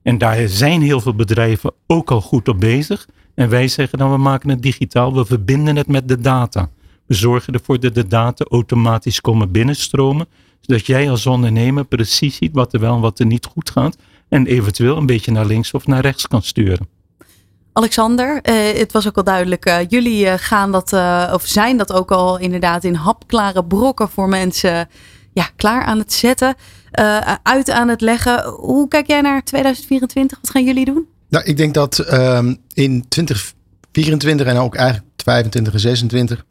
En 0.01 0.17
daar 0.17 0.47
zijn 0.47 0.81
heel 0.81 1.01
veel 1.01 1.15
bedrijven 1.15 1.73
ook 1.87 2.11
al 2.11 2.21
goed 2.21 2.47
op 2.47 2.59
bezig. 2.59 3.07
En 3.35 3.49
wij 3.49 3.67
zeggen 3.67 3.97
dan, 3.97 4.11
we 4.11 4.17
maken 4.17 4.49
het 4.49 4.61
digitaal, 4.61 5.13
we 5.13 5.25
verbinden 5.25 5.75
het 5.75 5.87
met 5.87 6.07
de 6.07 6.19
data. 6.19 6.69
We 7.07 7.13
zorgen 7.13 7.53
ervoor 7.53 7.79
dat 7.79 7.95
de 7.95 8.07
data 8.07 8.45
automatisch 8.49 9.21
komen 9.21 9.51
binnenstromen. 9.51 10.27
Zodat 10.61 10.85
jij 10.85 11.09
als 11.09 11.25
ondernemer 11.25 11.85
precies 11.85 12.35
ziet 12.35 12.53
wat 12.53 12.73
er 12.73 12.79
wel 12.79 12.95
en 12.95 13.01
wat 13.01 13.19
er 13.19 13.25
niet 13.25 13.45
goed 13.45 13.69
gaat. 13.69 13.97
En 14.29 14.45
eventueel 14.45 14.97
een 14.97 15.05
beetje 15.05 15.31
naar 15.31 15.45
links 15.45 15.71
of 15.71 15.87
naar 15.87 16.01
rechts 16.01 16.27
kan 16.27 16.41
sturen. 16.41 16.87
Alexander, 17.73 18.39
uh, 18.43 18.79
het 18.79 18.91
was 18.91 19.07
ook 19.07 19.17
al 19.17 19.23
duidelijk, 19.23 19.67
uh, 19.67 19.77
jullie 19.87 20.25
uh, 20.25 20.33
gaan 20.37 20.71
dat, 20.71 20.93
of 21.33 21.45
zijn 21.45 21.77
dat 21.77 21.93
ook 21.93 22.11
al 22.11 22.39
inderdaad 22.39 22.83
in 22.83 22.93
hapklare 22.93 23.65
brokken 23.65 24.09
voor 24.09 24.29
mensen 24.29 24.89
ja, 25.33 25.49
klaar 25.55 25.83
aan 25.83 25.97
het 25.97 26.13
zetten, 26.13 26.55
uit 27.43 27.69
aan 27.69 27.87
het 27.87 28.01
leggen. 28.01 28.49
Hoe 28.49 28.87
kijk 28.87 29.07
jij 29.07 29.21
naar 29.21 29.43
2024? 29.43 30.37
Wat 30.41 30.49
gaan 30.51 30.63
jullie 30.63 30.85
doen? 30.85 31.07
Nou, 31.29 31.45
ik 31.45 31.57
denk 31.57 31.73
dat 31.73 31.99
ehm, 31.99 32.55
in 32.73 33.05
2024 33.07 34.47
en 34.47 34.57
ook 34.57 34.75
eigenlijk 34.75 35.07
25 35.15 35.73
en 35.73 35.79
26 35.79 36.45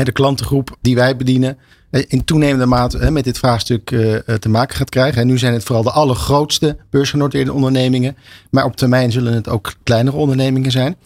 de 0.00 0.12
klantengroep 0.12 0.76
die 0.80 0.94
wij 0.94 1.16
bedienen 1.16 1.58
in 1.90 2.24
toenemende 2.24 2.66
mate 2.66 3.10
met 3.10 3.24
dit 3.24 3.38
vraagstuk 3.38 3.90
uh, 3.90 4.16
te 4.16 4.48
maken 4.48 4.76
gaat 4.76 4.88
krijgen. 4.88 5.20
En 5.20 5.26
nu 5.26 5.38
zijn 5.38 5.52
het 5.52 5.64
vooral 5.64 5.84
de 5.84 5.90
allergrootste 5.90 6.76
beursgenoteerde 6.90 7.52
ondernemingen. 7.52 8.16
Maar 8.50 8.64
op 8.64 8.76
termijn 8.76 9.12
zullen 9.12 9.32
het 9.32 9.48
ook 9.48 9.72
kleinere 9.82 10.16
ondernemingen 10.16 10.70
zijn. 10.70 10.96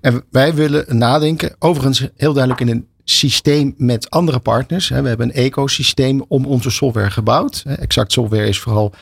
En 0.00 0.24
wij 0.30 0.54
willen 0.54 0.98
nadenken, 0.98 1.54
overigens 1.58 2.08
heel 2.16 2.32
duidelijk 2.32 2.60
in 2.60 2.68
een 2.68 2.86
systeem 3.04 3.74
met 3.76 4.10
andere 4.10 4.38
partners. 4.38 4.88
We 4.88 4.94
hebben 4.94 5.28
een 5.28 5.34
ecosysteem 5.34 6.24
om 6.28 6.46
onze 6.46 6.70
software 6.70 7.10
gebouwd. 7.10 7.62
Exact 7.66 8.12
software 8.12 8.46
is 8.46 8.58
vooral 8.58 8.92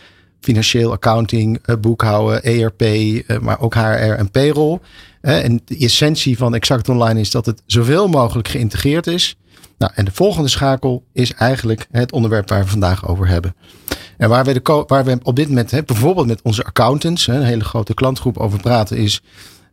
financieel 0.40 0.92
accounting, 0.92 1.58
eh, 1.62 1.76
boekhouden, 1.76 2.42
ERP, 2.42 2.82
maar 3.40 3.60
ook 3.60 3.74
HR 3.74 3.80
en 3.80 4.30
payroll. 4.30 4.78
En 5.20 5.60
de 5.64 5.76
essentie 5.76 6.38
van 6.38 6.54
Exact 6.54 6.88
Online 6.88 7.20
is 7.20 7.30
dat 7.30 7.46
het 7.46 7.62
zoveel 7.66 8.08
mogelijk 8.08 8.48
geïntegreerd 8.48 9.06
is. 9.06 9.36
Nou, 9.78 9.92
en 9.94 10.04
de 10.04 10.12
volgende 10.12 10.48
schakel 10.48 11.04
is 11.12 11.34
eigenlijk 11.34 11.86
het 11.90 12.12
onderwerp 12.12 12.48
waar 12.48 12.62
we 12.62 12.70
vandaag 12.70 13.08
over 13.08 13.28
hebben. 13.28 13.54
En 14.16 14.28
waar 14.28 14.44
we, 14.44 14.52
de, 14.52 14.84
waar 14.86 15.04
we 15.04 15.18
op 15.22 15.36
dit 15.36 15.48
moment 15.48 15.70
hè, 15.70 15.82
bijvoorbeeld 15.82 16.26
met 16.26 16.42
onze 16.42 16.64
accountants, 16.64 17.26
een 17.26 17.42
hele 17.42 17.64
grote 17.64 17.94
klantgroep 17.94 18.38
over 18.38 18.60
praten, 18.60 18.96
is 18.96 19.22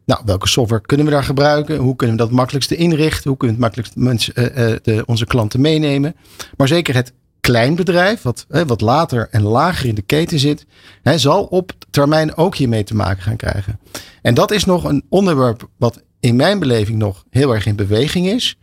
nou, 0.06 0.22
welke 0.26 0.48
software 0.48 0.82
kunnen 0.82 1.06
we 1.06 1.12
daar 1.12 1.24
gebruiken? 1.24 1.78
Hoe 1.78 1.96
kunnen 1.96 2.16
we 2.16 2.22
dat 2.22 2.32
makkelijkste 2.32 2.76
inrichten? 2.76 3.30
Hoe 3.30 3.38
kunnen 3.38 3.58
we 3.58 3.64
het 3.64 3.76
makkelijkst 3.76 3.96
mensen, 3.96 4.34
uh, 4.38 4.78
de, 4.84 5.04
onze 5.06 5.26
klanten 5.26 5.62
meenemen? 5.62 6.16
Maar 6.58 6.68
zeker 6.68 6.96
het 6.96 7.14
kleinbedrijf, 7.48 8.22
wat, 8.22 8.46
uh, 8.50 8.62
wat 8.62 8.82
later 8.82 9.28
en 9.32 9.42
lager 9.42 9.86
in 9.86 9.96
de 9.96 10.02
keten 10.02 10.40
zit, 10.40 10.66
hè, 11.04 11.18
zal 11.18 11.44
op 11.44 11.72
termijn 11.90 12.36
ook 12.36 12.56
hiermee 12.56 12.84
te 12.84 12.96
maken 12.96 13.24
gaan 13.24 13.36
krijgen. 13.36 13.80
En 14.22 14.34
dat 14.34 14.52
is 14.52 14.66
nog 14.66 14.84
een 14.84 15.06
onderwerp 15.10 15.70
wat 15.78 16.04
in 16.20 16.36
mijn 16.36 16.60
beleving 16.60 16.98
nog 16.98 17.24
heel 17.30 17.54
erg 17.54 17.66
in 17.66 17.76
beweging 17.76 18.28
is. 18.28 18.58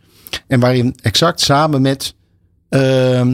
En 0.47 0.59
waarin 0.59 0.95
exact 1.01 1.39
samen 1.39 1.81
met 1.81 2.15
uh, 2.69 3.27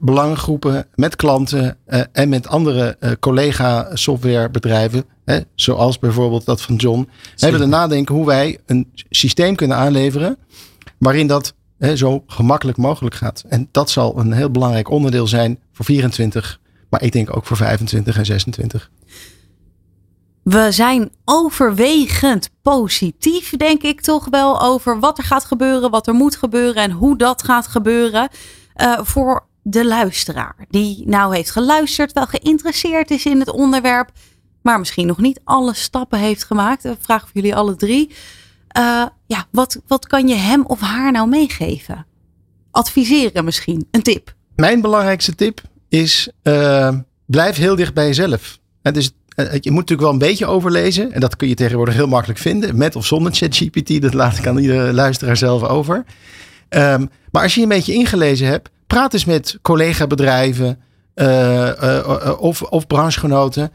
belangengroepen, 0.00 0.86
met 0.94 1.16
klanten 1.16 1.76
uh, 1.86 2.00
en 2.12 2.28
met 2.28 2.48
andere 2.48 2.96
uh, 3.00 3.10
collega 3.20 3.90
softwarebedrijven, 3.94 5.04
hè, 5.24 5.40
zoals 5.54 5.98
bijvoorbeeld 5.98 6.44
dat 6.44 6.62
van 6.62 6.76
John, 6.76 7.08
hebben 7.36 7.60
we 7.60 7.66
nadenken 7.66 8.14
hoe 8.14 8.26
wij 8.26 8.58
een 8.66 8.90
systeem 9.08 9.54
kunnen 9.54 9.76
aanleveren 9.76 10.36
waarin 10.98 11.26
dat 11.26 11.54
zo 11.94 12.22
gemakkelijk 12.26 12.78
mogelijk 12.78 13.14
gaat. 13.14 13.44
En 13.48 13.68
dat 13.70 13.90
zal 13.90 14.18
een 14.18 14.32
heel 14.32 14.50
belangrijk 14.50 14.90
onderdeel 14.90 15.26
zijn 15.26 15.58
voor 15.72 15.84
24, 15.84 16.60
maar 16.90 17.02
ik 17.02 17.12
denk 17.12 17.36
ook 17.36 17.46
voor 17.46 17.56
25 17.56 18.18
en 18.18 18.26
26. 18.26 18.90
We 20.42 20.66
zijn 20.70 21.10
overwegend 21.24 22.50
positief, 22.62 23.50
denk 23.50 23.82
ik 23.82 24.00
toch 24.00 24.26
wel, 24.30 24.60
over 24.60 25.00
wat 25.00 25.18
er 25.18 25.24
gaat 25.24 25.44
gebeuren, 25.44 25.90
wat 25.90 26.06
er 26.06 26.14
moet 26.14 26.36
gebeuren 26.36 26.82
en 26.82 26.90
hoe 26.90 27.18
dat 27.18 27.42
gaat 27.42 27.66
gebeuren. 27.66 28.28
Uh, 28.76 29.00
voor 29.02 29.46
de 29.62 29.86
luisteraar 29.86 30.56
die 30.68 31.02
nou 31.06 31.34
heeft 31.34 31.50
geluisterd, 31.50 32.12
wel 32.12 32.26
geïnteresseerd 32.26 33.10
is 33.10 33.26
in 33.26 33.38
het 33.38 33.50
onderwerp, 33.50 34.10
maar 34.62 34.78
misschien 34.78 35.06
nog 35.06 35.18
niet 35.18 35.40
alle 35.44 35.74
stappen 35.74 36.18
heeft 36.18 36.44
gemaakt. 36.44 36.84
Een 36.84 36.96
vraag 37.00 37.20
voor 37.20 37.30
jullie 37.32 37.56
alle 37.56 37.76
drie. 37.76 38.10
Uh, 38.78 39.06
ja, 39.26 39.46
wat, 39.50 39.80
wat 39.86 40.06
kan 40.06 40.28
je 40.28 40.34
hem 40.34 40.64
of 40.66 40.80
haar 40.80 41.12
nou 41.12 41.28
meegeven? 41.28 42.06
Adviseren 42.70 43.44
misschien, 43.44 43.88
een 43.90 44.02
tip. 44.02 44.34
Mijn 44.56 44.80
belangrijkste 44.80 45.34
tip 45.34 45.60
is: 45.88 46.30
uh, 46.42 46.94
blijf 47.26 47.56
heel 47.56 47.76
dicht 47.76 47.94
bij 47.94 48.06
jezelf. 48.06 48.58
Het 48.82 49.12
eh, 49.36 49.52
je 49.52 49.70
moet 49.70 49.80
natuurlijk 49.80 50.00
wel 50.00 50.10
een 50.10 50.18
beetje 50.18 50.46
overlezen. 50.46 51.12
En 51.12 51.20
dat 51.20 51.36
kun 51.36 51.48
je 51.48 51.54
tegenwoordig 51.54 51.94
heel 51.94 52.06
makkelijk 52.06 52.38
vinden. 52.38 52.76
Met 52.76 52.96
of 52.96 53.06
zonder 53.06 53.34
ChatGPT. 53.34 54.02
Dat 54.02 54.14
laat 54.14 54.38
ik 54.38 54.46
aan 54.46 54.58
iedere 54.58 54.92
luisteraar 54.92 55.36
zelf 55.36 55.62
over. 55.62 56.04
Um, 56.68 57.10
maar 57.30 57.42
als 57.42 57.54
je 57.54 57.62
een 57.62 57.68
beetje 57.68 57.92
ingelezen 57.92 58.46
hebt. 58.46 58.70
Praat 58.86 59.12
eens 59.12 59.24
met 59.24 59.58
collega-bedrijven. 59.62 60.80
Of, 62.38 62.62
of 62.62 62.86
branchegenoten. 62.86 63.72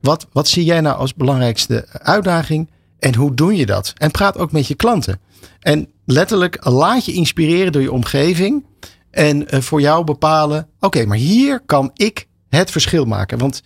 Wat, 0.00 0.26
wat 0.32 0.48
zie 0.48 0.64
jij 0.64 0.80
nou 0.80 0.96
als 0.96 1.14
belangrijkste 1.14 1.86
uitdaging? 1.92 2.70
En 2.98 3.14
hoe 3.14 3.34
doe 3.34 3.56
je 3.56 3.66
dat? 3.66 3.92
En 3.96 4.10
praat 4.10 4.38
ook 4.38 4.52
met 4.52 4.66
je 4.66 4.74
klanten. 4.74 5.20
En 5.60 5.88
letterlijk 6.04 6.64
laat 6.64 7.04
je 7.04 7.12
inspireren 7.12 7.72
door 7.72 7.82
je 7.82 7.92
omgeving. 7.92 8.64
En 9.10 9.46
voor 9.62 9.80
jou 9.80 10.04
bepalen. 10.04 10.68
Oké, 10.80 11.04
maar 11.04 11.16
hier 11.16 11.60
kan 11.66 11.90
ik 11.94 12.26
het 12.48 12.70
verschil 12.70 13.04
maken. 13.04 13.38
Want 13.38 13.62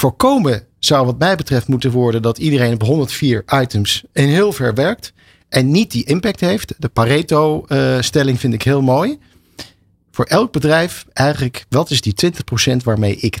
Voorkomen 0.00 0.66
zou 0.78 1.06
wat 1.06 1.18
mij 1.18 1.36
betreft 1.36 1.68
moeten 1.68 1.90
worden 1.90 2.22
dat 2.22 2.38
iedereen 2.38 2.74
op 2.74 2.82
104 2.82 3.44
items 3.62 4.04
en 4.12 4.28
heel 4.28 4.52
ver 4.52 4.74
werkt 4.74 5.12
en 5.48 5.70
niet 5.70 5.90
die 5.90 6.04
impact 6.04 6.40
heeft. 6.40 6.74
De 6.78 6.88
Pareto-stelling 6.88 8.36
uh, 8.36 8.40
vind 8.40 8.54
ik 8.54 8.62
heel 8.62 8.82
mooi. 8.82 9.18
Voor 10.10 10.24
elk 10.24 10.52
bedrijf 10.52 11.04
eigenlijk, 11.12 11.66
wat 11.68 11.90
is 11.90 12.00
die 12.00 12.14
20% 12.72 12.76
waarmee 12.84 13.16
ik 13.16 13.38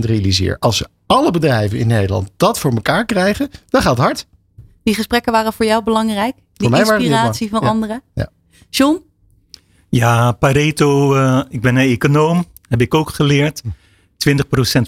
realiseer? 0.00 0.56
Als 0.58 0.84
alle 1.06 1.30
bedrijven 1.30 1.78
in 1.78 1.86
Nederland 1.86 2.30
dat 2.36 2.58
voor 2.58 2.72
elkaar 2.72 3.04
krijgen, 3.04 3.50
dan 3.68 3.82
gaat 3.82 3.96
het 3.96 4.06
hard. 4.06 4.26
Die 4.82 4.94
gesprekken 4.94 5.32
waren 5.32 5.52
voor 5.52 5.66
jou 5.66 5.84
belangrijk? 5.84 6.34
Die 6.52 6.68
voor 6.68 6.78
inspiratie 6.78 7.48
van 7.48 7.60
anderen? 7.60 8.02
Ja. 8.14 8.28
John? 8.70 9.02
Ja, 9.88 10.32
Pareto, 10.32 11.16
uh, 11.16 11.42
ik 11.48 11.60
ben 11.60 11.76
een 11.76 11.90
econoom, 11.90 12.44
heb 12.68 12.80
ik 12.80 12.94
ook 12.94 13.10
geleerd. 13.10 13.62
20% 13.62 13.68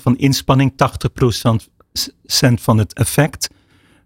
van 0.03 0.17
inspanning, 0.17 0.73
80% 0.73 2.61
van 2.61 2.79
het 2.79 2.93
effect. 2.93 3.49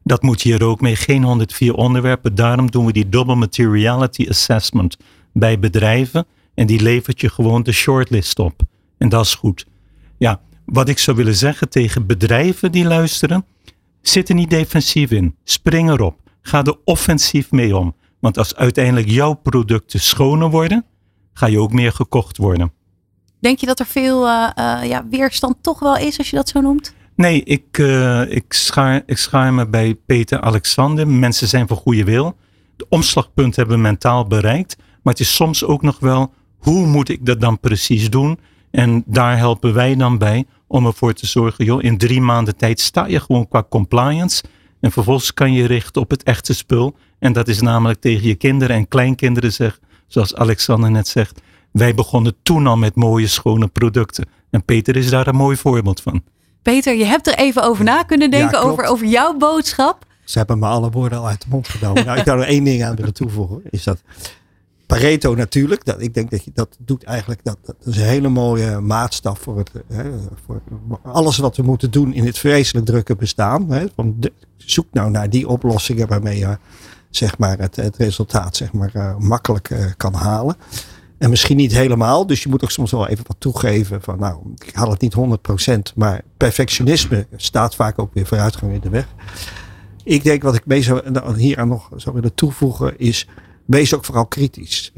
Dat 0.03 0.23
moet 0.23 0.43
hier 0.43 0.63
ook 0.63 0.81
mee. 0.81 0.97
Geen 0.97 1.23
104 1.23 1.75
onderwerpen. 1.75 2.35
Daarom 2.35 2.71
doen 2.71 2.87
we 2.87 2.93
die 2.93 3.09
double 3.09 3.35
materiality 3.35 4.27
assessment 4.29 4.97
bij 5.33 5.59
bedrijven. 5.59 6.27
En 6.55 6.67
die 6.67 6.81
levert 6.81 7.21
je 7.21 7.29
gewoon 7.29 7.63
de 7.63 7.73
shortlist 7.73 8.39
op. 8.39 8.61
En 8.99 9.09
dat 9.09 9.25
is 9.25 9.35
goed. 9.35 9.67
Ja, 10.19 10.41
wat 10.65 10.89
ik 10.89 10.99
zou 10.99 11.17
willen 11.17 11.35
zeggen 11.35 11.69
tegen 11.69 12.07
bedrijven 12.07 12.73
die 12.73 12.85
luisteren. 12.85 13.45
Zit 14.01 14.29
er 14.29 14.35
niet 14.35 14.51
defensief 14.51 15.11
in. 15.11 15.37
Spring 15.45 15.91
erop. 15.91 16.17
Ga 16.43 16.65
er 16.65 16.77
offensief 16.85 17.51
mee 17.51 17.77
om. 17.77 17.95
Want 18.21 18.39
als 18.39 18.55
uiteindelijk 18.57 19.09
jouw 19.09 19.35
producten 19.35 20.01
schoner 20.01 20.51
worden, 20.51 20.85
ga 21.33 21.47
je 21.47 21.61
ook 21.61 21.73
meer 21.73 21.93
gekocht 21.93 22.37
worden. 22.37 22.73
Denk 23.41 23.59
je 23.59 23.67
dat 23.67 23.81
er 23.81 23.87
veel 23.87 24.27
uh, 24.27 24.49
uh, 24.59 24.79
ja, 24.85 25.07
weerstand 25.11 25.57
toch 25.61 25.79
wel 25.79 25.97
is, 25.97 26.19
als 26.19 26.31
je 26.31 26.37
dat 26.37 26.49
zo 26.49 26.61
noemt? 26.61 26.95
Nee, 27.17 27.43
ik, 27.43 27.79
uh, 27.79 28.31
ik, 28.31 28.53
schaar, 28.53 29.03
ik 29.07 29.19
schaar 29.19 29.55
me 29.55 29.69
bij 29.69 29.95
Peter 29.95 30.41
Alexander. 30.41 31.09
Mensen 31.09 31.49
zijn 31.49 31.67
van 31.67 31.77
goede 31.77 32.05
wil. 32.05 32.37
De 32.77 32.87
omslagpunt 32.89 33.57
hebben 33.57 33.77
we 33.77 33.83
mentaal 33.83 34.27
bereikt. 34.27 34.77
Maar 35.03 35.13
het 35.13 35.23
is 35.23 35.35
soms 35.35 35.65
ook 35.65 35.83
nog 35.83 35.99
wel, 35.99 36.33
hoe 36.65 36.87
moet 36.87 37.09
ik 37.09 37.27
dat 37.27 37.41
dan 37.41 37.61
precies 37.61 38.11
doen? 38.11 38.39
En 38.71 39.03
daar 39.07 39.39
helpen 39.39 39.75
wij 39.75 39.97
dan 39.97 40.19
bij 40.19 40.45
om 40.67 40.87
ervoor 40.87 41.12
te 41.12 41.27
zorgen, 41.27 41.65
joh, 41.65 41.83
in 41.83 41.99
drie 41.99 42.21
maanden 42.21 42.57
tijd 42.57 42.81
sta 42.81 43.07
je 43.07 43.21
gewoon 43.21 43.49
qua 43.49 43.65
compliance. 43.69 44.43
En 44.81 44.93
vervolgens 44.93 45.35
kan 45.35 45.53
je 45.53 45.67
richten 45.67 46.03
op 46.03 46.11
het 46.11 46.23
echte 46.23 46.55
spul. 46.55 46.97
En 47.19 47.33
dat 47.33 47.49
is 47.49 47.61
namelijk 47.61 48.01
tegen 48.01 48.29
je 48.29 48.35
kinderen 48.35 48.77
en 48.77 48.89
kleinkinderen 48.89 49.53
zeggen, 49.53 49.83
zoals 50.07 50.35
Alexander 50.35 50.91
net 50.91 51.09
zegt. 51.09 51.41
Wij 51.71 51.95
begonnen 51.95 52.35
toen 52.43 52.67
al 52.67 52.77
met 52.77 52.95
mooie, 52.95 53.27
schone 53.27 53.67
producten. 53.67 54.27
En 54.51 54.65
Peter 54.65 54.97
is 54.97 55.11
daar 55.11 55.27
een 55.27 55.37
mooi 55.37 55.57
voorbeeld 55.57 56.01
van. 56.01 56.23
Peter, 56.62 56.95
je 56.95 57.05
hebt 57.05 57.27
er 57.27 57.35
even 57.35 57.62
over 57.62 57.85
na 57.85 58.03
kunnen 58.03 58.31
denken 58.31 58.59
ja, 58.59 58.65
over, 58.65 58.85
over 58.85 59.07
jouw 59.07 59.37
boodschap. 59.37 60.07
Ze 60.25 60.39
hebben 60.39 60.59
me 60.59 60.67
alle 60.67 60.91
woorden 60.91 61.19
al 61.19 61.27
uit 61.27 61.41
de 61.41 61.47
mond 61.51 61.69
genomen. 61.69 62.05
nou, 62.05 62.19
ik 62.19 62.25
zou 62.25 62.41
er 62.41 62.47
één 62.47 62.65
ding 62.65 62.85
aan 62.85 62.97
willen 62.97 63.15
toevoegen. 63.15 63.61
Is 63.71 63.85
dat 63.85 64.03
Pareto 64.87 65.35
natuurlijk. 65.35 65.85
Dat, 65.85 66.01
ik 66.01 66.14
denk 66.14 66.30
dat 66.30 66.45
je 66.45 66.51
dat 66.55 66.76
doet 66.78 67.05
eigenlijk. 67.05 67.41
Dat, 67.45 67.59
dat 67.62 67.76
is 67.85 67.97
een 67.97 68.03
hele 68.03 68.28
mooie 68.28 68.80
maatstaf 68.80 69.39
voor, 69.39 69.59
het, 69.59 69.70
hè, 69.93 70.11
voor 70.45 70.61
alles 71.03 71.37
wat 71.37 71.57
we 71.57 71.62
moeten 71.62 71.91
doen 71.91 72.12
in 72.12 72.26
het 72.26 72.39
vreselijk 72.39 72.87
drukke 72.87 73.16
bestaan. 73.16 73.70
Hè. 73.70 73.85
Zoek 74.57 74.87
nou 74.93 75.11
naar 75.11 75.30
die 75.30 75.49
oplossingen 75.49 76.09
waarmee 76.09 76.39
je 76.39 76.59
zeg 77.11 77.39
maar, 77.39 77.59
het, 77.59 77.76
het 77.76 77.97
resultaat 77.97 78.57
zeg 78.57 78.72
maar, 78.72 78.91
uh, 78.95 79.16
makkelijk 79.16 79.70
uh, 79.70 79.85
kan 79.97 80.14
halen. 80.14 80.57
En 81.18 81.30
misschien 81.30 81.57
niet 81.57 81.72
helemaal. 81.72 82.26
Dus 82.26 82.43
je 82.43 82.49
moet 82.49 82.62
ook 82.62 82.70
soms 82.70 82.91
wel 82.91 83.09
even 83.09 83.24
wat 83.26 83.37
toegeven. 83.39 84.03
Van 84.03 84.18
nou, 84.18 84.41
ik 84.66 84.74
haal 84.74 84.91
het 84.91 85.01
niet 85.01 85.16
100%. 85.93 85.95
Maar 85.95 86.22
perfectionisme 86.37 87.26
staat 87.37 87.74
vaak 87.74 87.99
ook 87.99 88.14
weer 88.14 88.26
vooruitgang 88.26 88.72
in 88.72 88.80
de 88.80 88.89
weg. 88.89 89.07
Ik 90.05 90.24
denk 90.24 90.43
wat 90.43 90.55
ik 90.55 90.66
mee 90.66 90.82
zou, 90.82 91.03
hier 91.37 91.59
aan 91.59 91.68
nog 91.68 91.91
zou 91.97 92.14
willen 92.14 92.35
toevoegen 92.35 92.99
is 92.99 93.28
wees 93.65 93.95
ook 93.95 94.05
vooral 94.05 94.27
kritisch. 94.27 94.93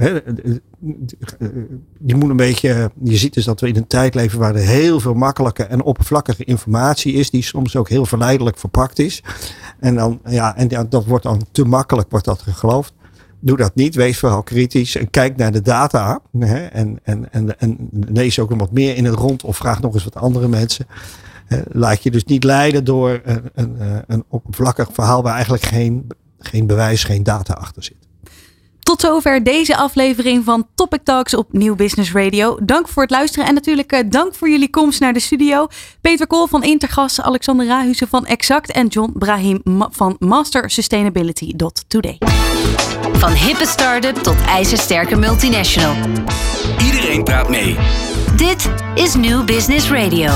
Je 2.07 2.15
moet 2.15 2.31
een 2.31 2.37
beetje, 2.37 2.91
je 3.03 3.17
ziet 3.17 3.35
dus 3.35 3.45
dat 3.45 3.61
we 3.61 3.69
in 3.69 3.77
een 3.77 3.87
tijd 3.87 4.15
leven 4.15 4.39
waar 4.39 4.55
er 4.55 4.67
heel 4.67 5.01
veel 5.01 5.15
makkelijke 5.15 5.65
en 5.65 5.83
oppervlakkige 5.83 6.45
informatie 6.45 7.13
is, 7.13 7.31
die 7.31 7.43
soms 7.43 7.77
ook 7.77 7.89
heel 7.89 8.07
verleidelijk 8.07 8.59
verpakt 8.59 8.99
is. 8.99 9.23
En 9.81 9.95
dan, 9.95 10.21
ja, 10.25 10.57
en 10.57 10.89
dat 10.89 11.05
wordt 11.05 11.25
dan 11.25 11.47
te 11.53 11.65
makkelijk, 11.65 12.11
wordt 12.11 12.25
dat 12.25 12.43
geloofd. 12.47 12.93
Doe 13.41 13.57
dat 13.57 13.75
niet, 13.75 13.95
wees 13.95 14.19
vooral 14.19 14.43
kritisch 14.43 14.97
en 14.97 15.11
kijk 15.11 15.37
naar 15.37 15.53
de 15.53 15.63
data. 15.63 16.21
Hè, 16.39 16.65
en, 16.65 16.99
en, 17.03 17.59
en, 17.59 17.89
lees 17.91 18.39
ook 18.39 18.55
wat 18.55 18.73
meer 18.73 18.97
in 18.97 19.05
het 19.05 19.15
rond 19.15 19.45
of 19.45 19.57
vraag 19.57 19.81
nog 19.81 19.95
eens 19.95 20.05
wat 20.05 20.17
andere 20.17 20.49
mensen. 20.49 20.87
Laat 21.69 22.03
je 22.03 22.11
dus 22.11 22.25
niet 22.25 22.45
leiden 22.45 22.85
door 22.85 23.21
een, 23.25 23.51
een, 23.55 24.05
een 24.07 24.25
oppervlakkig 24.29 24.89
verhaal 24.93 25.23
waar 25.23 25.35
eigenlijk 25.35 25.63
geen, 25.63 26.07
geen 26.39 26.67
bewijs, 26.67 27.05
geen 27.05 27.23
data 27.23 27.55
achter 27.55 27.85
zit. 27.85 28.06
Tot 28.87 29.01
zover 29.01 29.43
deze 29.43 29.77
aflevering 29.77 30.45
van 30.45 30.67
Topic 30.75 31.01
Talks 31.05 31.35
op 31.35 31.53
Nieuw 31.53 31.75
Business 31.75 32.13
Radio. 32.13 32.59
Dank 32.63 32.89
voor 32.89 33.03
het 33.03 33.11
luisteren 33.11 33.49
en 33.49 33.55
natuurlijk 33.55 33.93
uh, 33.93 34.01
dank 34.07 34.35
voor 34.35 34.49
jullie 34.49 34.71
komst 34.71 35.01
naar 35.01 35.13
de 35.13 35.21
studio. 35.21 35.67
Peter 36.01 36.27
Kool 36.27 36.47
van 36.47 36.63
Intergas, 36.63 37.21
Alexander 37.21 37.67
Rahusen 37.67 38.09
van 38.09 38.27
Exact 38.27 38.73
en 38.73 38.87
John 38.87 39.13
Brahim 39.15 39.63
van 39.91 40.17
Master 40.19 40.71
Sustainability.today. 40.71 42.19
Van 43.13 43.33
hippe 43.33 43.67
start-up 43.67 44.17
tot 44.17 44.37
ijzersterke 44.49 45.17
multinational. 45.17 45.95
Iedereen 46.85 47.25
praat 47.25 47.49
mee. 47.49 47.77
Dit 48.37 48.71
is 48.95 49.15
Nieuw 49.15 49.45
Business 49.45 49.91
Radio. 49.91 50.33